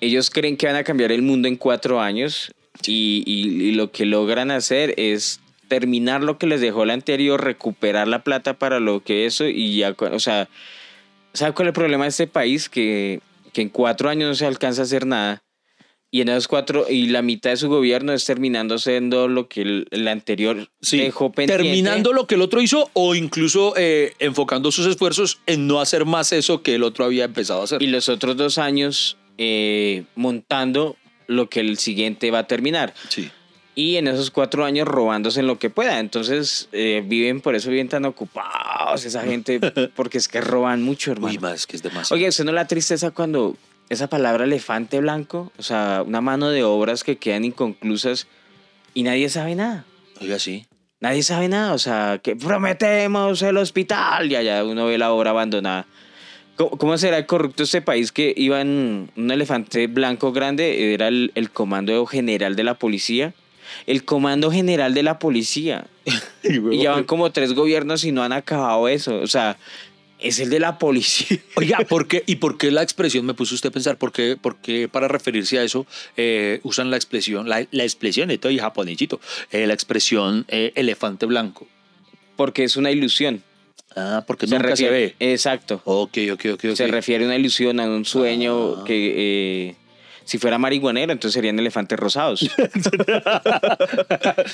ellos 0.00 0.30
creen 0.30 0.56
que 0.56 0.66
van 0.66 0.76
a 0.76 0.84
cambiar 0.84 1.12
el 1.12 1.22
mundo 1.22 1.48
en 1.48 1.56
cuatro 1.56 2.00
años 2.00 2.52
y, 2.86 3.22
y- 3.26 3.68
y 3.68 3.72
lo 3.72 3.90
que 3.90 4.04
logran 4.06 4.50
hacer 4.50 4.94
es 4.96 5.40
terminar 5.68 6.22
lo 6.22 6.38
que 6.38 6.46
les 6.46 6.60
dejó 6.60 6.82
el 6.82 6.90
anterior, 6.90 7.42
recuperar 7.42 8.06
la 8.06 8.22
plata 8.22 8.54
para 8.58 8.80
lo 8.80 9.02
que 9.02 9.26
eso 9.26 9.46
y 9.46 9.78
ya, 9.78 9.94
o 9.98 10.18
sea, 10.20 10.48
¿sabe 11.32 11.52
cuál 11.54 11.68
es 11.68 11.70
el 11.70 11.74
problema 11.74 12.04
de 12.04 12.10
este 12.10 12.26
país? 12.26 12.68
Que, 12.68 13.20
que 13.52 13.62
en 13.62 13.70
cuatro 13.70 14.10
años 14.10 14.28
no 14.28 14.34
se 14.34 14.46
alcanza 14.46 14.82
a 14.82 14.84
hacer 14.84 15.06
nada. 15.06 15.42
Y 16.14 16.20
en 16.20 16.28
esos 16.28 16.46
cuatro, 16.46 16.86
y 16.88 17.08
la 17.08 17.22
mitad 17.22 17.50
de 17.50 17.56
su 17.56 17.68
gobierno 17.68 18.12
es 18.12 18.24
terminando 18.24 18.78
siendo 18.78 19.26
lo 19.26 19.48
que 19.48 19.62
el, 19.62 19.88
el 19.90 20.06
anterior 20.06 20.68
Sí, 20.80 20.98
dejó 20.98 21.32
pendiente. 21.32 21.64
terminando 21.64 22.12
lo 22.12 22.28
que 22.28 22.36
el 22.36 22.42
otro 22.42 22.62
hizo 22.62 22.88
o 22.92 23.16
incluso 23.16 23.74
eh, 23.76 24.12
enfocando 24.20 24.70
sus 24.70 24.86
esfuerzos 24.86 25.40
en 25.46 25.66
no 25.66 25.80
hacer 25.80 26.04
más 26.04 26.30
eso 26.30 26.62
que 26.62 26.76
el 26.76 26.84
otro 26.84 27.04
había 27.04 27.24
empezado 27.24 27.62
a 27.62 27.64
hacer. 27.64 27.82
y 27.82 27.88
los 27.88 28.08
otros 28.08 28.36
dos 28.36 28.58
años 28.58 29.16
eh, 29.38 30.04
montando 30.14 30.94
lo 31.26 31.48
que 31.48 31.58
el 31.58 31.78
siguiente 31.78 32.30
va 32.30 32.38
a 32.38 32.46
terminar. 32.46 32.94
Sí. 33.08 33.28
Y 33.74 33.96
en 33.96 34.06
esos 34.06 34.30
cuatro 34.30 34.64
años 34.64 34.86
robándose 34.86 35.40
en 35.40 35.48
lo 35.48 35.58
que 35.58 35.68
pueda. 35.68 35.98
Entonces 35.98 36.68
eh, 36.70 37.02
viven, 37.04 37.40
por 37.40 37.56
eso 37.56 37.70
viven 37.70 37.88
tan 37.88 38.04
ocupados 38.04 39.04
esa 39.04 39.24
gente, 39.24 39.58
porque 39.96 40.18
es 40.18 40.28
que 40.28 40.40
roban 40.40 40.80
mucho, 40.80 41.10
hermano. 41.10 41.32
Uy, 41.34 41.40
más 41.40 41.66
que 41.66 41.74
es 41.74 41.82
demasiado. 41.82 42.14
Oye, 42.20 42.28
¿usted 42.28 42.44
no 42.44 42.52
la 42.52 42.68
tristeza 42.68 43.10
cuando 43.10 43.56
esa 43.88 44.08
palabra 44.08 44.44
elefante 44.44 45.00
blanco, 45.00 45.52
o 45.58 45.62
sea, 45.62 46.02
una 46.06 46.20
mano 46.20 46.50
de 46.50 46.64
obras 46.64 47.04
que 47.04 47.16
quedan 47.16 47.44
inconclusas 47.44 48.26
y 48.94 49.02
nadie 49.02 49.28
sabe 49.28 49.54
nada? 49.54 49.84
Oiga, 50.20 50.38
sí. 50.38 50.66
Nadie 51.00 51.22
sabe 51.22 51.48
nada, 51.48 51.74
o 51.74 51.78
sea, 51.78 52.20
que 52.22 52.34
prometemos 52.36 53.42
el 53.42 53.56
hospital 53.58 54.30
y 54.30 54.36
allá 54.36 54.64
uno 54.64 54.86
ve 54.86 54.96
la 54.96 55.12
obra 55.12 55.30
abandonada. 55.30 55.86
¿Cómo, 56.56 56.70
cómo 56.70 56.96
será 56.96 57.26
corrupto 57.26 57.64
este 57.64 57.82
país 57.82 58.12
que 58.12 58.32
iba 58.36 58.60
en 58.60 59.10
un 59.16 59.30
elefante 59.30 59.86
blanco 59.88 60.32
grande? 60.32 60.94
Era 60.94 61.08
el, 61.08 61.32
el 61.34 61.50
comando 61.50 62.06
general 62.06 62.56
de 62.56 62.64
la 62.64 62.74
policía. 62.74 63.34
El 63.86 64.04
comando 64.04 64.50
general 64.50 64.94
de 64.94 65.02
la 65.02 65.18
policía. 65.18 65.86
Y 66.42 66.82
ya 66.82 66.90
van 66.90 67.04
como 67.04 67.32
tres 67.32 67.54
gobiernos 67.54 68.04
y 68.04 68.12
no 68.12 68.22
han 68.22 68.32
acabado 68.32 68.86
eso. 68.88 69.16
O 69.16 69.26
sea, 69.26 69.56
es 70.18 70.38
el 70.40 70.50
de 70.50 70.60
la 70.60 70.78
policía. 70.78 71.38
Oiga, 71.56 71.78
¿por 71.88 72.08
qué? 72.08 72.22
¿y 72.26 72.36
por 72.36 72.56
qué 72.58 72.70
la 72.70 72.82
expresión 72.82 73.26
me 73.26 73.34
puso 73.34 73.54
usted 73.54 73.68
a 73.68 73.72
pensar? 73.72 73.98
¿Por 73.98 74.12
qué, 74.12 74.36
por 74.40 74.56
qué 74.56 74.88
para 74.88 75.08
referirse 75.08 75.58
a 75.58 75.62
eso 75.64 75.86
eh, 76.16 76.60
usan 76.62 76.90
la 76.90 76.96
expresión, 76.96 77.48
la, 77.48 77.66
la 77.70 77.82
expresión, 77.84 78.30
esto 78.30 78.50
y 78.50 78.58
japonesito, 78.58 79.20
eh, 79.50 79.66
la 79.66 79.74
expresión 79.74 80.44
eh, 80.48 80.72
elefante 80.76 81.26
blanco? 81.26 81.66
Porque 82.36 82.64
es 82.64 82.76
una 82.76 82.90
ilusión. 82.90 83.42
Ah, 83.96 84.24
porque 84.26 84.48
Se 84.48 84.56
nunca 84.56 84.74
se 84.76 84.84
refiere- 84.88 85.14
ve. 85.20 85.32
Exacto. 85.32 85.80
Ok, 85.84 86.18
ok, 86.32 86.44
ok. 86.54 86.74
Se 86.74 86.86
refiere 86.88 87.24
a 87.24 87.28
una 87.28 87.36
ilusión, 87.36 87.78
a 87.78 87.84
un 87.88 88.04
sueño 88.04 88.78
Ah. 88.80 88.84
que 88.84 89.68
eh, 89.68 89.74
si 90.24 90.38
fuera 90.38 90.58
marihuanero, 90.58 91.12
entonces 91.12 91.34
serían 91.34 91.58
elefantes 91.58 91.98
rosados. 91.98 92.48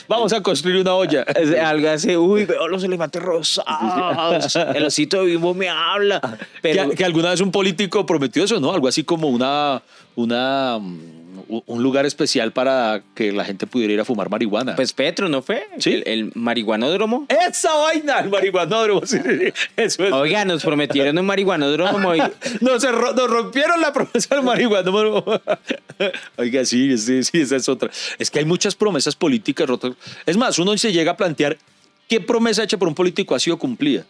Vamos 0.08 0.32
a 0.32 0.42
construir 0.42 0.76
una 0.78 0.94
olla. 0.94 1.24
Algo 1.64 1.88
así, 1.88 2.16
uy, 2.16 2.44
veo 2.44 2.66
los 2.68 2.82
elefantes 2.82 3.22
rosados. 3.22 4.56
El 4.56 4.84
osito 4.84 5.24
vivo 5.24 5.54
me 5.54 5.68
habla. 5.68 6.20
Pero 6.60 6.90
que, 6.90 6.96
que 6.96 7.04
alguna 7.04 7.30
vez 7.30 7.40
un 7.40 7.52
político 7.52 8.04
prometió 8.04 8.44
eso, 8.44 8.58
¿no? 8.58 8.72
Algo 8.72 8.88
así 8.88 9.04
como 9.04 9.28
una, 9.28 9.82
una, 10.16 10.78
mm, 10.80 11.19
un 11.66 11.82
lugar 11.82 12.06
especial 12.06 12.52
para 12.52 13.02
que 13.14 13.32
la 13.32 13.44
gente 13.44 13.66
pudiera 13.66 13.92
ir 13.92 14.00
a 14.00 14.04
fumar 14.04 14.30
marihuana. 14.30 14.76
pues 14.76 14.92
Petro, 14.92 15.28
¿no 15.28 15.42
fue? 15.42 15.66
Sí. 15.78 15.94
El, 15.94 16.02
el 16.06 16.32
marihuanódromo. 16.34 17.26
esa 17.28 17.74
vaina, 17.74 18.20
el 18.20 18.30
marihuanódromo. 18.30 19.04
sí, 19.04 19.18
sí, 19.18 19.38
sí. 19.38 19.52
Eso 19.76 20.04
es. 20.04 20.12
Oiga, 20.12 20.44
nos 20.44 20.62
prometieron 20.62 21.18
un 21.18 21.26
marihuanódromo 21.26 22.14
y 22.14 22.18
Nos, 22.60 22.84
nos 22.84 23.30
rompieron 23.30 23.80
la 23.80 23.92
promesa 23.92 24.36
del 24.36 24.44
marihuanódromo. 24.44 25.24
Oiga, 26.36 26.64
sí, 26.64 26.96
sí, 26.96 27.22
sí, 27.24 27.40
esa 27.40 27.56
es 27.56 27.68
otra. 27.68 27.90
Es 28.18 28.30
que 28.30 28.38
hay 28.38 28.44
muchas 28.44 28.74
promesas 28.74 29.16
políticas 29.16 29.68
rotas. 29.68 29.92
Es 30.26 30.36
más, 30.36 30.58
uno 30.58 30.76
se 30.78 30.92
llega 30.92 31.12
a 31.12 31.16
plantear 31.16 31.58
qué 32.08 32.20
promesa 32.20 32.62
hecha 32.62 32.78
por 32.78 32.88
un 32.88 32.94
político 32.94 33.34
ha 33.34 33.40
sido 33.40 33.58
cumplida. 33.58 34.06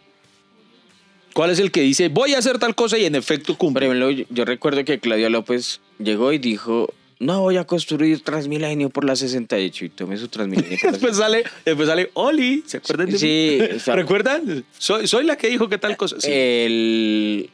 ¿Cuál 1.33 1.51
es 1.51 1.61
el 1.61 1.71
que 1.71 1.81
dice 1.81 2.09
voy 2.09 2.35
a 2.35 2.39
hacer 2.39 2.59
tal 2.59 2.75
cosa 2.75 2.99
y 2.99 3.05
en 3.05 3.15
efecto 3.15 3.53
por 3.53 3.59
cumple? 3.59 3.87
ejemplo, 3.87 4.11
yo, 4.11 4.25
yo 4.31 4.45
recuerdo 4.45 4.85
que 4.85 4.99
Claudia 4.99 5.31
López 5.31 5.81
llegó 5.99 6.33
y 6.33 6.39
dijo, 6.39 6.93
no 7.21 7.41
voy 7.43 7.57
a 7.59 7.65
construir 7.65 8.23
Transmilenio 8.25 8.91
por 8.91 9.05
la 9.05 9.15
68 9.15 9.85
y 9.85 9.89
tomé 9.91 10.17
su 10.17 10.27
Transmilenio. 10.29 10.77
por 10.81 10.87
la 10.87 10.93
Después 10.93 11.17
sale, 11.17 11.45
después 11.65 11.89
sale 11.89 12.11
Oli, 12.15 12.65
¿se 12.67 12.79
acuerdan 12.79 13.11
de 13.11 13.19
Sí, 13.19 13.59
mí? 13.61 13.67
¿Recuerdan? 13.95 14.65
Soy, 14.77 15.07
soy 15.07 15.25
la 15.25 15.37
que 15.37 15.49
dijo 15.49 15.69
que 15.69 15.79
tal 15.79 15.97
cosa. 15.97 16.17
Sí. 16.21 16.29
el, 16.33 17.51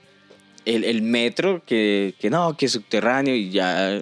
el, 0.65 0.85
el 0.85 1.03
metro, 1.03 1.63
que, 1.67 2.15
que 2.19 2.31
no, 2.31 2.57
que 2.57 2.67
es 2.67 2.73
subterráneo 2.73 3.35
y 3.35 3.51
ya... 3.51 4.01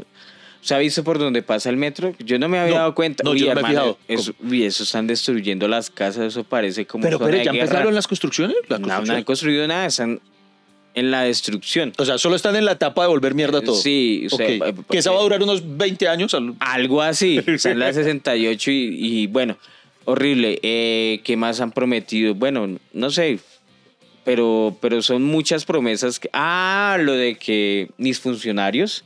¿Se 0.61 0.75
ha 0.75 0.79
visto 0.79 1.05
por 1.05 1.19
dónde 1.19 1.43
pasa 1.43 1.69
el 1.69 1.77
metro? 1.77 2.15
Yo 2.21 2.39
no 2.39 2.49
me 2.49 2.59
había 2.59 2.73
No, 2.73 2.79
dado 2.81 2.95
cuenta. 2.95 3.23
no, 3.23 3.35
yo 3.35 3.55
no 3.55 3.61
me 3.61 3.61
he 3.61 3.71
fijado. 3.71 3.99
Eso, 4.09 4.33
uy, 4.43 4.65
eso 4.65 4.85
están 4.85 5.07
destruyendo 5.07 5.69
las 5.69 5.91
casas, 5.91 6.25
eso 6.29 6.43
parece 6.43 6.87
como 6.87 7.03
pero, 7.05 7.19
pero 7.19 7.37
ya 7.37 7.53
guerra. 7.53 7.65
empezaron 7.65 7.95
las 7.95 8.07
construcciones. 8.09 8.57
La 8.69 8.79
No, 8.79 8.87
no 8.87 8.89
construcción. 8.89 9.17
han 9.19 9.25
construido 9.25 9.67
nada, 9.69 9.85
están 9.85 10.21
en 10.95 11.11
la 11.11 11.23
destrucción. 11.23 11.93
O 11.99 12.05
sea, 12.05 12.19
solo 12.19 12.37
están 12.37 12.57
en 12.57 12.65
la 12.65 12.73
etapa 12.73 13.03
de 13.03 13.09
volver 13.09 13.35
mierda 13.35 13.61
todo. 13.61 13.75
Sí, 13.77 14.27
o 14.31 14.37
sea, 14.37 14.47
Ok. 14.71 14.87
que 14.91 14.99
esa 14.99 15.11
va 15.11 15.17
a 15.19 15.21
eh, 15.21 15.23
durar 15.25 15.43
unos 15.43 15.77
20 15.77 16.09
años. 16.09 16.35
al- 16.35 16.55
Algo 16.61 17.03
así, 17.03 17.41
está 17.47 17.71
en 17.73 17.79
la 17.81 17.93
68 17.93 18.71
y, 18.71 18.75
y, 19.23 19.27
bueno, 19.27 19.59
horrible. 20.05 20.59
Eh, 20.63 21.21
¿Qué 21.25 21.37
más 21.37 21.61
han 21.61 21.73
prometido? 21.73 22.35
Bueno, 22.35 22.79
no 22.93 23.11
sé, 23.11 23.39
pero, 24.25 24.77
pero 24.81 25.03
son 25.03 25.23
muchas 25.25 25.65
promesas. 25.65 26.19
Que, 26.21 26.31
ah, 26.33 26.97
lo 27.01 27.13
de 27.13 27.35
que 27.37 27.89
mis 27.99 28.21
funcionarios 28.21 29.05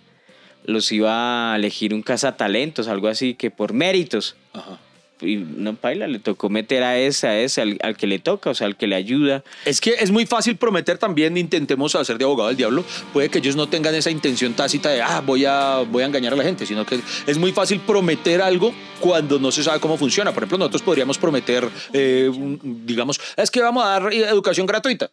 los 0.64 0.92
iba 0.92 1.52
a 1.54 1.56
elegir 1.56 1.94
un 1.94 2.02
cazatalentos, 2.02 2.88
algo 2.88 3.08
así, 3.08 3.32
que 3.34 3.50
por 3.50 3.72
méritos. 3.72 4.36
Ajá. 4.52 4.78
Y 5.20 5.36
no, 5.36 5.74
paila, 5.74 6.06
le 6.06 6.18
tocó 6.18 6.48
meter 6.48 6.82
a 6.82 6.98
ese, 6.98 7.26
a 7.26 7.38
ese, 7.38 7.60
al, 7.60 7.78
al 7.82 7.96
que 7.96 8.06
le 8.06 8.18
toca, 8.18 8.50
o 8.50 8.54
sea, 8.54 8.66
al 8.66 8.76
que 8.76 8.86
le 8.86 8.96
ayuda. 8.96 9.42
Es 9.64 9.80
que 9.80 9.94
es 9.98 10.10
muy 10.10 10.26
fácil 10.26 10.56
prometer 10.56 10.98
también, 10.98 11.36
intentemos 11.36 11.94
hacer 11.94 12.18
de 12.18 12.24
abogado 12.24 12.48
del 12.48 12.56
diablo, 12.56 12.84
puede 13.12 13.28
que 13.28 13.38
ellos 13.38 13.56
no 13.56 13.68
tengan 13.68 13.94
esa 13.94 14.10
intención 14.10 14.54
tácita 14.54 14.90
de, 14.90 15.02
ah, 15.02 15.22
voy 15.24 15.44
a, 15.44 15.78
voy 15.90 16.02
a 16.02 16.06
engañar 16.06 16.32
a 16.32 16.36
la 16.36 16.44
gente, 16.44 16.66
sino 16.66 16.84
que 16.84 17.00
es 17.26 17.38
muy 17.38 17.52
fácil 17.52 17.80
prometer 17.80 18.40
algo 18.40 18.74
cuando 19.00 19.38
no 19.38 19.50
se 19.50 19.62
sabe 19.62 19.80
cómo 19.80 19.96
funciona. 19.96 20.32
Por 20.32 20.42
ejemplo, 20.42 20.58
nosotros 20.58 20.82
podríamos 20.82 21.18
prometer, 21.18 21.68
eh, 21.92 22.30
digamos, 22.62 23.20
es 23.36 23.50
que 23.50 23.60
vamos 23.60 23.84
a 23.84 23.88
dar 23.88 24.12
educación 24.12 24.66
gratuita. 24.66 25.10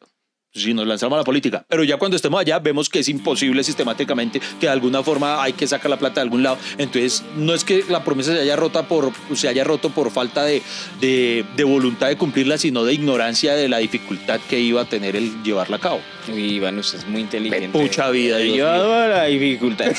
Si 0.56 0.74
nos 0.74 0.88
lanzamos 0.88 1.18
a 1.18 1.20
la 1.20 1.24
política, 1.26 1.66
pero 1.68 1.84
ya 1.84 1.98
cuando 1.98 2.16
estemos 2.16 2.40
allá 2.40 2.60
vemos 2.60 2.90
que 2.90 3.00
es 3.00 3.10
imposible 3.10 3.62
sistemáticamente, 3.62 4.40
que 4.40 4.68
de 4.68 4.72
alguna 4.72 5.04
forma 5.04 5.44
hay 5.44 5.52
que 5.52 5.68
sacar 5.68 5.90
la 5.92 5.98
plata 5.98 6.16
de 6.16 6.22
algún 6.22 6.44
lado. 6.44 6.58
Entonces, 6.78 7.24
no 7.36 7.54
es 7.54 7.66
que 7.66 7.84
la 7.90 8.06
promesa 8.06 8.34
se 8.34 8.40
haya, 8.40 8.56
rota 8.56 8.88
por, 8.88 9.12
se 9.34 9.50
haya 9.50 9.66
roto 9.66 9.90
por 9.90 10.12
falta 10.12 10.44
de, 10.44 10.62
de, 11.02 11.44
de 11.58 11.64
voluntad 11.66 12.08
de 12.08 12.16
cumplirla, 12.16 12.58
sino 12.58 12.86
de 12.86 12.94
ignorancia 12.94 13.54
de 13.54 13.68
la 13.68 13.80
dificultad 13.80 14.40
que 14.50 14.58
iba 14.62 14.82
a 14.82 14.86
tener 14.86 15.18
el 15.18 15.44
llevarla 15.44 15.76
a 15.76 15.80
cabo. 15.80 16.00
Y 16.34 16.60
bueno, 16.62 16.80
usted 16.80 17.00
es 17.00 17.08
muy 17.08 17.20
inteligente. 17.22 17.78
Pucha 17.78 18.10
vida, 18.10 18.38
Dios 18.38 18.56
Yo 18.58 18.64
mío. 18.64 18.72
adoro 18.74 19.10
la 19.10 19.26
dificultad. 19.26 19.92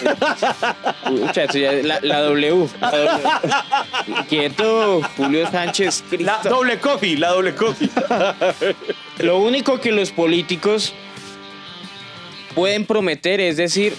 Pucha, 1.05 1.45
eso 1.45 1.59
ya 1.59 1.73
la, 1.73 2.01
la 2.01 2.21
W. 2.23 2.67
La 2.81 2.91
W. 2.91 4.25
Quieto, 4.29 5.03
Julio 5.19 5.51
Sánchez. 5.51 6.05
La 6.19 6.41
doble 6.43 6.79
coffee, 6.79 7.17
la 7.19 7.29
doble 7.29 7.55
coffee. 7.55 7.91
Lo 9.19 9.39
único 9.39 9.81
que 9.81 9.93
los 9.93 10.11
políticos 10.13 10.93
pueden 12.55 12.85
prometer 12.87 13.41
es 13.41 13.57
decir, 13.57 13.95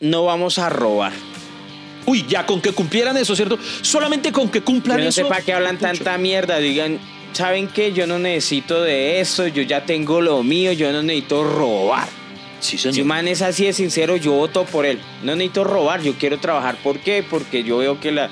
no 0.00 0.24
vamos 0.24 0.58
a 0.58 0.68
robar. 0.68 1.12
Uy, 2.06 2.24
ya 2.28 2.46
con 2.46 2.60
que 2.60 2.72
cumplieran 2.72 3.16
eso, 3.16 3.36
¿cierto? 3.36 3.58
Solamente 3.82 4.32
con 4.32 4.48
que 4.48 4.60
Yo 4.60 4.64
cumplan 4.64 4.98
no 4.98 5.08
eso. 5.08 5.22
sé 5.22 5.24
para 5.26 5.42
qué 5.42 5.52
hablan 5.52 5.76
Pucha. 5.76 5.92
tanta 5.92 6.16
mierda. 6.18 6.58
Digan, 6.58 6.98
¿saben 7.32 7.68
qué? 7.68 7.92
Yo 7.92 8.06
no 8.06 8.18
necesito 8.18 8.82
de 8.82 9.20
eso, 9.20 9.46
yo 9.46 9.62
ya 9.62 9.84
tengo 9.84 10.20
lo 10.20 10.42
mío, 10.42 10.72
yo 10.72 10.90
no 10.92 11.02
necesito 11.02 11.44
robar. 11.44 12.08
Sí, 12.60 12.76
Si 12.78 12.90
señor. 12.92 13.02
un 13.02 13.08
man 13.08 13.28
es 13.28 13.40
así 13.42 13.66
de 13.66 13.72
sincero, 13.72 14.16
yo 14.16 14.32
voto 14.32 14.64
por 14.64 14.84
él. 14.86 14.98
No 15.22 15.36
necesito 15.36 15.64
robar, 15.64 16.02
yo 16.02 16.14
quiero 16.14 16.38
trabajar. 16.38 16.76
¿Por 16.82 16.98
qué? 16.98 17.22
Porque 17.28 17.62
yo 17.62 17.78
veo 17.78 18.00
que 18.00 18.10
la... 18.10 18.30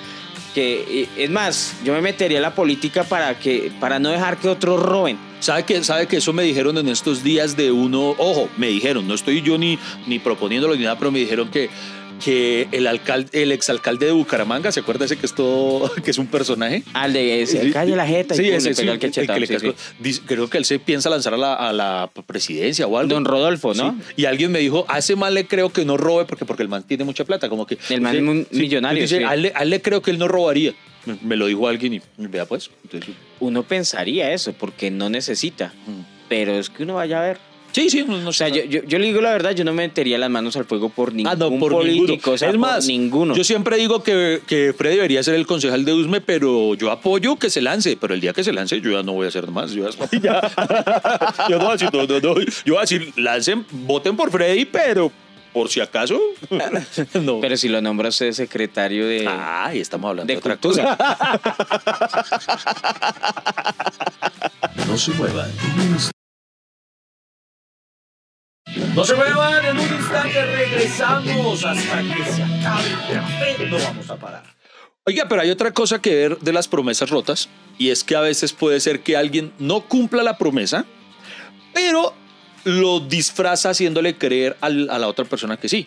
Que, 0.57 1.03
eh, 1.03 1.09
es 1.19 1.29
más, 1.29 1.77
yo 1.85 1.93
me 1.93 2.01
metería 2.01 2.39
en 2.39 2.43
la 2.43 2.55
política 2.55 3.05
para, 3.05 3.39
que, 3.39 3.71
para 3.79 3.99
no 3.99 4.09
dejar 4.09 4.39
que 4.39 4.49
otros 4.49 4.81
roben. 4.83 5.19
¿Sabe 5.39 5.65
que, 5.65 5.85
¿Sabe 5.85 6.09
que 6.09 6.17
eso 6.17 6.33
me 6.33 6.45
dijeron 6.45 6.79
en 6.79 6.89
estos 6.89 7.23
días 7.23 7.59
de 7.59 7.71
uno? 7.71 8.15
Ojo, 8.17 8.49
me 8.57 8.69
dijeron, 8.69 9.07
no 9.07 9.13
estoy 9.13 9.43
yo 9.43 9.59
ni, 9.59 9.79
ni 10.07 10.19
proponiéndolo 10.19 10.75
ni 10.75 10.85
nada, 10.85 10.99
pero 10.99 11.11
me 11.11 11.19
dijeron 11.19 11.51
que, 11.51 11.69
que 12.25 12.69
el, 12.73 12.87
alcalde, 12.87 13.43
el 13.43 13.53
exalcalde 13.53 14.07
de 14.07 14.13
Bucaramanga, 14.13 14.73
¿se 14.73 14.81
acuerda 14.81 15.05
ese 15.05 15.17
que 15.17 15.27
es 15.27 15.35
todo, 15.35 15.93
que 16.05 16.11
es 16.11 16.19
un 16.19 16.27
personaje? 16.27 16.83
Al 16.93 17.13
de 17.13 17.43
ese, 17.43 17.71
calle 17.71 17.95
la 17.97 18.07
jeta 18.07 18.35
Sí, 18.35 18.49
ese 18.49 18.71
le 18.71 18.75
sí, 18.75 18.81
pega 18.83 18.93
el 18.95 19.05
el 19.05 19.13
que 19.13 19.41
le 19.41 19.59
sí. 19.61 19.73
Dice- 19.99 20.23
Creo 20.27 20.49
que 20.51 20.59
él 20.59 20.65
se 20.65 20.79
piensa 20.79 21.11
lanzar 21.11 21.35
a 21.35 21.37
la, 21.37 21.55
a 21.55 21.73
la 21.73 22.11
presidencia 22.27 22.87
o 22.87 22.99
algo. 22.99 23.13
Don 23.15 23.25
Rodolfo, 23.25 23.75
¿no? 23.75 23.99
Y 24.17 24.25
alguien 24.25 24.51
me 24.53 24.59
dijo, 24.59 24.87
ese 24.97 25.17
man 25.17 25.35
le 25.35 25.47
creo 25.47 25.71
que 25.71 25.85
no 25.85 25.97
robe 25.97 26.25
porque, 26.25 26.45
porque 26.45 26.63
el 26.63 26.69
man 26.69 26.83
tiene 26.83 27.05
mucha 27.05 27.25
plata. 27.25 27.49
Como 27.49 27.67
que, 27.67 27.79
El 27.91 28.01
man 28.01 28.15
es 28.17 28.23
un 28.23 28.47
millonario, 28.51 29.03
dice, 29.03 29.25
a, 29.25 29.35
él, 29.35 29.43
le- 29.43 29.53
a 29.55 29.63
él 29.63 29.71
le 29.71 29.81
creo 29.83 30.03
que 30.03 30.11
él 30.11 30.19
no 30.19 30.29
robaría. 30.29 30.75
Me- 31.05 31.19
Me 31.23 31.37
lo 31.37 31.47
dijo 31.47 31.69
alguien 31.69 31.95
y 31.95 32.01
vea 32.19 32.47
pues. 32.47 32.71
Entonces, 32.85 33.15
Uno 33.41 33.63
pensaría 33.63 34.33
eso 34.33 34.53
porque 34.55 34.91
no 34.91 35.09
necesita. 35.11 35.73
mm. 35.87 36.17
Pero 36.29 36.59
es 36.59 36.71
que 36.71 36.83
uno 36.83 36.95
vaya 36.95 37.21
a 37.21 37.23
ver. 37.23 37.39
Sí, 37.77 37.91
sí. 37.91 38.05
No, 38.07 38.19
no 38.19 38.31
O 38.31 38.33
sea, 38.33 38.49
yo, 38.49 38.65
yo, 38.65 38.83
yo 38.85 38.99
le 38.99 39.07
digo 39.07 39.21
la 39.21 39.31
verdad, 39.33 39.51
yo 39.53 39.65
no 39.65 39.73
me 39.73 39.83
metería 39.85 40.17
las 40.19 40.31
manos 40.31 40.57
al 40.57 40.65
fuego 40.65 40.89
por 40.89 41.13
ningún 41.13 41.31
Ah, 41.33 41.37
no, 41.37 41.51
por 41.59 41.73
político. 41.73 42.07
ninguno. 42.07 42.33
O 42.35 42.39
sea, 42.39 42.49
es 42.49 42.55
por 42.55 42.61
más, 42.61 42.87
ninguno. 42.87 43.37
yo 43.37 43.45
siempre 43.45 43.77
digo 43.77 44.03
que, 44.03 44.41
que 44.47 44.75
Freddy 44.77 44.97
debería 44.97 45.23
ser 45.23 45.35
el 45.35 45.47
concejal 45.47 45.85
de 45.85 45.93
Usme, 45.93 46.21
pero 46.21 46.75
yo 46.75 46.91
apoyo 46.91 47.37
que 47.37 47.51
se 47.51 47.61
lance. 47.61 47.97
Pero 48.01 48.15
el 48.15 48.21
día 48.21 48.33
que 48.33 48.43
se 48.45 48.53
lance, 48.53 48.81
yo 48.81 48.91
ya 48.93 49.03
no 49.03 49.13
voy 49.13 49.27
a 49.27 49.29
hacer 49.29 49.51
más. 49.51 49.73
Yo 49.73 49.89
ya, 49.89 50.09
ya- 50.21 50.53
yo 51.49 51.59
no 51.59 51.65
voy 51.65 51.69
a 51.69 51.73
decir, 51.73 51.91
no, 51.93 52.07
no, 52.07 52.21
no. 52.21 52.41
Yo 52.65 52.75
voy 52.75 52.77
a 52.79 52.81
decir, 52.81 53.13
lancen, 53.17 53.65
voten 53.71 54.17
por 54.17 54.31
Freddy, 54.31 54.65
pero 54.65 55.13
por 55.53 55.69
si 55.71 55.81
acaso, 55.81 56.21
no. 57.23 57.41
Pero 57.41 57.57
si 57.57 57.69
lo 57.69 57.81
nombra 57.81 58.11
usted 58.11 58.33
secretario 58.33 59.07
de, 59.07 59.27
Ay, 59.27 59.81
estamos 59.81 60.09
hablando 60.11 60.29
de, 60.31 60.35
de 60.35 60.39
otra 60.39 60.57
cosa. 60.57 60.97
No 64.87 64.97
se 64.97 65.11
muevan. 65.13 65.51
No 68.97 69.05
se 69.05 69.15
muevan, 69.15 69.65
en 69.65 69.79
un 69.79 69.95
instante 69.95 70.45
regresamos 70.47 71.65
hasta 71.65 72.01
que 72.03 72.25
se 72.33 72.43
acabe 72.43 72.89
el 72.89 73.15
café. 73.17 73.67
No 73.69 73.79
vamos 73.79 74.11
a 74.11 74.17
parar. 74.17 74.43
Oiga, 75.05 75.27
pero 75.29 75.43
hay 75.43 75.51
otra 75.51 75.73
cosa 75.73 76.01
que 76.01 76.15
ver 76.15 76.39
de 76.39 76.53
las 76.53 76.67
promesas 76.67 77.11
rotas, 77.11 77.49
y 77.79 77.91
es 77.91 78.03
que 78.03 78.17
a 78.17 78.21
veces 78.21 78.53
puede 78.53 78.81
ser 78.81 79.01
que 79.01 79.17
alguien 79.17 79.53
no 79.59 79.83
cumpla 79.83 80.23
la 80.23 80.37
promesa, 80.39 80.85
pero 81.73 82.13
lo 82.65 82.99
disfraza 83.01 83.71
haciéndole 83.71 84.17
creer 84.17 84.57
al- 84.61 84.91
a 84.91 84.99
la 84.99 85.07
otra 85.09 85.25
persona 85.27 85.57
que 85.59 85.69
sí. 85.69 85.87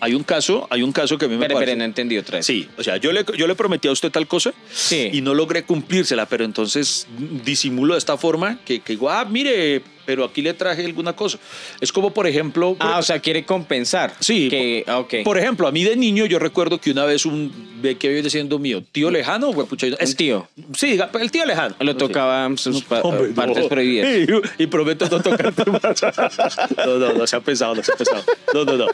Hay 0.00 0.14
un 0.14 0.24
caso, 0.24 0.66
hay 0.70 0.82
un 0.82 0.92
caso 0.92 1.16
que 1.16 1.26
a 1.26 1.28
mí 1.28 1.36
me 1.36 1.42
Pero, 1.42 1.54
parece... 1.54 1.70
pero 1.72 1.78
no 1.78 1.84
entendí 1.84 2.18
otra 2.18 2.38
vez. 2.38 2.46
Sí, 2.46 2.68
o 2.76 2.82
sea, 2.82 2.96
yo 2.96 3.12
le, 3.12 3.24
yo 3.36 3.46
le 3.46 3.54
prometí 3.54 3.86
a 3.88 3.92
usted 3.92 4.10
tal 4.10 4.26
cosa 4.26 4.52
Sí. 4.72 5.10
y 5.12 5.20
no 5.20 5.32
logré 5.34 5.62
cumplírsela, 5.64 6.26
pero 6.26 6.44
entonces 6.44 7.06
disimulo 7.44 7.94
de 7.94 7.98
esta 7.98 8.16
forma 8.18 8.58
que, 8.64 8.80
que 8.80 8.94
digo, 8.94 9.08
ah, 9.10 9.24
mire, 9.24 9.82
pero 10.06 10.24
aquí 10.24 10.40
le 10.40 10.54
traje 10.54 10.84
alguna 10.84 11.14
cosa. 11.14 11.38
Es 11.80 11.92
como, 11.92 12.14
por 12.14 12.26
ejemplo... 12.26 12.76
Ah, 12.78 12.98
o 12.98 13.02
sea, 13.02 13.18
quiere 13.18 13.44
compensar. 13.44 14.14
Sí, 14.20 14.48
Que, 14.48 14.84
ah, 14.86 14.98
ok. 15.00 15.16
Por 15.24 15.36
ejemplo, 15.38 15.66
a 15.66 15.72
mí 15.72 15.82
de 15.84 15.96
niño 15.96 16.24
yo 16.26 16.38
recuerdo 16.38 16.80
que 16.80 16.90
una 16.92 17.04
vez 17.04 17.26
un 17.26 17.52
ve 17.82 17.96
que 17.98 18.08
viene 18.08 18.30
siendo 18.30 18.58
mío 18.58 18.82
tío 18.92 19.10
lejano, 19.10 19.52
güey, 19.52 19.66
pucha, 19.66 19.86
Un 19.88 20.14
tío. 20.14 20.48
Sí, 20.76 20.98
el 21.20 21.30
tío 21.30 21.44
lejano. 21.44 21.74
Lo 21.80 21.92
Sí. 21.92 21.98
tocaba 21.98 22.48
sus 22.56 22.82
pa- 22.84 23.00
Hombre, 23.02 23.28
partes 23.34 23.64
no. 23.64 23.68
prohibidas. 23.68 24.06
Y, 24.58 24.62
y 24.62 24.66
prometo 24.68 25.08
no 25.10 25.20
tocarte 25.20 25.64
más. 25.70 25.82
No, 26.86 26.98
no, 26.98 27.12
no 27.12 27.26
se 27.26 27.36
ha 27.36 27.40
pensado, 27.40 27.74
no 27.74 27.82
se 27.82 27.92
ha 27.92 27.96
pensado. 27.96 28.22
No, 28.54 28.64
no, 28.64 28.76
no. 28.76 28.86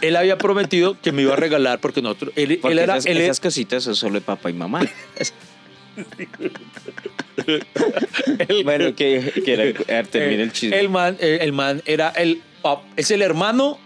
Él 0.00 0.16
había 0.16 0.36
prometido 0.38 0.96
que 1.00 1.12
me 1.12 1.22
iba 1.22 1.32
a 1.34 1.36
regalar 1.36 1.78
porque 1.80 2.02
nosotros. 2.02 2.32
Él, 2.36 2.58
Porque 2.60 2.72
él 2.72 2.78
era. 2.78 2.96
esas, 2.96 3.06
él 3.06 3.18
esas 3.18 3.40
cositas 3.40 3.84
son 3.84 3.94
solo 3.96 4.14
de 4.14 4.20
papá 4.20 4.50
y 4.50 4.52
mamá. 4.52 4.80
bueno, 8.64 8.94
que, 8.94 9.32
que 9.44 9.52
era, 9.86 10.02
termine 10.04 10.42
el 10.44 10.52
chisme. 10.52 10.78
El 10.78 10.88
man, 10.88 11.16
eh, 11.20 11.38
el 11.40 11.52
man 11.52 11.82
era 11.86 12.10
el. 12.10 12.42
Es 12.96 13.10
el 13.10 13.22
hermano 13.22 13.78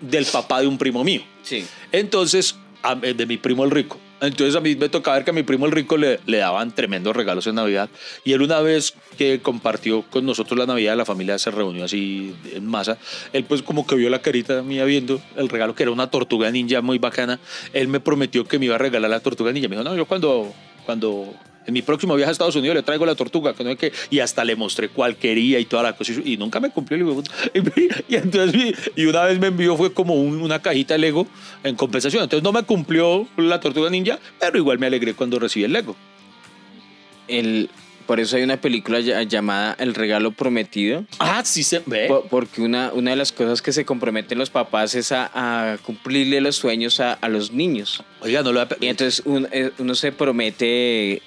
del 0.00 0.24
papá 0.26 0.60
de 0.60 0.66
un 0.66 0.78
primo 0.78 1.04
mío. 1.04 1.22
sí. 1.42 1.64
Entonces, 1.92 2.56
a- 2.82 2.98
eh, 3.02 3.14
de 3.14 3.26
mi 3.26 3.36
primo 3.36 3.64
el 3.64 3.70
rico. 3.70 3.98
Entonces 4.22 4.54
a 4.54 4.60
mí 4.60 4.76
me 4.76 4.88
tocaba 4.88 5.16
ver 5.16 5.24
que 5.24 5.32
a 5.32 5.34
mi 5.34 5.42
primo 5.42 5.66
el 5.66 5.72
rico 5.72 5.96
le, 5.96 6.20
le 6.26 6.38
daban 6.38 6.72
tremendos 6.72 7.14
regalos 7.14 7.46
en 7.48 7.56
Navidad. 7.56 7.90
Y 8.24 8.32
él 8.32 8.40
una 8.42 8.60
vez 8.60 8.94
que 9.18 9.40
compartió 9.40 10.02
con 10.02 10.24
nosotros 10.24 10.56
la 10.58 10.64
Navidad, 10.64 10.96
la 10.96 11.04
familia 11.04 11.38
se 11.40 11.50
reunió 11.50 11.84
así 11.84 12.32
en 12.54 12.64
masa. 12.64 12.98
Él 13.32 13.42
pues 13.44 13.62
como 13.62 13.84
que 13.84 13.96
vio 13.96 14.08
la 14.10 14.22
carita 14.22 14.62
mía 14.62 14.84
viendo 14.84 15.20
el 15.36 15.48
regalo, 15.48 15.74
que 15.74 15.82
era 15.82 15.90
una 15.92 16.08
tortuga 16.08 16.50
ninja 16.52 16.80
muy 16.82 16.98
bacana. 16.98 17.40
Él 17.72 17.88
me 17.88 17.98
prometió 17.98 18.44
que 18.44 18.60
me 18.60 18.66
iba 18.66 18.76
a 18.76 18.78
regalar 18.78 19.10
la 19.10 19.20
tortuga 19.20 19.50
ninja. 19.52 19.68
Me 19.68 19.74
dijo, 19.76 19.84
no, 19.88 19.96
yo 19.96 20.06
cuando, 20.06 20.54
cuando 20.86 21.34
en 21.66 21.74
mi 21.74 21.82
próximo 21.82 22.14
viaje 22.16 22.30
a 22.30 22.32
Estados 22.32 22.56
Unidos 22.56 22.74
le 22.76 22.82
traigo 22.82 23.06
la 23.06 23.14
tortuga. 23.14 23.54
Que 23.54 23.64
no 23.64 23.70
es 23.70 23.78
que, 23.78 23.92
y 24.10 24.18
hasta 24.20 24.44
le 24.44 24.56
mostré 24.56 24.88
cuál 24.88 25.16
quería 25.16 25.58
y 25.60 25.64
toda 25.64 25.82
la 25.82 25.96
cosa. 25.96 26.12
Y 26.24 26.36
nunca 26.36 26.60
me 26.60 26.70
cumplió. 26.70 27.22
el. 27.54 27.72
Y, 28.08 28.16
entonces, 28.16 28.74
y 28.96 29.04
una 29.06 29.24
vez 29.24 29.38
me 29.38 29.46
envió 29.48 29.76
fue 29.76 29.92
como 29.92 30.14
un- 30.14 30.40
una 30.42 30.60
cajita 30.60 30.94
de 30.94 30.98
Lego 30.98 31.26
en 31.64 31.74
compensación. 31.76 32.22
Entonces 32.22 32.42
no 32.44 32.52
me 32.52 32.62
cumplió 32.64 33.26
la 33.36 33.60
tortuga 33.60 33.88
ninja, 33.90 34.18
pero 34.40 34.58
igual 34.58 34.78
me 34.78 34.86
alegré 34.86 35.14
cuando 35.14 35.38
recibí 35.38 35.64
el 35.64 35.72
Lego. 35.72 35.96
El, 37.28 37.70
por 38.06 38.18
eso 38.20 38.36
hay 38.36 38.42
una 38.42 38.60
película 38.60 39.00
llamada 39.00 39.76
El 39.78 39.94
regalo 39.94 40.32
prometido. 40.32 41.04
Ah, 41.18 41.42
sí 41.44 41.62
se 41.62 41.80
ve. 41.86 42.06
Po- 42.08 42.26
Porque 42.28 42.60
una, 42.60 42.92
una 42.92 43.10
de 43.12 43.16
las 43.16 43.32
cosas 43.32 43.62
que 43.62 43.72
se 43.72 43.84
comprometen 43.84 44.38
los 44.38 44.50
papás 44.50 44.94
es 44.94 45.12
a, 45.12 45.30
a 45.72 45.78
cumplirle 45.78 46.40
los 46.40 46.56
sueños 46.56 47.00
a, 47.00 47.12
a 47.14 47.28
los 47.28 47.52
niños. 47.52 48.02
Oiga, 48.20 48.42
no 48.42 48.52
lo 48.52 48.66
Y 48.80 48.86
entonces 48.86 49.22
un- 49.24 49.48
eh, 49.52 49.70
uno 49.78 49.94
se 49.94 50.12
promete 50.12 51.22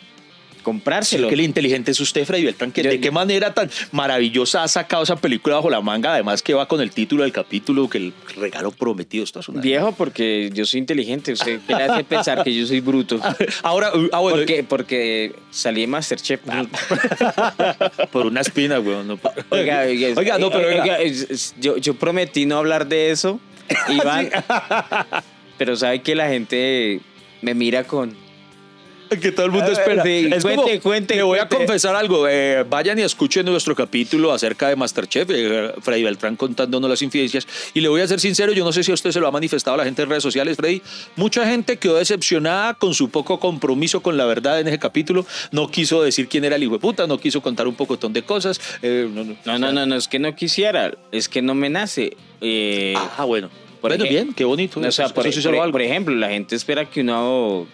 comprárselo. 0.66 1.30
Qué 1.30 1.36
inteligente 1.42 1.92
es 1.92 2.00
usted, 2.02 2.26
Freddy 2.26 2.44
Beltrán. 2.44 2.72
que 2.74 2.84
Yo- 2.84 2.90
¿De 2.90 3.00
qué 3.00 3.12
manera 3.12 3.54
tan 3.54 3.70
maravillosa 3.94 4.64
ha 4.64 4.68
sacado 4.68 5.04
esa 5.04 5.16
película 5.16 5.56
bajo 5.56 5.70
la 5.70 5.80
manga? 5.80 6.14
Además 6.14 6.42
que 6.42 6.54
va 6.54 6.68
con 6.68 6.82
el 6.82 6.92
título 6.92 7.24
del 7.24 7.32
capítulo, 7.32 7.88
que 7.90 8.00
el 8.00 8.14
regalo 8.36 8.72
prometido. 8.72 9.24
Esto 9.24 9.40
es 9.40 9.48
una... 9.48 9.62
Viejo, 9.62 9.94
porque 9.94 10.50
yo 10.54 10.66
soy 10.66 10.80
inteligente. 10.80 11.32
Usted 11.32 11.62
¿qué 11.66 11.76
le 11.76 11.84
hace 11.84 12.04
pensar 12.04 12.44
que 12.44 12.54
yo 12.54 12.66
soy 12.68 12.80
bruto. 12.82 13.20
Ahora, 13.64 13.92
ah, 14.12 14.20
bueno, 14.20 14.38
Porque, 14.40 14.64
porque 14.64 15.36
salí 15.52 15.82
de 15.82 15.88
Masterchef. 15.88 16.42
por 18.12 18.26
una 18.26 18.42
espina, 18.42 18.78
güey. 18.80 19.04
No, 19.06 19.18
por- 19.18 19.34
Oiga, 19.50 19.82
oiga, 19.82 20.08
Oiga, 20.18 20.38
no, 20.40 20.50
pero 20.50 20.68
oiga, 20.68 20.98
yo, 21.62 21.78
yo 21.78 21.94
prometí 21.94 22.46
no 22.46 22.58
hablar 22.58 22.88
de 22.88 23.12
eso, 23.12 23.40
Iván. 23.90 24.30
pero 25.58 25.76
sabe 25.76 26.02
que 26.02 26.16
la 26.16 26.28
gente 26.28 27.00
me 27.42 27.54
mira 27.54 27.84
con. 27.84 28.25
que 29.22 29.32
todo 29.32 29.46
el 29.46 29.52
mundo 29.52 29.68
Ah, 29.70 29.74
espera. 29.74 30.04
sí, 30.04 30.30
Es 30.32 30.44
cuente, 30.44 30.62
como- 30.64 30.82
cuente, 30.82 31.16
Le 31.16 31.24
voy 31.24 31.40
a 31.40 31.48
confesar 31.48 31.96
algo. 31.96 32.28
eh, 32.28 32.64
vayan 32.70 32.98
y 33.00 33.02
escuchen 33.04 33.46
nuestro 33.46 33.76
capítulo 33.76 34.32
acerca 34.32 34.70
de 34.70 34.76
Masterchef. 34.76 35.30
eh, 35.32 35.72
Freddy 35.82 36.04
Beltrán 36.04 36.36
contándonos 36.36 36.90
las 36.90 37.02
infidencias. 37.02 37.48
Y 37.74 37.82
le 37.82 37.88
voy 37.88 38.02
a 38.02 38.08
ser 38.08 38.20
sincero, 38.20 38.52
yo 38.54 38.64
no 38.64 38.72
sé 38.72 38.84
si 38.84 38.92
a 38.92 38.94
usted 38.94 39.12
se 39.12 39.20
lo 39.20 39.28
ha 39.28 39.32
manifestado 39.32 39.76
a 39.76 39.78
la 39.78 39.84
gente 39.86 40.02
en 40.02 40.10
redes 40.10 40.24
sociales, 40.24 40.58
Freddy. 40.58 40.82
Mucha 41.16 41.46
gente 41.48 41.78
quedó 41.78 41.96
decepcionada 41.96 42.74
con 42.74 42.94
su 42.94 43.10
poco 43.10 43.40
compromiso 43.40 44.02
con 44.02 44.18
la 44.18 44.26
verdad 44.26 44.60
en 44.60 44.68
ese 44.68 44.80
capítulo. 44.80 45.26
No 45.52 45.70
quiso 45.70 46.02
decir 46.04 46.28
quién 46.28 46.44
era 46.46 46.56
el 46.56 46.64
hijo 46.64 46.74
de 46.74 46.80
puta, 46.80 47.08
no 47.08 47.18
quiso 47.18 47.42
contar 47.42 47.68
un 47.68 47.76
pocotón 47.76 48.14
de 48.14 48.24
cosas. 48.24 48.60
eh, 48.82 49.10
no, 49.12 49.24
no, 49.24 49.36
No, 49.46 49.60
no, 49.60 49.72
no, 49.72 49.86
no, 49.86 49.96
es 49.96 50.08
que 50.08 50.20
no 50.20 50.36
quisiera, 50.36 50.92
es 51.12 51.30
que 51.30 51.42
no 51.42 51.54
me 51.56 51.70
nace. 51.70 52.16
Eh, 52.42 52.94
Ah, 53.18 53.24
bueno. 53.26 53.50
Por 53.82 53.92
bueno, 53.92 54.06
bien, 54.10 54.34
qué 54.34 54.46
bonito. 54.46 54.80
o 54.80 54.92
sea, 54.92 55.06
Eso- 55.06 55.14
por, 55.14 55.28
eso 55.28 55.36
sí 55.40 55.44
se 55.48 55.50
por- 55.56 55.72
por 55.72 55.82
ejemplo, 55.82 56.16
la 56.16 56.30
gente 56.30 56.56
espera 56.56 56.86
que 56.90 57.02
uno. 57.02 57.68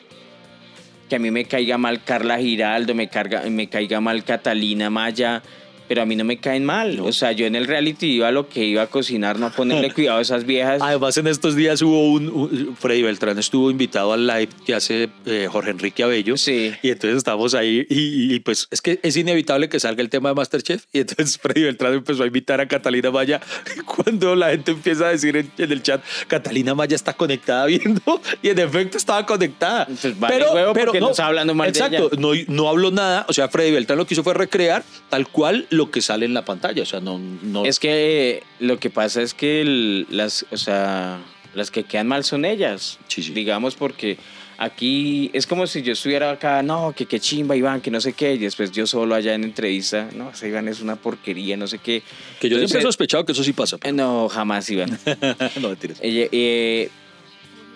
Que 1.12 1.18
a 1.18 1.20
mí 1.20 1.30
me 1.30 1.44
caiga 1.44 1.78
mal 1.78 2.06
Carla 2.06 2.38
Giraldo, 2.38 2.96
me, 2.96 3.10
me 3.50 3.68
caiga 3.68 4.00
mal 4.00 4.24
Catalina 4.24 4.90
Maya, 4.90 5.44
pero 5.92 6.04
a 6.04 6.06
mí 6.06 6.16
no 6.16 6.24
me 6.24 6.38
caen 6.38 6.64
mal. 6.64 6.96
No. 6.96 7.04
O 7.04 7.12
sea, 7.12 7.34
yo 7.34 7.46
en 7.46 7.54
el 7.54 7.68
reality 7.68 8.06
iba 8.14 8.30
a 8.30 8.32
lo 8.32 8.48
que 8.48 8.64
iba 8.64 8.82
a 8.82 8.88
cocinar, 8.88 9.38
no 9.38 9.48
a 9.48 9.50
ponerle 9.50 9.92
cuidado 9.94 10.20
a 10.20 10.22
esas 10.22 10.46
viejas. 10.46 10.82
Además, 10.82 11.18
en 11.18 11.28
estos 11.28 11.54
días 11.54 11.82
hubo 11.82 12.14
un, 12.14 12.30
un- 12.30 12.78
Freddy 12.80 13.02
Beltrán 13.02 13.38
estuvo 13.38 13.70
invitado 13.70 14.14
al 14.14 14.26
live 14.26 14.48
que 14.66 14.74
hace 14.74 15.10
eh, 15.26 15.50
Jorge 15.52 15.72
Enrique 15.72 16.02
Abello. 16.04 16.38
Sí. 16.38 16.72
Y 16.82 16.92
entonces 16.92 17.18
estamos 17.18 17.56
ahí 17.56 17.86
y, 17.90 18.34
y, 18.36 18.40
pues 18.40 18.70
es 18.72 18.80
que 18.82 19.02
es 19.04 19.18
inevitable 19.18 19.68
que 19.68 19.82
salga 19.82 20.02
el 20.02 20.10
tema 20.10 20.30
de 20.30 20.36
Masterchef. 20.36 20.86
Y 20.94 21.00
entonces 21.02 21.38
Freddy 21.42 21.64
Beltrán 21.64 21.94
empezó 21.96 22.24
a 22.24 22.28
invitar 22.28 22.62
a 22.62 22.70
Catalina 22.70 23.12
Maya. 23.12 23.42
Cuando 23.86 24.34
la 24.38 24.52
gente 24.52 24.72
empieza 24.72 25.08
a 25.08 25.10
decir 25.10 25.36
en, 25.36 25.52
en 25.58 25.74
el 25.74 25.84
chat, 25.84 26.02
Catalina 26.28 26.74
Maya 26.74 26.96
está 26.96 27.12
conectada 27.16 27.66
viendo. 27.66 28.22
Y 28.42 28.48
en 28.48 28.60
efecto 28.60 28.98
estaba 28.98 29.26
conectada. 29.26 29.88
Pues 29.88 30.18
vale 30.18 30.46
huevo 30.54 30.74
porque 30.74 31.02
no 31.02 31.10
está 31.12 31.26
hablando 31.28 31.54
mal 31.54 31.70
de 31.74 31.80
Exacto, 31.80 32.10
ella. 32.14 32.22
no, 32.22 32.32
no 32.48 32.70
habló 32.70 32.92
nada. 32.92 33.26
O 33.28 33.34
sea, 33.34 33.50
Freddy 33.50 33.72
Beltrán 33.72 33.98
lo 33.98 34.08
que 34.08 34.14
hizo 34.14 34.24
fue 34.24 34.34
recrear 34.34 34.86
tal 35.10 35.28
cual 35.28 35.68
lo 35.70 35.81
que 35.90 36.02
sale 36.02 36.26
en 36.26 36.34
la 36.36 36.46
pantalla. 36.46 36.84
O 36.84 36.86
sea, 36.86 37.00
no. 37.00 37.18
no 37.18 37.66
Es 37.66 37.80
que 37.80 37.90
eh, 38.38 38.44
lo 38.60 38.78
que 38.80 38.90
pasa 38.92 39.22
es 39.22 39.34
que 39.34 39.62
el- 39.62 40.06
las, 40.10 40.46
o 40.52 40.58
sea, 40.58 41.20
las 41.56 41.72
que 41.72 41.84
quedan 41.84 42.08
mal 42.08 42.24
son 42.24 42.46
ellas. 42.46 43.00
Sí, 43.08 43.24
sí. 43.24 43.32
Digamos 43.34 43.76
porque 43.76 44.18
Aquí 44.58 45.32
es 45.34 45.48
como 45.48 45.66
si 45.66 45.82
yo 45.82 45.94
estuviera 45.94 46.30
acá, 46.30 46.62
no, 46.62 46.94
que 46.96 47.08
qué 47.08 47.20
chimba 47.20 47.56
Iván, 47.56 47.82
que 47.82 47.90
no 47.90 48.00
sé 48.00 48.14
qué, 48.14 48.36
y 48.36 48.38
después 48.38 48.72
yo 48.72 48.86
solo 48.86 49.16
allá 49.16 49.34
en 49.34 49.44
entrevista, 49.44 50.08
no, 50.16 50.30
ese 50.30 50.50
Iván 50.50 50.68
es 50.68 50.82
una 50.82 50.98
porquería, 50.98 51.58
no 51.58 51.66
sé 51.66 51.80
qué. 51.80 52.04
Que 52.40 52.48
yo 52.48 52.58
siempre 52.58 52.60
he 52.60 52.66
Entonces, 52.66 52.84
sospechado 52.84 53.26
que 53.26 53.32
eso 53.32 53.44
sí 53.44 53.54
pasa. 53.54 53.78
eh, 53.84 53.92
No, 53.92 54.30
jamás 54.30 54.70
Iván. 54.70 55.00
no, 55.60 55.70
mentiras. 55.70 55.98
Eh, 56.04 56.30
eh, 56.32 56.90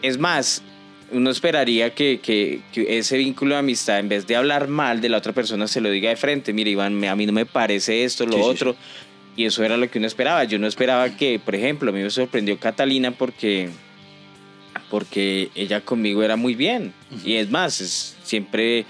es 0.04 0.20
más, 0.20 0.62
uno 1.12 1.30
esperaría 1.30 1.94
que, 1.94 2.20
que- 2.22 2.62
que 2.74 2.98
ese 2.98 3.18
vínculo 3.18 3.56
de 3.56 3.60
amistad, 3.60 4.00
en 4.00 4.10
vez 4.10 4.26
de 4.28 4.36
hablar 4.36 4.68
mal 4.68 5.02
de 5.02 5.10
la 5.10 5.18
otra 5.18 5.34
persona, 5.34 5.68
se 5.68 5.82
lo 5.82 5.90
diga 5.92 6.10
de 6.10 6.16
frente. 6.16 6.52
Mira, 6.54 6.70
Iván, 6.70 7.04
a 7.06 7.16
mí 7.16 7.26
no 7.26 7.32
me 7.32 7.46
parece 7.46 8.04
esto, 8.04 8.26
lo 8.26 8.34
Sí, 8.34 8.38
sí, 8.44 8.50
otro. 8.50 8.76
Y 9.38 9.46
eso 9.46 9.64
era 9.64 9.78
lo 9.78 9.90
que 9.90 9.98
uno 10.00 10.08
esperaba. 10.08 10.44
Yo 10.46 10.58
no 10.60 10.66
esperaba 10.68 11.16
que, 11.18 11.40
por 11.40 11.56
ejemplo, 11.56 11.90
a 11.92 11.94
mí 11.94 12.02
me 12.02 12.10
sorprendió 12.10 12.58
Catalina 12.60 13.12
porque, 13.12 13.70
porque 14.90 15.50
ella 15.56 15.82
conmigo 15.82 16.24
era 16.24 16.36
muy 16.36 16.56
bien. 16.56 16.94
Y 17.24 17.36
es 17.36 17.50
más, 17.50 17.82
es- 17.82 18.16
siempre 18.24 18.86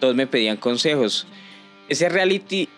todos 0.00 0.14
me 0.14 0.26
pedían 0.26 0.56
consejos. 0.56 1.26
Ese 1.88 2.08
reality 2.08 2.68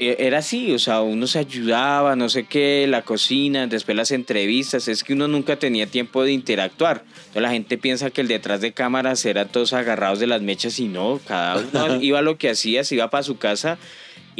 era 0.00 0.38
así, 0.38 0.72
o 0.72 0.78
sea, 0.78 1.02
uno 1.02 1.26
se 1.26 1.38
ayudaba, 1.38 2.16
no 2.16 2.28
sé 2.30 2.44
qué, 2.44 2.86
la 2.88 3.02
cocina, 3.02 3.66
después 3.66 3.96
las 3.96 4.10
entrevistas, 4.10 4.88
es 4.88 5.04
que 5.04 5.12
uno 5.12 5.28
nunca 5.28 5.56
tenía 5.56 5.86
tiempo 5.86 6.24
de 6.24 6.32
interactuar. 6.32 7.04
Entonces 7.06 7.42
la 7.42 7.50
gente 7.50 7.76
piensa 7.76 8.10
que 8.10 8.22
el 8.22 8.28
detrás 8.28 8.62
de 8.62 8.72
cámaras 8.72 9.24
era 9.26 9.44
todos 9.44 9.74
agarrados 9.74 10.18
de 10.18 10.26
las 10.26 10.40
mechas 10.40 10.78
y 10.80 10.88
no, 10.88 11.20
cada 11.26 11.58
uno 11.58 11.96
iba 12.02 12.20
a 12.20 12.22
lo 12.22 12.38
que 12.38 12.48
hacía, 12.48 12.82
se 12.82 12.94
iba 12.94 13.10
para 13.10 13.22
su 13.22 13.36
casa 13.36 13.78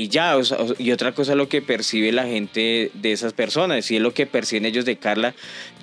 y 0.03 0.09
ya, 0.09 0.37
o 0.37 0.45
sea, 0.45 0.59
o- 0.59 0.75
y 0.79 0.93
otra 0.93 1.13
cosa 1.13 1.35
lo 1.35 1.49
que 1.49 1.61
percibe 1.63 2.11
la 2.13 2.25
gente 2.27 2.91
de 2.95 3.13
esas 3.13 3.33
personas, 3.33 3.91
y 3.91 3.97
es 3.97 4.03
lo 4.03 4.15
que 4.15 4.27
perciben 4.27 4.65
ellos 4.65 4.85
de 4.85 4.97
Carla. 4.97 5.35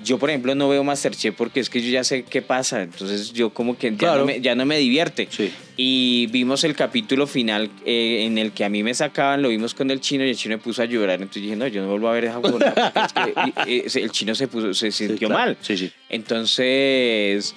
Yo, 0.03 0.18
por 0.18 0.30
ejemplo, 0.30 0.55
no 0.55 0.70
veo 0.70 0.84
Masterchef 0.84 1.36
porque 1.36 1.59
es 1.59 1.70
que 1.70 1.82
yo 1.82 1.89
ya 1.89 2.03
sé 2.03 2.24
qué 2.24 2.41
pasa, 2.41 2.82
entonces 2.84 3.34
yo 3.34 3.49
como 3.51 3.78
que 3.78 3.91
ya, 3.91 3.97
Claro. 3.97 4.20
no, 4.22 4.26
me, 4.26 4.41
ya 4.41 4.55
no 4.55 4.65
me 4.65 4.78
divierte. 4.78 5.28
Sí. 5.30 5.51
Y 5.80 6.28
vimos 6.32 6.63
el 6.63 6.76
capítulo 6.76 7.28
final 7.28 7.70
eh, 7.86 8.24
en 8.26 8.38
el 8.39 8.51
que 8.51 8.65
a 8.65 8.70
mí 8.70 8.82
me 8.82 8.93
sacaban, 8.95 9.41
lo 9.43 9.49
vimos 9.49 9.74
con 9.76 9.91
el 9.91 10.01
chino 10.01 10.26
y 10.26 10.30
el 10.30 10.36
chino 10.36 10.57
me 10.57 10.63
puso 10.63 10.82
a 10.82 10.86
llorar. 10.86 11.20
Entonces 11.22 11.43
dije, 11.43 11.55
no, 11.55 11.68
yo 11.68 11.82
no 11.84 11.89
vuelvo 11.89 12.09
a 12.09 12.13
ver 12.13 12.26
esa 12.26 12.39
es 13.68 13.93
que, 13.93 14.01
el 14.01 14.11
chino 14.11 14.34
se, 14.34 14.47
puso, 14.47 14.74
se 14.74 14.91
sintió 14.91 15.28
claro. 15.28 15.45
mal. 15.45 15.57
Sí. 15.61 15.91
Entonces, 16.09 17.53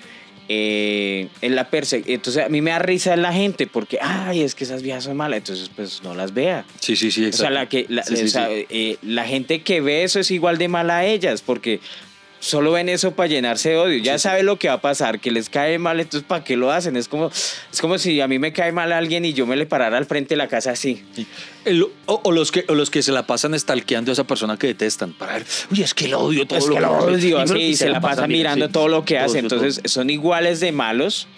eh, 0.53 1.29
en 1.43 1.55
la 1.55 1.71
perse 1.71 2.03
entonces 2.09 2.45
a 2.45 2.49
mí 2.49 2.61
me 2.61 2.73
da 2.73 2.81
risa 2.81 3.15
la 3.15 3.33
gente 3.33 3.69
porque, 3.69 3.99
ay, 4.03 4.43
es 4.43 4.57
que 4.57 4.65
esas 4.65 4.83
viejas 4.83 5.05
son 5.05 5.17
malas. 5.17 5.39
Entonces, 5.39 5.71
pues 5.77 6.03
no 6.03 6.13
las 6.13 6.35
vea. 6.35 6.65
Sí, 6.81 6.97
sí, 6.97 7.13
sí. 7.13 7.27
O 7.27 7.33
sea, 7.33 7.51
la, 7.51 7.69
que, 7.69 7.87
la, 7.89 8.03
Sí, 8.03 8.17
sí, 8.17 8.25
o 8.25 8.29
sea, 8.29 8.49
sí. 8.49 8.67
eh, 8.69 8.97
la 9.03 9.25
gente 9.25 9.63
que 9.63 9.81
ve 9.81 10.03
eso 10.03 10.19
es 10.19 10.33
igual 10.33 10.59
de 10.59 10.67
mala 10.67 10.99
a 10.99 11.07
ellas, 11.07 11.41
porque 11.41 11.79
solo 12.41 12.73
ven 12.73 12.89
eso 12.89 13.13
para 13.13 13.29
llenarse 13.29 13.69
de 13.71 13.77
odio. 13.77 13.99
Ya 14.03 14.15
Sí, 14.15 14.19
sí. 14.19 14.23
sabe 14.23 14.43
lo 14.43 14.59
que 14.59 14.69
va 14.69 14.75
a 14.75 14.81
pasar, 14.81 15.21
que 15.21 15.31
les 15.31 15.49
cae 15.51 15.79
mal, 15.79 16.01
entonces 16.01 16.27
¿para 16.27 16.43
qué 16.43 16.57
lo 16.57 16.73
hacen? 16.73 16.97
Es 16.97 17.07
como, 17.07 17.29
es 17.29 17.81
como 17.81 17.99
si 17.99 18.21
a 18.21 18.27
mí 18.29 18.39
me 18.39 18.53
cae 18.53 18.73
mal 18.73 18.93
alguien 18.93 19.25
y 19.27 19.33
yo 19.35 19.47
me 19.47 19.57
le 19.57 19.67
parara 19.67 19.99
al 19.99 20.07
frente 20.07 20.31
de 20.31 20.37
la 20.39 20.49
casa 20.49 20.71
así. 20.73 21.05
El- 21.67 21.85
o, 22.07 22.21
o 22.25 22.33
los 22.33 22.51
que, 22.51 22.65
o 22.69 22.75
los 22.75 22.89
que 22.91 23.03
se 23.03 23.13
la 23.13 23.27
pasan 23.27 23.57
stalkeando 23.59 24.11
a 24.11 24.15
esa 24.15 24.25
persona 24.25 24.57
que 24.57 24.69
detestan. 24.69 25.13
Para 25.13 25.35
ver, 25.35 25.45
uy, 25.71 25.83
es 25.83 25.93
que 25.95 26.09
lo 26.09 26.19
odio 26.21 26.47
todo 26.47 26.59
Es 26.59 26.67
lo 26.67 26.75
que 26.75 26.81
lo 26.81 26.97
hace". 26.97 27.07
odio, 27.07 27.39
Y 27.39 27.43
así, 27.43 27.59
y 27.59 27.77
se 27.77 27.89
la 27.91 28.01
pasa 28.01 28.27
mirando 28.27 28.67
sí. 28.67 28.73
todo 28.73 28.89
lo 28.89 29.05
que 29.05 29.19
hace. 29.19 29.43
todo. 29.43 29.57
Entonces 29.63 29.83
son 29.93 30.09
iguales 30.11 30.61
de 30.61 30.73
malos 30.73 31.29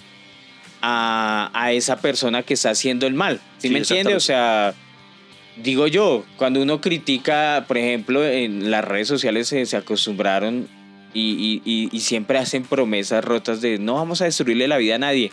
a, 0.80 1.50
a 1.54 1.72
esa 1.72 1.96
persona 2.00 2.42
que 2.42 2.54
está 2.54 2.70
haciendo 2.70 3.06
el 3.06 3.14
mal. 3.14 3.38
¿Sí, 3.58 3.68
Sí, 3.68 3.70
me 3.70 3.78
entiende? 3.80 4.14
O 4.14 4.20
sea, 4.20 4.74
digo 5.56 5.86
yo, 5.86 6.24
cuando 6.36 6.60
uno 6.62 6.80
critica, 6.80 7.64
por 7.68 7.78
ejemplo, 7.78 8.24
en 8.24 8.70
las 8.70 8.84
redes 8.84 9.08
sociales 9.08 9.48
se, 9.48 9.66
se 9.66 9.76
acostumbraron 9.76 10.68
y, 11.14 11.60
y- 11.64 11.88
y- 11.92 12.00
siempre 12.00 12.38
hacen 12.38 12.62
promesas 12.64 13.24
rotas 13.24 13.60
de 13.60 13.78
no 13.78 13.94
vamos 13.94 14.20
a 14.22 14.24
destruirle 14.26 14.68
la 14.68 14.78
vida 14.78 14.96
a 14.96 14.98
nadie. 14.98 15.30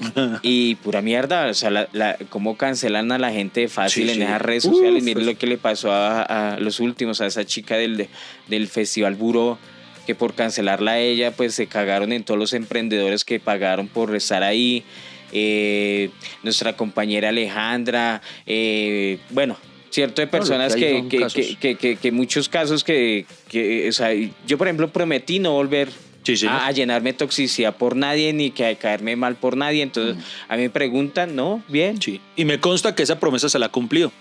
y 0.42 0.76
pura 0.76 1.02
mierda, 1.02 1.48
o 1.48 1.54
sea, 1.54 1.70
la, 1.70 1.88
la- 1.92 2.16
cómo 2.30 2.56
cancelan 2.56 3.12
a 3.12 3.18
la 3.18 3.30
gente 3.32 3.68
fácil 3.68 4.04
Sí, 4.06 4.10
en 4.12 4.16
sí. 4.16 4.22
esas 4.22 4.40
redes 4.42 4.62
sociales. 4.62 5.02
Uf, 5.02 5.04
Miren 5.04 5.26
lo 5.26 5.36
que 5.36 5.46
le 5.46 5.58
pasó 5.58 5.92
a, 5.92 6.22
a 6.54 6.58
los 6.60 6.80
últimos, 6.80 7.20
a 7.20 7.26
esa 7.26 7.44
chica 7.44 7.76
del, 7.76 8.08
del 8.48 8.68
Festival 8.68 9.14
Buró, 9.16 9.58
que 10.06 10.14
por 10.14 10.34
cancelarla 10.34 10.92
a 10.92 10.98
ella, 10.98 11.32
pues 11.32 11.54
se 11.54 11.66
cagaron 11.66 12.12
en 12.12 12.24
todos 12.24 12.40
los 12.40 12.54
emprendedores 12.54 13.24
que 13.26 13.38
pagaron 13.40 13.88
por 13.88 14.16
estar 14.16 14.42
ahí. 14.42 14.84
Eh, 15.32 16.10
nuestra 16.42 16.76
compañera 16.76 17.28
Alejandra, 17.28 18.20
eh, 18.46 19.18
bueno, 19.30 19.56
cierto 19.90 20.20
de 20.22 20.26
personas 20.26 20.74
que 20.74 21.04
que, 21.08 21.18
que, 21.18 21.26
que, 21.28 21.56
que- 21.56 21.74
que- 21.76 21.96
que 21.96 22.12
muchos 22.12 22.48
casos 22.48 22.84
que, 22.84 23.26
que, 23.48 23.88
o 23.88 23.92
sea, 23.92 24.10
yo 24.46 24.56
por 24.58 24.66
ejemplo 24.68 24.88
prometí 24.88 25.38
no 25.38 25.52
volver 25.52 25.88
Sí, 26.22 26.36
sí. 26.36 26.46
a, 26.46 26.66
a 26.66 26.70
llenarme 26.72 27.14
toxicidad 27.14 27.74
por 27.76 27.96
nadie 27.96 28.32
ni 28.34 28.50
que 28.50 28.66
a 28.66 28.74
caerme 28.76 29.16
mal 29.16 29.36
por 29.36 29.56
nadie. 29.56 29.82
Entonces, 29.82 30.22
a 30.48 30.56
mí 30.56 30.62
me 30.64 30.70
preguntan, 30.70 31.34
¿no? 31.34 31.62
Bien. 31.66 32.00
Sí, 32.00 32.20
y 32.36 32.44
me 32.44 32.60
consta 32.60 32.94
que 32.94 33.02
esa 33.02 33.18
promesa 33.18 33.48
se 33.48 33.58
la 33.58 33.66
ha 33.66 33.68
cumplido. 33.70 34.12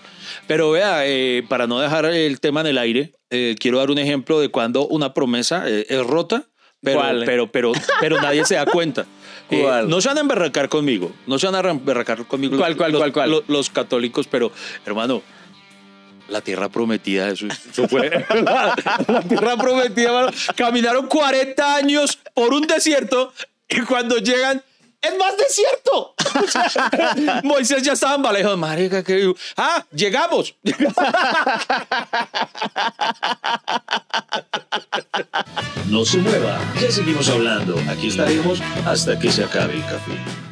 Pero 0.47 0.71
vea, 0.71 1.05
eh, 1.05 1.43
para 1.49 1.67
no 1.67 1.77
dejar 1.81 2.05
el 2.05 2.39
tema 2.39 2.61
en 2.61 2.67
el 2.67 2.77
aire, 2.77 3.13
eh, 3.31 3.55
quiero 3.59 3.79
dar 3.79 3.91
un 3.91 3.97
ejemplo 3.99 4.39
de 4.39 4.47
cuando 4.47 4.87
una 4.87 5.13
promesa 5.13 5.65
eh, 5.67 5.85
es 5.89 6.05
rota, 6.07 6.45
pero, 6.81 6.99
¿Cuál? 6.99 7.23
pero, 7.25 7.51
pero, 7.51 7.71
pero 7.99 8.21
nadie 8.21 8.45
se 8.45 8.55
da 8.55 8.65
cuenta. 8.65 9.05
Eh, 9.51 9.61
¿Cuál? 9.63 9.89
no 9.89 9.99
se 9.99 10.07
van 10.09 10.17
a 10.19 10.21
emberracar 10.21 10.69
conmigo, 10.69 11.11
no 11.25 11.39
se 11.39 11.47
van 11.47 11.55
a 11.65 11.71
emberracar 11.71 12.23
conmigo 12.27 12.55
¿Cuál, 12.55 12.73
los, 12.73 12.77
cuál, 12.77 12.91
los- 12.91 12.99
cuál, 13.01 13.11
cuál? 13.13 13.31
los- 13.31 13.43
los 13.47 13.69
católicos, 13.71 14.27
pero 14.29 14.51
hermano, 14.85 15.23
la 16.29 16.41
tierra 16.41 16.69
prometida, 16.69 17.29
eso, 17.29 17.47
eso 17.47 17.87
fue. 17.87 18.09
la, 18.29 18.75
tierra 19.27 19.57
prometida. 19.57 20.31
Caminaron 20.55 21.07
40 21.07 21.75
años 21.75 22.19
por 22.33 22.53
un 22.53 22.67
desierto 22.67 23.33
y 23.67 23.81
cuando 23.81 24.17
llegan, 24.17 24.63
es 25.01 25.17
más 25.17 25.33
desierto. 25.37 26.15
Moisés 27.43 27.83
ya 27.83 27.93
estaba 27.93 28.31
lejos, 28.33 28.57
marica, 28.57 29.03
que 29.03 29.33
ah, 29.57 29.85
llegamos. 29.91 30.55
No 35.89 36.05
se 36.05 36.19
mueva, 36.19 36.59
ya 36.79 36.91
seguimos 36.91 37.27
hablando. 37.29 37.75
Aquí 37.89 38.09
estaremos 38.09 38.61
hasta 38.85 39.17
que 39.17 39.31
se 39.31 39.43
acabe 39.43 39.73
el 39.73 39.81
café. 39.81 40.48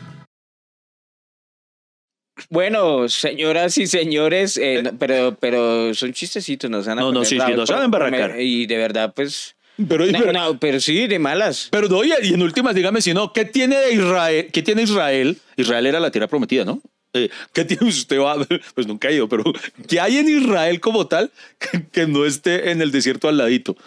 Bueno, 2.50 3.10
señoras 3.10 3.78
y 3.78 3.88
señores, 3.88 4.58
eh, 4.58 4.82
no, 4.84 4.92
pero, 4.98 5.36
pero 5.40 5.94
son 5.94 6.14
chistecitos, 6.14 6.70
nos 6.70 6.86
van 6.86 7.00
a 7.00 7.02
No, 7.02 7.12
no, 7.12 7.26
sí, 7.26 7.38
sí, 7.40 7.52
nos 7.54 7.70
van 7.70 7.94
a. 7.94 8.40
Y 8.42 8.66
de 8.66 8.78
verdad, 8.78 9.14
pues. 9.16 9.56
Pero, 9.88 10.06
No, 10.08 10.20
pero, 10.20 10.34
no, 10.34 10.60
pero 10.60 10.80
sí, 10.80 11.06
de 11.08 11.20
malas. 11.20 11.68
pero 11.72 11.88
no, 11.88 12.04
y 12.04 12.12
y 12.24 12.34
en 12.34 12.42
últimas, 12.42 12.74
dígame 12.74 13.00
si 13.02 13.14
no, 13.14 13.32
¿qué 13.32 13.46
tiene 13.46 13.78
de 13.78 13.94
Israel? 13.94 14.48
¿Qué 14.52 14.64
tiene 14.64 14.82
Israel? 14.84 15.38
Israel 15.56 15.86
era 15.86 16.00
la 16.00 16.10
tierra 16.10 16.28
prometida, 16.28 16.66
¿no? 16.66 16.82
Eh, 17.14 17.30
¿Qué 17.54 17.64
tiene 17.64 17.86
usted? 17.88 18.18
va- 18.20 18.44
Pues 18.74 18.88
nunca 18.88 19.10
he 19.10 19.16
ido, 19.16 19.30
pero 19.30 19.44
¿qué 19.88 20.00
hay 20.00 20.18
en 20.18 20.30
Israel 20.30 20.80
como 20.80 21.06
tal 21.08 21.32
que, 21.60 21.86
que 21.92 22.08
no 22.08 22.26
esté 22.26 22.72
en 22.72 22.82
el 22.82 22.92
desierto 22.92 23.28
al 23.30 23.38
ladito? 23.38 23.78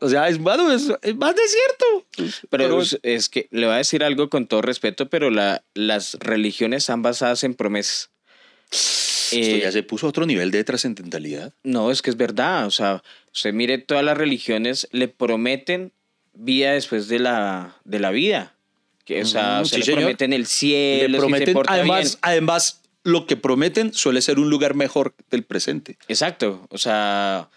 O 0.00 0.08
sea, 0.08 0.28
es, 0.28 0.38
bueno, 0.38 0.72
es, 0.72 0.90
es 1.02 1.16
más 1.16 1.34
desierto. 1.34 2.38
Pero 2.50 2.80
es, 2.80 2.98
es 3.02 3.28
que 3.28 3.48
le 3.50 3.66
voy 3.66 3.74
a 3.74 3.78
decir 3.78 4.04
algo 4.04 4.30
con 4.30 4.46
todo 4.46 4.62
respeto, 4.62 5.08
pero 5.08 5.30
la, 5.30 5.62
las 5.74 6.14
religiones 6.20 6.84
están 6.84 7.02
basadas 7.02 7.42
en 7.44 7.54
promesas. 7.54 8.10
esto 8.70 9.36
Eh, 9.36 9.60
ya 9.62 9.72
se 9.72 9.82
puso 9.82 10.06
a 10.06 10.10
otro 10.10 10.24
nivel 10.26 10.50
de 10.50 10.62
trascendentalidad. 10.64 11.52
No, 11.64 11.90
es 11.90 12.00
que 12.02 12.10
es 12.10 12.16
verdad. 12.16 12.66
O 12.66 12.70
sea, 12.70 13.02
usted 13.34 13.52
mire, 13.52 13.78
todas 13.78 14.04
las 14.04 14.16
religiones 14.16 14.88
le 14.92 15.08
prometen 15.08 15.92
vida 16.34 16.72
después 16.72 17.08
de 17.08 17.18
la, 17.18 17.76
de 17.84 17.98
la 17.98 18.10
vida. 18.10 18.54
Que, 19.04 19.22
o 19.22 19.26
sea, 19.26 19.60
Mm, 19.62 19.64
se 19.64 19.70
sí, 19.70 19.78
le 19.78 19.84
señor. 19.86 20.00
prometen 20.00 20.32
el 20.32 20.46
cielo, 20.46 21.08
Le 21.08 21.18
si 21.18 21.44
se 21.44 21.52
prometen, 21.52 21.56
además, 21.66 22.00
bien. 22.12 22.18
además, 22.22 22.82
lo 23.04 23.26
que 23.26 23.36
prometen 23.36 23.92
suele 23.94 24.20
ser 24.22 24.38
un 24.38 24.50
lugar 24.50 24.74
mejor 24.74 25.14
del 25.30 25.42
presente. 25.44 25.96
Exacto. 26.08 26.66
O 26.70 26.78
sea, 26.78 27.48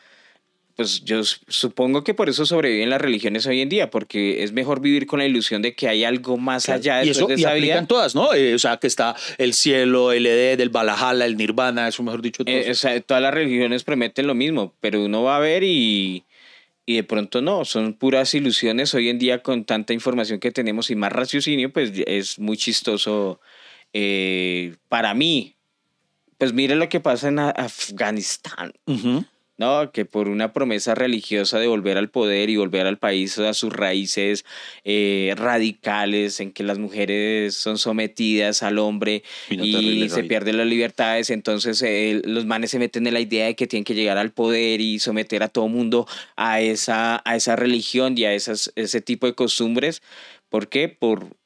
pues 0.82 1.04
yo 1.04 1.22
supongo 1.48 2.04
que 2.04 2.14
por 2.14 2.28
eso 2.30 2.46
sobreviven 2.46 2.90
las 2.90 3.00
religiones 3.00 3.46
hoy 3.46 3.62
en 3.62 3.70
día, 3.70 3.90
porque 3.90 4.44
es 4.44 4.52
mejor 4.52 4.82
vivir 4.82 5.06
con 5.06 5.20
la 5.20 5.26
ilusión 5.26 5.62
de 5.62 5.76
que 5.76 5.88
hay 5.88 6.04
algo 6.04 6.38
más 6.38 6.68
allá 6.70 7.04
y 7.04 7.10
eso 7.10 7.28
de 7.28 7.36
y 7.36 7.42
esa 7.42 7.52
aplican 7.52 7.78
vida. 7.80 7.88
todas, 7.88 8.16
¿no? 8.16 8.34
Eh, 8.34 8.56
o 8.56 8.60
sea, 8.60 8.78
que 8.78 8.88
está 8.88 9.16
el 9.38 9.54
cielo, 9.54 10.12
el 10.12 10.26
Edén, 10.26 10.60
el 10.60 10.70
Valhalla, 10.70 11.26
el 11.26 11.38
Nirvana, 11.38 11.88
eso 11.88 12.02
mejor 12.04 12.22
dicho. 12.22 12.44
todo 12.44 12.56
Eh, 12.56 12.62
eso. 12.62 12.72
o 12.72 12.76
sea, 12.76 13.00
todas 13.02 13.22
las 13.22 13.34
religiones 13.34 13.84
prometen 13.84 14.26
lo 14.28 14.34
mismo, 14.36 14.74
pero 14.80 15.04
uno 15.04 15.24
va 15.24 15.38
a 15.38 15.40
ver 15.40 15.64
y, 15.64 16.24
y 16.86 16.96
de 16.96 17.04
pronto 17.04 17.42
no, 17.42 17.64
son 17.64 17.94
puras 17.94 18.34
ilusiones. 18.34 18.94
Hoy 18.96 19.10
en 19.10 19.20
día 19.20 19.44
con 19.44 19.64
tanta 19.66 19.94
información 19.94 20.40
que 20.40 20.52
tenemos 20.52 20.90
y 20.90 20.96
más 20.96 21.12
raciocinio, 21.12 21.72
pues 21.72 21.92
es 22.08 22.40
muy 22.40 22.58
chistoso 22.58 23.40
eh, 23.94 24.76
para 24.90 25.14
mí. 25.14 25.56
Pues 26.38 26.54
mire 26.54 26.74
lo 26.76 26.90
que 26.90 27.00
pasa 27.00 27.28
en 27.28 27.38
Afganistán. 27.38 28.74
Ujú. 28.88 29.26
¿No? 29.62 29.92
Que 29.92 30.04
por 30.04 30.28
una 30.28 30.52
promesa 30.52 30.96
religiosa 30.96 31.60
de 31.60 31.68
volver 31.68 31.98
al 31.98 32.10
poder 32.10 32.50
y 32.50 32.58
volver 32.58 32.88
al 32.88 32.98
país 32.98 33.38
a 33.38 33.54
sus 33.54 33.72
raíces 33.72 34.44
eh, 34.84 35.34
radicales, 35.38 36.42
en 36.42 36.52
que 36.52 36.64
las 36.64 36.80
mujeres 36.80 37.56
son 37.56 37.78
sometidas 37.78 38.64
al 38.64 38.80
hombre 38.80 39.24
Y 39.50 39.58
no 39.58 39.64
y, 39.64 39.72
terrible, 39.72 40.10
se 40.10 40.24
pierden 40.24 40.58
las 40.58 40.68
libertades, 40.68 41.30
entonces 41.30 41.82
eh, 41.84 42.22
los 42.26 42.46
manes 42.46 42.72
se 42.72 42.80
meten 42.80 43.08
en 43.08 43.14
la 43.14 43.22
idea 43.22 43.46
de 43.46 43.56
que 43.56 43.68
tienen 43.68 43.86
que 43.86 43.96
llegar 43.96 44.18
al 44.18 44.32
poder 44.32 44.82
y 44.82 45.00
someter 45.00 45.44
a 45.44 45.48
todo 45.48 45.70
mundo 45.70 46.08
a 46.36 46.60
esa, 46.60 47.22
a 47.24 47.36
esa 47.38 47.56
religión 47.56 48.18
y 48.18 48.26
a 48.26 48.34
esas, 48.34 48.74
ese 48.76 49.00
tipo 49.00 49.28
de 49.28 49.34
costumbres 49.34 50.02
¿Por 50.52 50.68
qué? 50.68 50.90
Por, 50.90 51.38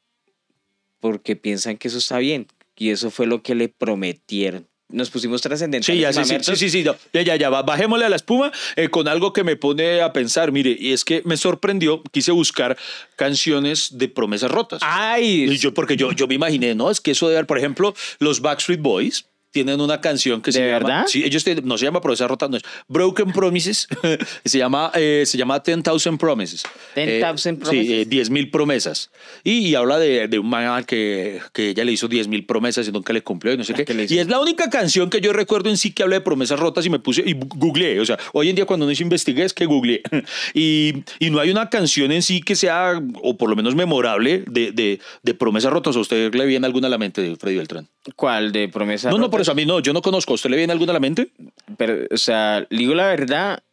porque 0.99 1.36
piensan 1.36 1.78
que 1.78 1.89
eso 1.89 1.99
está 1.99 2.18
bien. 2.18 2.47
Y 2.76 2.89
eso 2.89 3.11
fue 3.11 3.28
lo 3.28 3.43
que 3.43 3.53
le 3.53 3.70
prometieron. 3.70 4.68
Nos 4.90 5.10
pusimos 5.10 5.42
trascendentales. 5.42 5.86
Sí, 5.86 6.00
ya, 6.00 6.14
sí, 6.14 6.56
sí, 6.56 6.70
sí, 6.70 6.84
ya, 6.84 7.22
ya, 7.24 7.36
ya, 7.36 7.50
bajémosle 7.50 8.06
a 8.06 8.10
la 8.10 8.16
espuma 8.16 8.52
eh, 8.76 8.90
con 8.90 9.08
algo 9.08 9.34
que 9.34 9.44
me 9.44 9.56
pone 9.56 10.02
a 10.02 10.14
pensar, 10.14 10.52
mire, 10.52 10.76
y 10.80 10.94
es 10.94 11.04
que 11.04 11.24
me 11.26 11.38
sorprendió, 11.38 12.04
quise 12.12 12.32
buscar 12.32 12.78
canciones 13.16 13.98
de 13.98 14.10
promesas 14.10 14.52
rotas. 14.52 14.82
Ay, 14.84 15.46
Y 15.46 15.58
yo, 15.58 15.74
porque 15.74 15.98
yo, 15.98 16.12
yo 16.12 16.28
me 16.28 16.36
imaginé, 16.36 16.76
no, 16.76 16.92
es 16.92 17.02
que 17.02 17.12
eso 17.12 17.28
debe 17.28 17.40
haber, 17.40 17.48
por 17.48 17.58
ejemplo, 17.58 17.96
los 18.20 18.42
Backstreet 18.42 18.82
Boys 18.82 19.26
tienen 19.56 19.80
una 19.80 20.01
canción 20.01 20.41
que 20.41 20.51
se 20.51 20.62
¿De 20.62 20.70
llama. 20.70 21.06
Sí, 21.08 21.24
ellos 21.24 21.45
tienen- 21.45 21.66
no 21.66 21.78
se 21.78 21.86
llama 21.86 22.01
Promesa 22.01 22.28
Rota, 22.28 22.49
no 22.49 22.58
es 22.58 22.64
Broken 22.89 23.32
Promises. 23.32 23.88
se 24.43 24.58
llama, 24.58 24.91
eh, 24.95 25.24
se 25.26 25.38
llama 25.38 25.60
10,000 25.60 26.18
Promises. 26.18 26.64
10,000 26.93 27.16
Eh, 27.16 27.20
Promises. 27.22 27.70
Sí, 27.70 27.93
eh, 27.93 28.06
10,000 28.06 28.51
promesas. 28.51 29.12
Y, 29.45 29.60
y 29.70 29.76
habla 29.76 29.97
de, 29.97 30.28
de 30.28 30.39
un 30.39 30.49
man 30.49 30.84
que, 30.84 31.39
que 31.53 31.70
ella 31.70 31.86
le 31.86 31.93
hizo 31.93 32.10
10,000 32.10 32.45
promesas 32.45 32.86
y 32.86 32.91
nunca 32.91 33.14
le 33.14 33.22
cumplió 33.24 33.53
y 33.53 33.58
no 33.58 33.64
sé 33.64 33.72
Ah, 33.78 33.84
¿qué? 33.86 34.06
Y 34.10 34.18
es 34.18 34.28
la 34.28 34.41
única 34.41 34.70
canción 34.70 35.10
que 35.10 35.22
yo 35.22 35.32
recuerdo 35.32 35.70
en 35.70 35.78
sí 35.78 35.91
que 35.93 36.03
habla 36.03 36.16
de 36.18 36.22
promesas 36.22 36.60
rotas 36.60 36.86
y 36.86 36.89
me 36.89 36.99
puse 36.99 37.24
y 37.26 37.34
googleé. 37.34 38.01
O 38.01 38.06
sea, 38.06 38.20
hoy 38.34 38.49
en 38.49 38.58
día 38.58 38.66
cuando 38.66 38.86
no 38.86 38.93
se 38.93 39.03
investigué 39.03 39.45
es 39.45 39.53
que 39.53 39.66
googleé. 39.66 40.01
Y, 40.53 41.03
y 41.20 41.30
no 41.30 41.39
hay 41.39 41.49
una 41.49 41.70
canción 41.70 42.12
en 42.12 42.22
sí 42.22 42.41
que 42.41 42.56
sea, 42.56 43.01
o 43.22 43.38
por 43.38 43.49
lo 43.49 43.56
menos 43.56 43.74
memorable, 43.76 44.43
de, 44.47 44.72
de, 44.74 44.99
de 45.24 45.34
promesas 45.34 45.72
rotas. 45.72 45.95
¿A 45.95 45.99
usted 45.99 46.34
le 46.34 46.45
viene 46.45 46.66
alguna 46.66 46.88
a 46.88 46.89
la 46.89 46.97
mente 46.97 47.22
de 47.22 47.36
Freddy 47.38 47.56
Beltrán? 47.58 47.88
¿cuál 48.16 48.51
de 48.51 48.68
promesa? 48.70 49.10
No, 49.10 49.18
no, 49.18 49.24
rota? 49.24 49.38
Por 49.46 49.52
eso 49.52 49.52
a 49.52 49.56
mí 49.56 49.66
no, 49.66 49.80
yo 49.80 49.93
no 49.93 50.02
conozco. 50.02 50.34
¿A 50.34 50.36
usted 50.36 50.50
le 50.50 50.58
viene 50.58 50.74
alguna 50.74 50.91
a 50.91 50.93
la 50.93 51.00
mente? 51.00 51.32
Pero, 51.78 52.08
o 52.10 52.18
sea, 52.18 52.66
digo 52.72 52.96
la 52.96 53.08
verdad, 53.08 53.64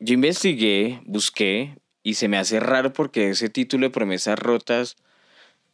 yo 0.00 0.14
investigué, 0.14 1.00
busqué 1.04 1.76
y 2.02 2.14
se 2.14 2.26
me 2.26 2.38
hace 2.38 2.58
raro 2.58 2.92
porque 2.92 3.30
ese 3.30 3.48
título 3.48 3.86
de 3.86 3.90
promesas 3.90 4.36
rotas 4.36 4.96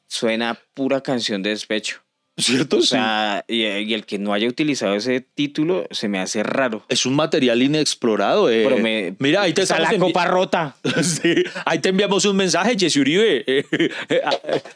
suena 0.06 0.50
a 0.50 0.58
pura 0.74 1.00
canción 1.00 1.42
de 1.42 1.50
despecho. 1.50 2.02
¿Cierto? 2.38 2.78
O 2.78 2.82
sea, 2.82 3.44
y, 3.48 3.62
y 3.64 3.94
el 3.94 4.06
que 4.06 4.18
no 4.18 4.32
haya 4.32 4.46
utilizado 4.48 4.94
ese 4.94 5.20
título 5.20 5.86
se 5.90 6.08
me 6.08 6.20
hace 6.20 6.42
raro. 6.42 6.84
Es 6.88 7.04
un 7.04 7.14
material 7.16 7.60
inexplorado. 7.62 8.48
eh. 8.48 8.62
Pero 8.64 8.78
me- 8.78 9.14
Mira, 9.18 9.42
ahí 9.42 9.52
te 9.52 9.62
estamos 9.62 9.90
la 9.92 9.98
copa 9.98 10.24
rota. 10.26 10.76
Sí, 11.02 11.34
ahí 11.64 11.78
te 11.80 11.88
enviamos 11.90 12.24
un 12.24 12.36
mensaje, 12.36 12.76
Jesse 12.78 12.96
Uribe. 12.98 13.44
Eh, 13.46 13.64
eh, 13.72 13.90
eh, 14.08 14.20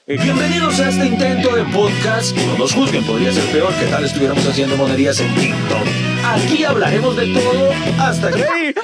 eh, 0.06 0.18
Bienvenidos 0.22 0.78
a 0.80 0.88
este 0.88 1.06
intento 1.06 1.54
de 1.54 1.62
podcast. 1.64 2.36
No 2.36 2.58
nos 2.58 2.72
juzguen, 2.72 3.04
podría 3.04 3.32
ser 3.32 3.44
peor 3.52 3.72
que 3.74 3.86
tal 3.86 4.04
estuviéramos 4.04 4.44
haciendo 4.46 4.76
monerías 4.76 5.20
en 5.20 5.34
TikTok. 5.34 5.86
Aquí 6.24 6.64
hablaremos 6.64 7.16
de 7.16 7.26
todo 7.32 7.70
hasta 7.98 8.30
que... 8.30 8.74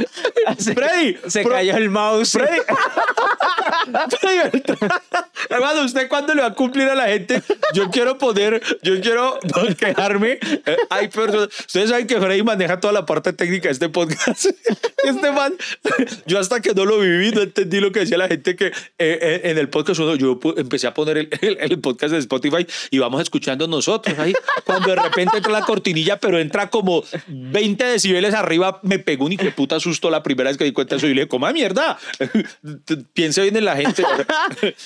Freddy, 0.74 1.16
Se 1.29 1.43
pro- 1.43 1.53
cayó 1.53 1.76
el 1.76 1.89
mouse. 1.89 2.33
Freddy. 2.33 2.59
Freddy. 4.20 4.62
Hermano, 5.49 5.83
¿usted 5.85 6.09
cuándo 6.09 6.35
le 6.35 6.43
va 6.43 6.49
a 6.49 6.55
cumplir 6.55 6.89
a 6.89 6.95
la 6.95 7.07
gente? 7.07 7.43
Yo 7.74 7.91
quiero 7.91 8.18
poder, 8.18 8.61
yo 8.83 9.01
quiero 9.01 9.39
quejarme. 9.79 10.39
Eh, 10.43 10.77
Hay 10.91 11.09
personas, 11.09 11.49
ustedes 11.61 11.91
saben 11.91 12.07
que 12.07 12.21
Freddy 12.21 12.43
maneja 12.43 12.81
toda 12.81 12.93
la 12.93 13.07
parte 13.07 13.33
técnica 13.33 13.69
de 13.69 13.73
este 13.73 13.89
podcast. 13.89 14.47
Este 15.05 15.31
man, 15.31 15.55
yo 16.27 16.39
hasta 16.41 16.61
que 16.61 16.75
no 16.75 16.85
lo 16.85 16.99
viví, 16.99 17.31
no 17.31 17.41
entendí 17.43 17.79
lo 17.81 17.93
que 17.93 18.01
decía 18.01 18.19
la 18.19 18.27
gente 18.29 18.57
que 18.57 18.66
eh, 18.66 18.73
eh, 18.99 19.41
en 19.45 19.57
el 19.57 19.69
podcast 19.71 20.01
uno, 20.01 20.16
yo 20.16 20.39
empecé 20.57 20.87
a 20.89 20.93
poner 20.93 21.16
el, 21.19 21.29
el- 21.41 21.57
el 21.61 21.79
podcast 21.81 22.12
de 22.12 22.19
Spotify 22.19 22.66
y 22.91 22.99
vamos 22.99 23.23
escuchando 23.23 23.66
nosotros 23.69 24.19
ahí. 24.19 24.35
Cuando 24.64 24.89
de 24.91 24.97
repente 24.97 25.37
entra 25.39 25.53
la 25.53 25.62
cortinilla, 25.62 26.19
pero 26.19 26.39
entra 26.39 26.69
como 26.69 27.05
20 27.29 27.85
decibeles 27.85 28.35
arriba, 28.35 28.81
me 28.83 28.99
pegó 28.99 29.25
un 29.25 29.33
hijo 29.33 29.45
de 29.45 29.53
puta 29.53 29.79
susto 29.81 30.11
la 30.11 30.23
primera 30.23 30.51
vez 30.51 30.59
que 30.59 30.64
di 30.64 30.73
cuenta 30.73 30.97
de 30.97 30.99
eso 30.99 31.07
y 31.07 31.11
le 31.11 31.23
dije, 31.23 31.29
coma 31.29 31.53
mierda. 31.53 31.97
Piense 33.14 33.43
bien 33.43 33.57
en 33.57 33.64
la 33.64 33.77
gente. 33.77 34.03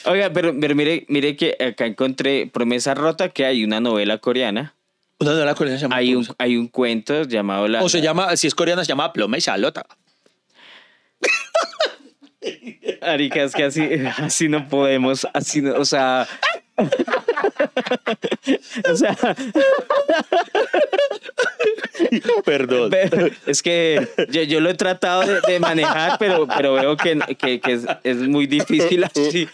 Oiga, 0.05 0.31
pero, 0.33 0.55
pero 0.61 0.75
mire, 0.75 1.05
mire 1.09 1.37
que 1.37 1.57
acá 1.59 1.87
encontré 1.87 2.49
Promesa 2.53 2.95
Rota, 2.95 3.31
que 3.31 3.45
hay 3.47 3.65
una 3.65 3.72
novela 3.81 4.19
coreana. 4.19 4.75
Una 5.19 5.33
novela 5.33 5.55
coreana 5.55 5.79
se 5.79 5.85
llama 5.85 5.97
Hay 5.97 6.15
un, 6.15 6.27
hay 6.39 6.57
un 6.57 6.69
cuento 6.69 7.23
llamado 7.23 7.69
La... 7.69 7.83
O 7.83 7.89
se 7.89 8.01
llama, 8.01 8.37
si 8.37 8.47
es 8.47 8.55
coreana, 8.55 8.85
se 8.85 8.89
llama 8.89 9.13
Plomesa 9.13 9.57
Lota. 9.57 9.87
Arica, 13.03 13.43
es 13.43 13.53
que 13.55 13.65
así, 13.65 13.89
así 14.19 14.49
no 14.49 14.69
podemos, 14.69 15.27
así 15.33 15.63
no, 15.63 15.75
o 15.75 15.85
sea... 15.85 16.27
o 18.91 18.97
sea, 18.97 19.17
Perdón. 22.45 22.93
es 23.47 23.63
que 23.63 24.07
yo, 24.31 24.43
yo 24.43 24.61
lo 24.61 24.71
he 24.71 24.75
tratado 24.75 25.23
de, 25.23 25.41
de 25.47 25.61
manejar, 25.61 26.19
pero, 26.19 26.47
pero 26.47 26.75
veo 26.75 26.97
que, 26.97 27.19
que, 27.39 27.61
que 27.61 27.73
es, 27.73 27.87
es 28.05 28.17
muy 28.19 28.47
difícil 28.47 29.05
así. 29.05 29.49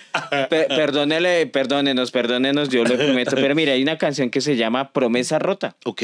Pe- 0.49 0.67
perdónele, 0.69 1.47
perdónenos, 1.47 2.11
perdónenos, 2.11 2.69
yo 2.69 2.85
lo 2.85 2.97
prometo. 2.97 3.37
Pero 3.37 3.55
mira, 3.55 3.73
hay 3.73 3.83
una 3.83 3.99
canción 3.99 4.31
que 4.31 4.41
se 4.41 4.57
llama 4.57 4.93
Promesa 4.93 5.39
Rota. 5.39 5.77
Ok. 5.85 6.03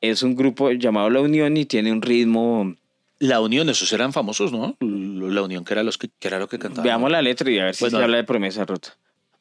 Es 0.00 0.22
un 0.22 0.36
grupo 0.36 0.70
llamado 0.72 1.08
La 1.10 1.20
Unión 1.20 1.56
y 1.56 1.64
tiene 1.64 1.92
un 1.92 2.02
ritmo... 2.02 2.74
La 3.18 3.40
Unión, 3.40 3.70
esos 3.70 3.90
eran 3.94 4.12
famosos, 4.12 4.52
¿no? 4.52 4.76
La 4.80 5.40
Unión, 5.42 5.64
que 5.64 5.72
era, 5.72 5.82
los 5.82 5.96
que, 5.96 6.10
que 6.18 6.28
era 6.28 6.38
lo 6.38 6.48
que 6.48 6.58
cantaban. 6.58 6.84
Veamos 6.84 7.10
la 7.10 7.22
letra 7.22 7.50
y 7.50 7.58
a 7.58 7.64
ver 7.64 7.74
si 7.74 7.88
se 7.88 7.96
habla 7.96 8.18
de 8.18 8.24
promesa 8.24 8.66
rota. 8.66 8.90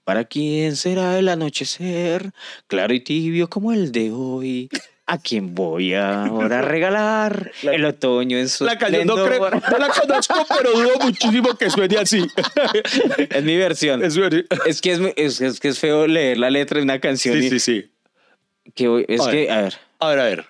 ¿Para 0.05 0.23
quién 0.23 0.75
será 0.77 1.17
el 1.19 1.27
anochecer? 1.27 2.31
Claro 2.67 2.93
y 2.93 2.99
tibio 3.01 3.49
como 3.49 3.73
el 3.73 3.91
de 3.91 4.11
hoy. 4.11 4.69
¿A 5.07 5.19
quién 5.19 5.53
voy 5.53 5.93
ahora 5.93 6.59
a 6.59 6.61
regalar 6.63 7.51
el 7.61 7.85
otoño 7.85 8.37
en 8.39 8.49
su 8.49 8.65
La 8.65 8.75
canción 8.77 9.05
no, 9.05 9.13
creo, 9.15 9.49
no 9.51 9.77
la 9.77 9.89
conozco, 9.89 10.47
pero 10.57 10.71
dudo 10.71 10.97
muchísimo 10.99 11.55
que 11.55 11.69
suene 11.69 11.97
así. 11.97 12.25
Es 13.29 13.43
mi 13.43 13.55
versión. 13.55 14.03
Es 14.03 14.17
Es 14.65 14.81
que 14.81 14.93
es, 14.93 14.99
es, 15.15 15.41
es 15.41 15.59
que 15.59 15.67
es 15.67 15.77
feo 15.79 16.07
leer 16.07 16.37
la 16.39 16.49
letra 16.49 16.77
de 16.79 16.83
una 16.83 16.99
canción. 16.99 17.39
Sí, 17.39 17.45
y 17.45 17.49
sí, 17.51 17.59
sí. 17.59 17.91
que 18.73 18.87
voy- 18.87 19.05
es 19.07 19.21
A 19.21 19.29
que, 19.29 19.37
ver. 19.45 19.51
a 19.51 19.61
ver. 19.61 19.73
A 19.99 20.07
ver, 20.09 20.19
a 20.19 20.23
ver. 20.23 20.45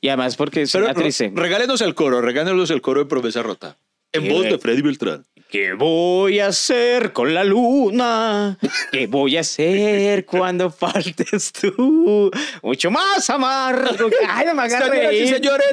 Y 0.00 0.08
además 0.08 0.36
porque 0.36 0.62
es 0.62 0.74
una 0.74 0.92
triste. 0.94 1.30
re- 1.34 1.40
regálenos 1.42 1.80
el 1.80 1.94
coro, 1.94 2.20
regálenos 2.20 2.70
el 2.70 2.80
coro 2.80 3.00
de 3.00 3.06
Promesa 3.06 3.42
Rota. 3.42 3.76
En 4.12 4.28
voz 4.28 4.42
re- 4.44 4.50
de 4.52 4.58
Freddy 4.58 4.82
Beltrán. 4.82 5.24
¿Qué 5.48 5.72
voy 5.72 6.40
a 6.40 6.48
hacer 6.48 7.14
con 7.14 7.32
la 7.32 7.42
luna? 7.42 8.58
¿Qué 8.92 9.06
voy 9.06 9.38
a 9.38 9.40
hacer 9.40 10.26
cuando 10.26 10.70
faltes 10.70 11.52
tú? 11.52 12.30
Mucho 12.62 12.90
más 12.90 13.30
amargo. 13.30 14.10
Ay, 14.28 14.44
no 14.46 14.54
me 14.54 14.68
Señoras 14.68 15.12
y 15.14 15.26
señores, 15.26 15.68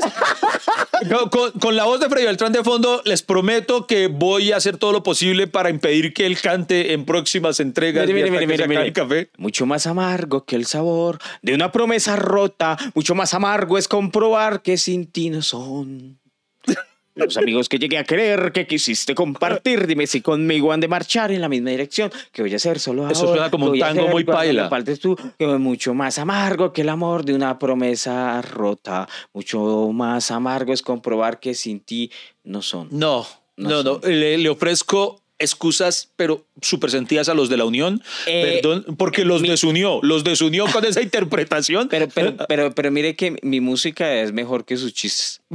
con, 1.10 1.30
con- 1.30 1.52
con 1.60 1.76
la 1.76 1.84
voz 1.84 2.00
de 2.00 2.08
Freddy 2.08 2.26
Beltrán 2.26 2.54
de 2.54 2.64
fondo, 2.64 3.02
les 3.04 3.22
prometo 3.22 3.86
que 3.86 4.08
voy 4.08 4.54
a 4.54 4.58
hacer 4.58 4.78
todo 4.78 4.94
lo 4.94 5.04
posible 5.04 5.48
para 5.48 5.70
impedir 5.70 6.14
que 6.14 6.26
él 6.26 6.40
cante 6.40 6.94
en 6.94 7.04
próximas 7.04 7.60
entregas. 7.60 8.08
Mire, 8.08 8.32
mire, 8.32 8.48
mire, 8.48 8.68
mire, 8.70 8.94
café. 8.94 9.30
Mucho 9.38 9.66
más 9.66 9.88
amargo 9.88 10.46
que 10.46 10.56
el 10.56 10.66
sabor 10.68 11.20
de 11.42 11.54
una 11.54 11.74
promesa 11.74 12.16
rota. 12.16 12.78
Mucho 12.94 13.14
más 13.14 13.34
amargo 13.34 13.78
es 13.78 13.90
comprobar 13.90 14.62
que 14.62 14.78
sin 14.78 15.06
ti 15.08 15.30
no 15.30 15.42
son. 15.42 16.18
Los 17.16 17.38
amigos 17.38 17.70
que 17.70 17.80
llegué 17.80 17.98
a 17.98 18.04
creer 18.04 18.52
que 18.52 18.68
quisiste 18.68 19.16
compartir, 19.16 19.88
dime 19.88 20.06
si 20.06 20.20
conmigo 20.22 20.72
han 20.74 20.82
de 20.82 20.88
marchar 20.90 21.32
en 21.32 21.40
la 21.42 21.48
misma 21.50 21.70
dirección. 21.70 22.12
Que 22.32 22.42
voy 22.42 22.52
a 22.54 22.58
hacer 22.58 22.78
solo 22.80 23.10
Eso 23.10 23.22
ahora? 23.22 23.36
suena 23.38 23.50
como 23.52 23.68
¿Qué 23.68 23.72
un 23.72 23.80
tango 23.80 24.02
hacer 24.02 24.12
muy 24.14 24.24
paila. 24.26 24.70
tú? 25.00 25.18
Mucho 25.40 25.94
más 25.94 26.20
amargo 26.20 26.74
que 26.74 26.82
el 26.82 26.90
amor 26.90 27.24
de 27.24 27.34
una 27.34 27.58
promesa 27.58 28.42
rota. 28.42 29.08
Mucho 29.34 29.90
más 29.94 30.30
amargo 30.32 30.74
es 30.74 30.82
comprobar 30.82 31.40
que 31.40 31.54
sin 31.54 31.80
ti 31.80 32.12
no 32.44 32.62
son. 32.62 32.90
No, 32.92 33.26
No 33.58 33.70
no, 33.70 33.84
no. 33.84 34.00
Le, 34.04 34.38
le 34.38 34.50
ofrezco 34.50 35.22
excusas, 35.40 36.10
pero 36.16 36.46
súper 36.62 36.92
sentidas 36.92 37.28
a 37.30 37.34
los 37.34 37.50
de 37.50 37.58
la 37.58 37.66
Unión. 37.66 38.02
Eh, 38.26 38.60
Perdón, 38.62 38.86
porque 38.98 39.26
los 39.26 39.42
desunió. 39.42 40.00
Los 40.02 40.24
desunió 40.24 40.66
con 40.68 40.86
esa 40.86 41.02
interpretación. 41.04 41.90
Pero, 41.90 42.08
pero, 42.14 42.36
pero, 42.48 42.74
pero 42.74 42.92
mire 42.92 43.16
que 43.16 43.36
mi 43.42 43.60
música 43.60 44.14
es 44.14 44.32
mejor 44.32 44.66
que 44.66 44.78
sus 44.78 44.94
chistes. 44.94 45.42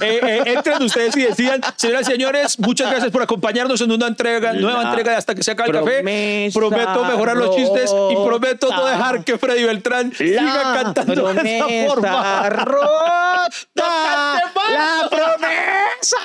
Eh, 0.00 0.20
eh, 0.22 0.42
entren 0.46 0.82
ustedes 0.82 1.16
y 1.16 1.22
decían, 1.22 1.60
señoras 1.76 2.08
y 2.08 2.12
señores, 2.12 2.58
muchas 2.58 2.90
gracias 2.90 3.10
por 3.10 3.22
acompañarnos 3.22 3.80
en 3.80 3.92
una 3.92 4.06
entrega, 4.06 4.52
nueva 4.52 4.82
entrega 4.82 5.12
de 5.12 5.16
Hasta 5.18 5.34
que 5.34 5.42
se 5.42 5.52
acabe 5.52 5.70
el 5.70 5.84
café. 5.84 6.50
Prometo 6.52 7.04
mejorar 7.04 7.36
los 7.36 7.56
chistes 7.56 7.90
y 7.90 8.14
prometo 8.14 8.70
no 8.70 8.76
rota. 8.78 8.90
dejar 8.90 9.24
que 9.24 9.38
Freddy 9.38 9.64
Beltrán 9.64 10.12
siga 10.14 10.82
cantando 10.82 11.32
de 11.34 11.56
esa 11.56 11.88
forma. 11.88 12.48
rota. 12.50 13.50
La 13.74 15.08
promesa 15.10 16.16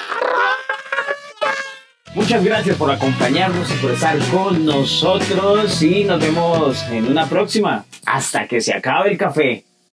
Muchas 2.15 2.43
gracias 2.43 2.75
por 2.75 2.91
acompañarnos 2.91 3.69
y 3.71 3.73
por 3.75 3.91
estar 3.91 4.17
con 4.31 4.65
nosotros 4.65 5.81
y 5.81 6.03
nos 6.03 6.19
vemos 6.19 6.83
en 6.89 7.05
una 7.05 7.27
próxima. 7.27 7.85
Hasta 8.05 8.47
que 8.47 8.61
se 8.61 8.73
acabe 8.73 9.11
el 9.11 9.17
café. 9.17 9.68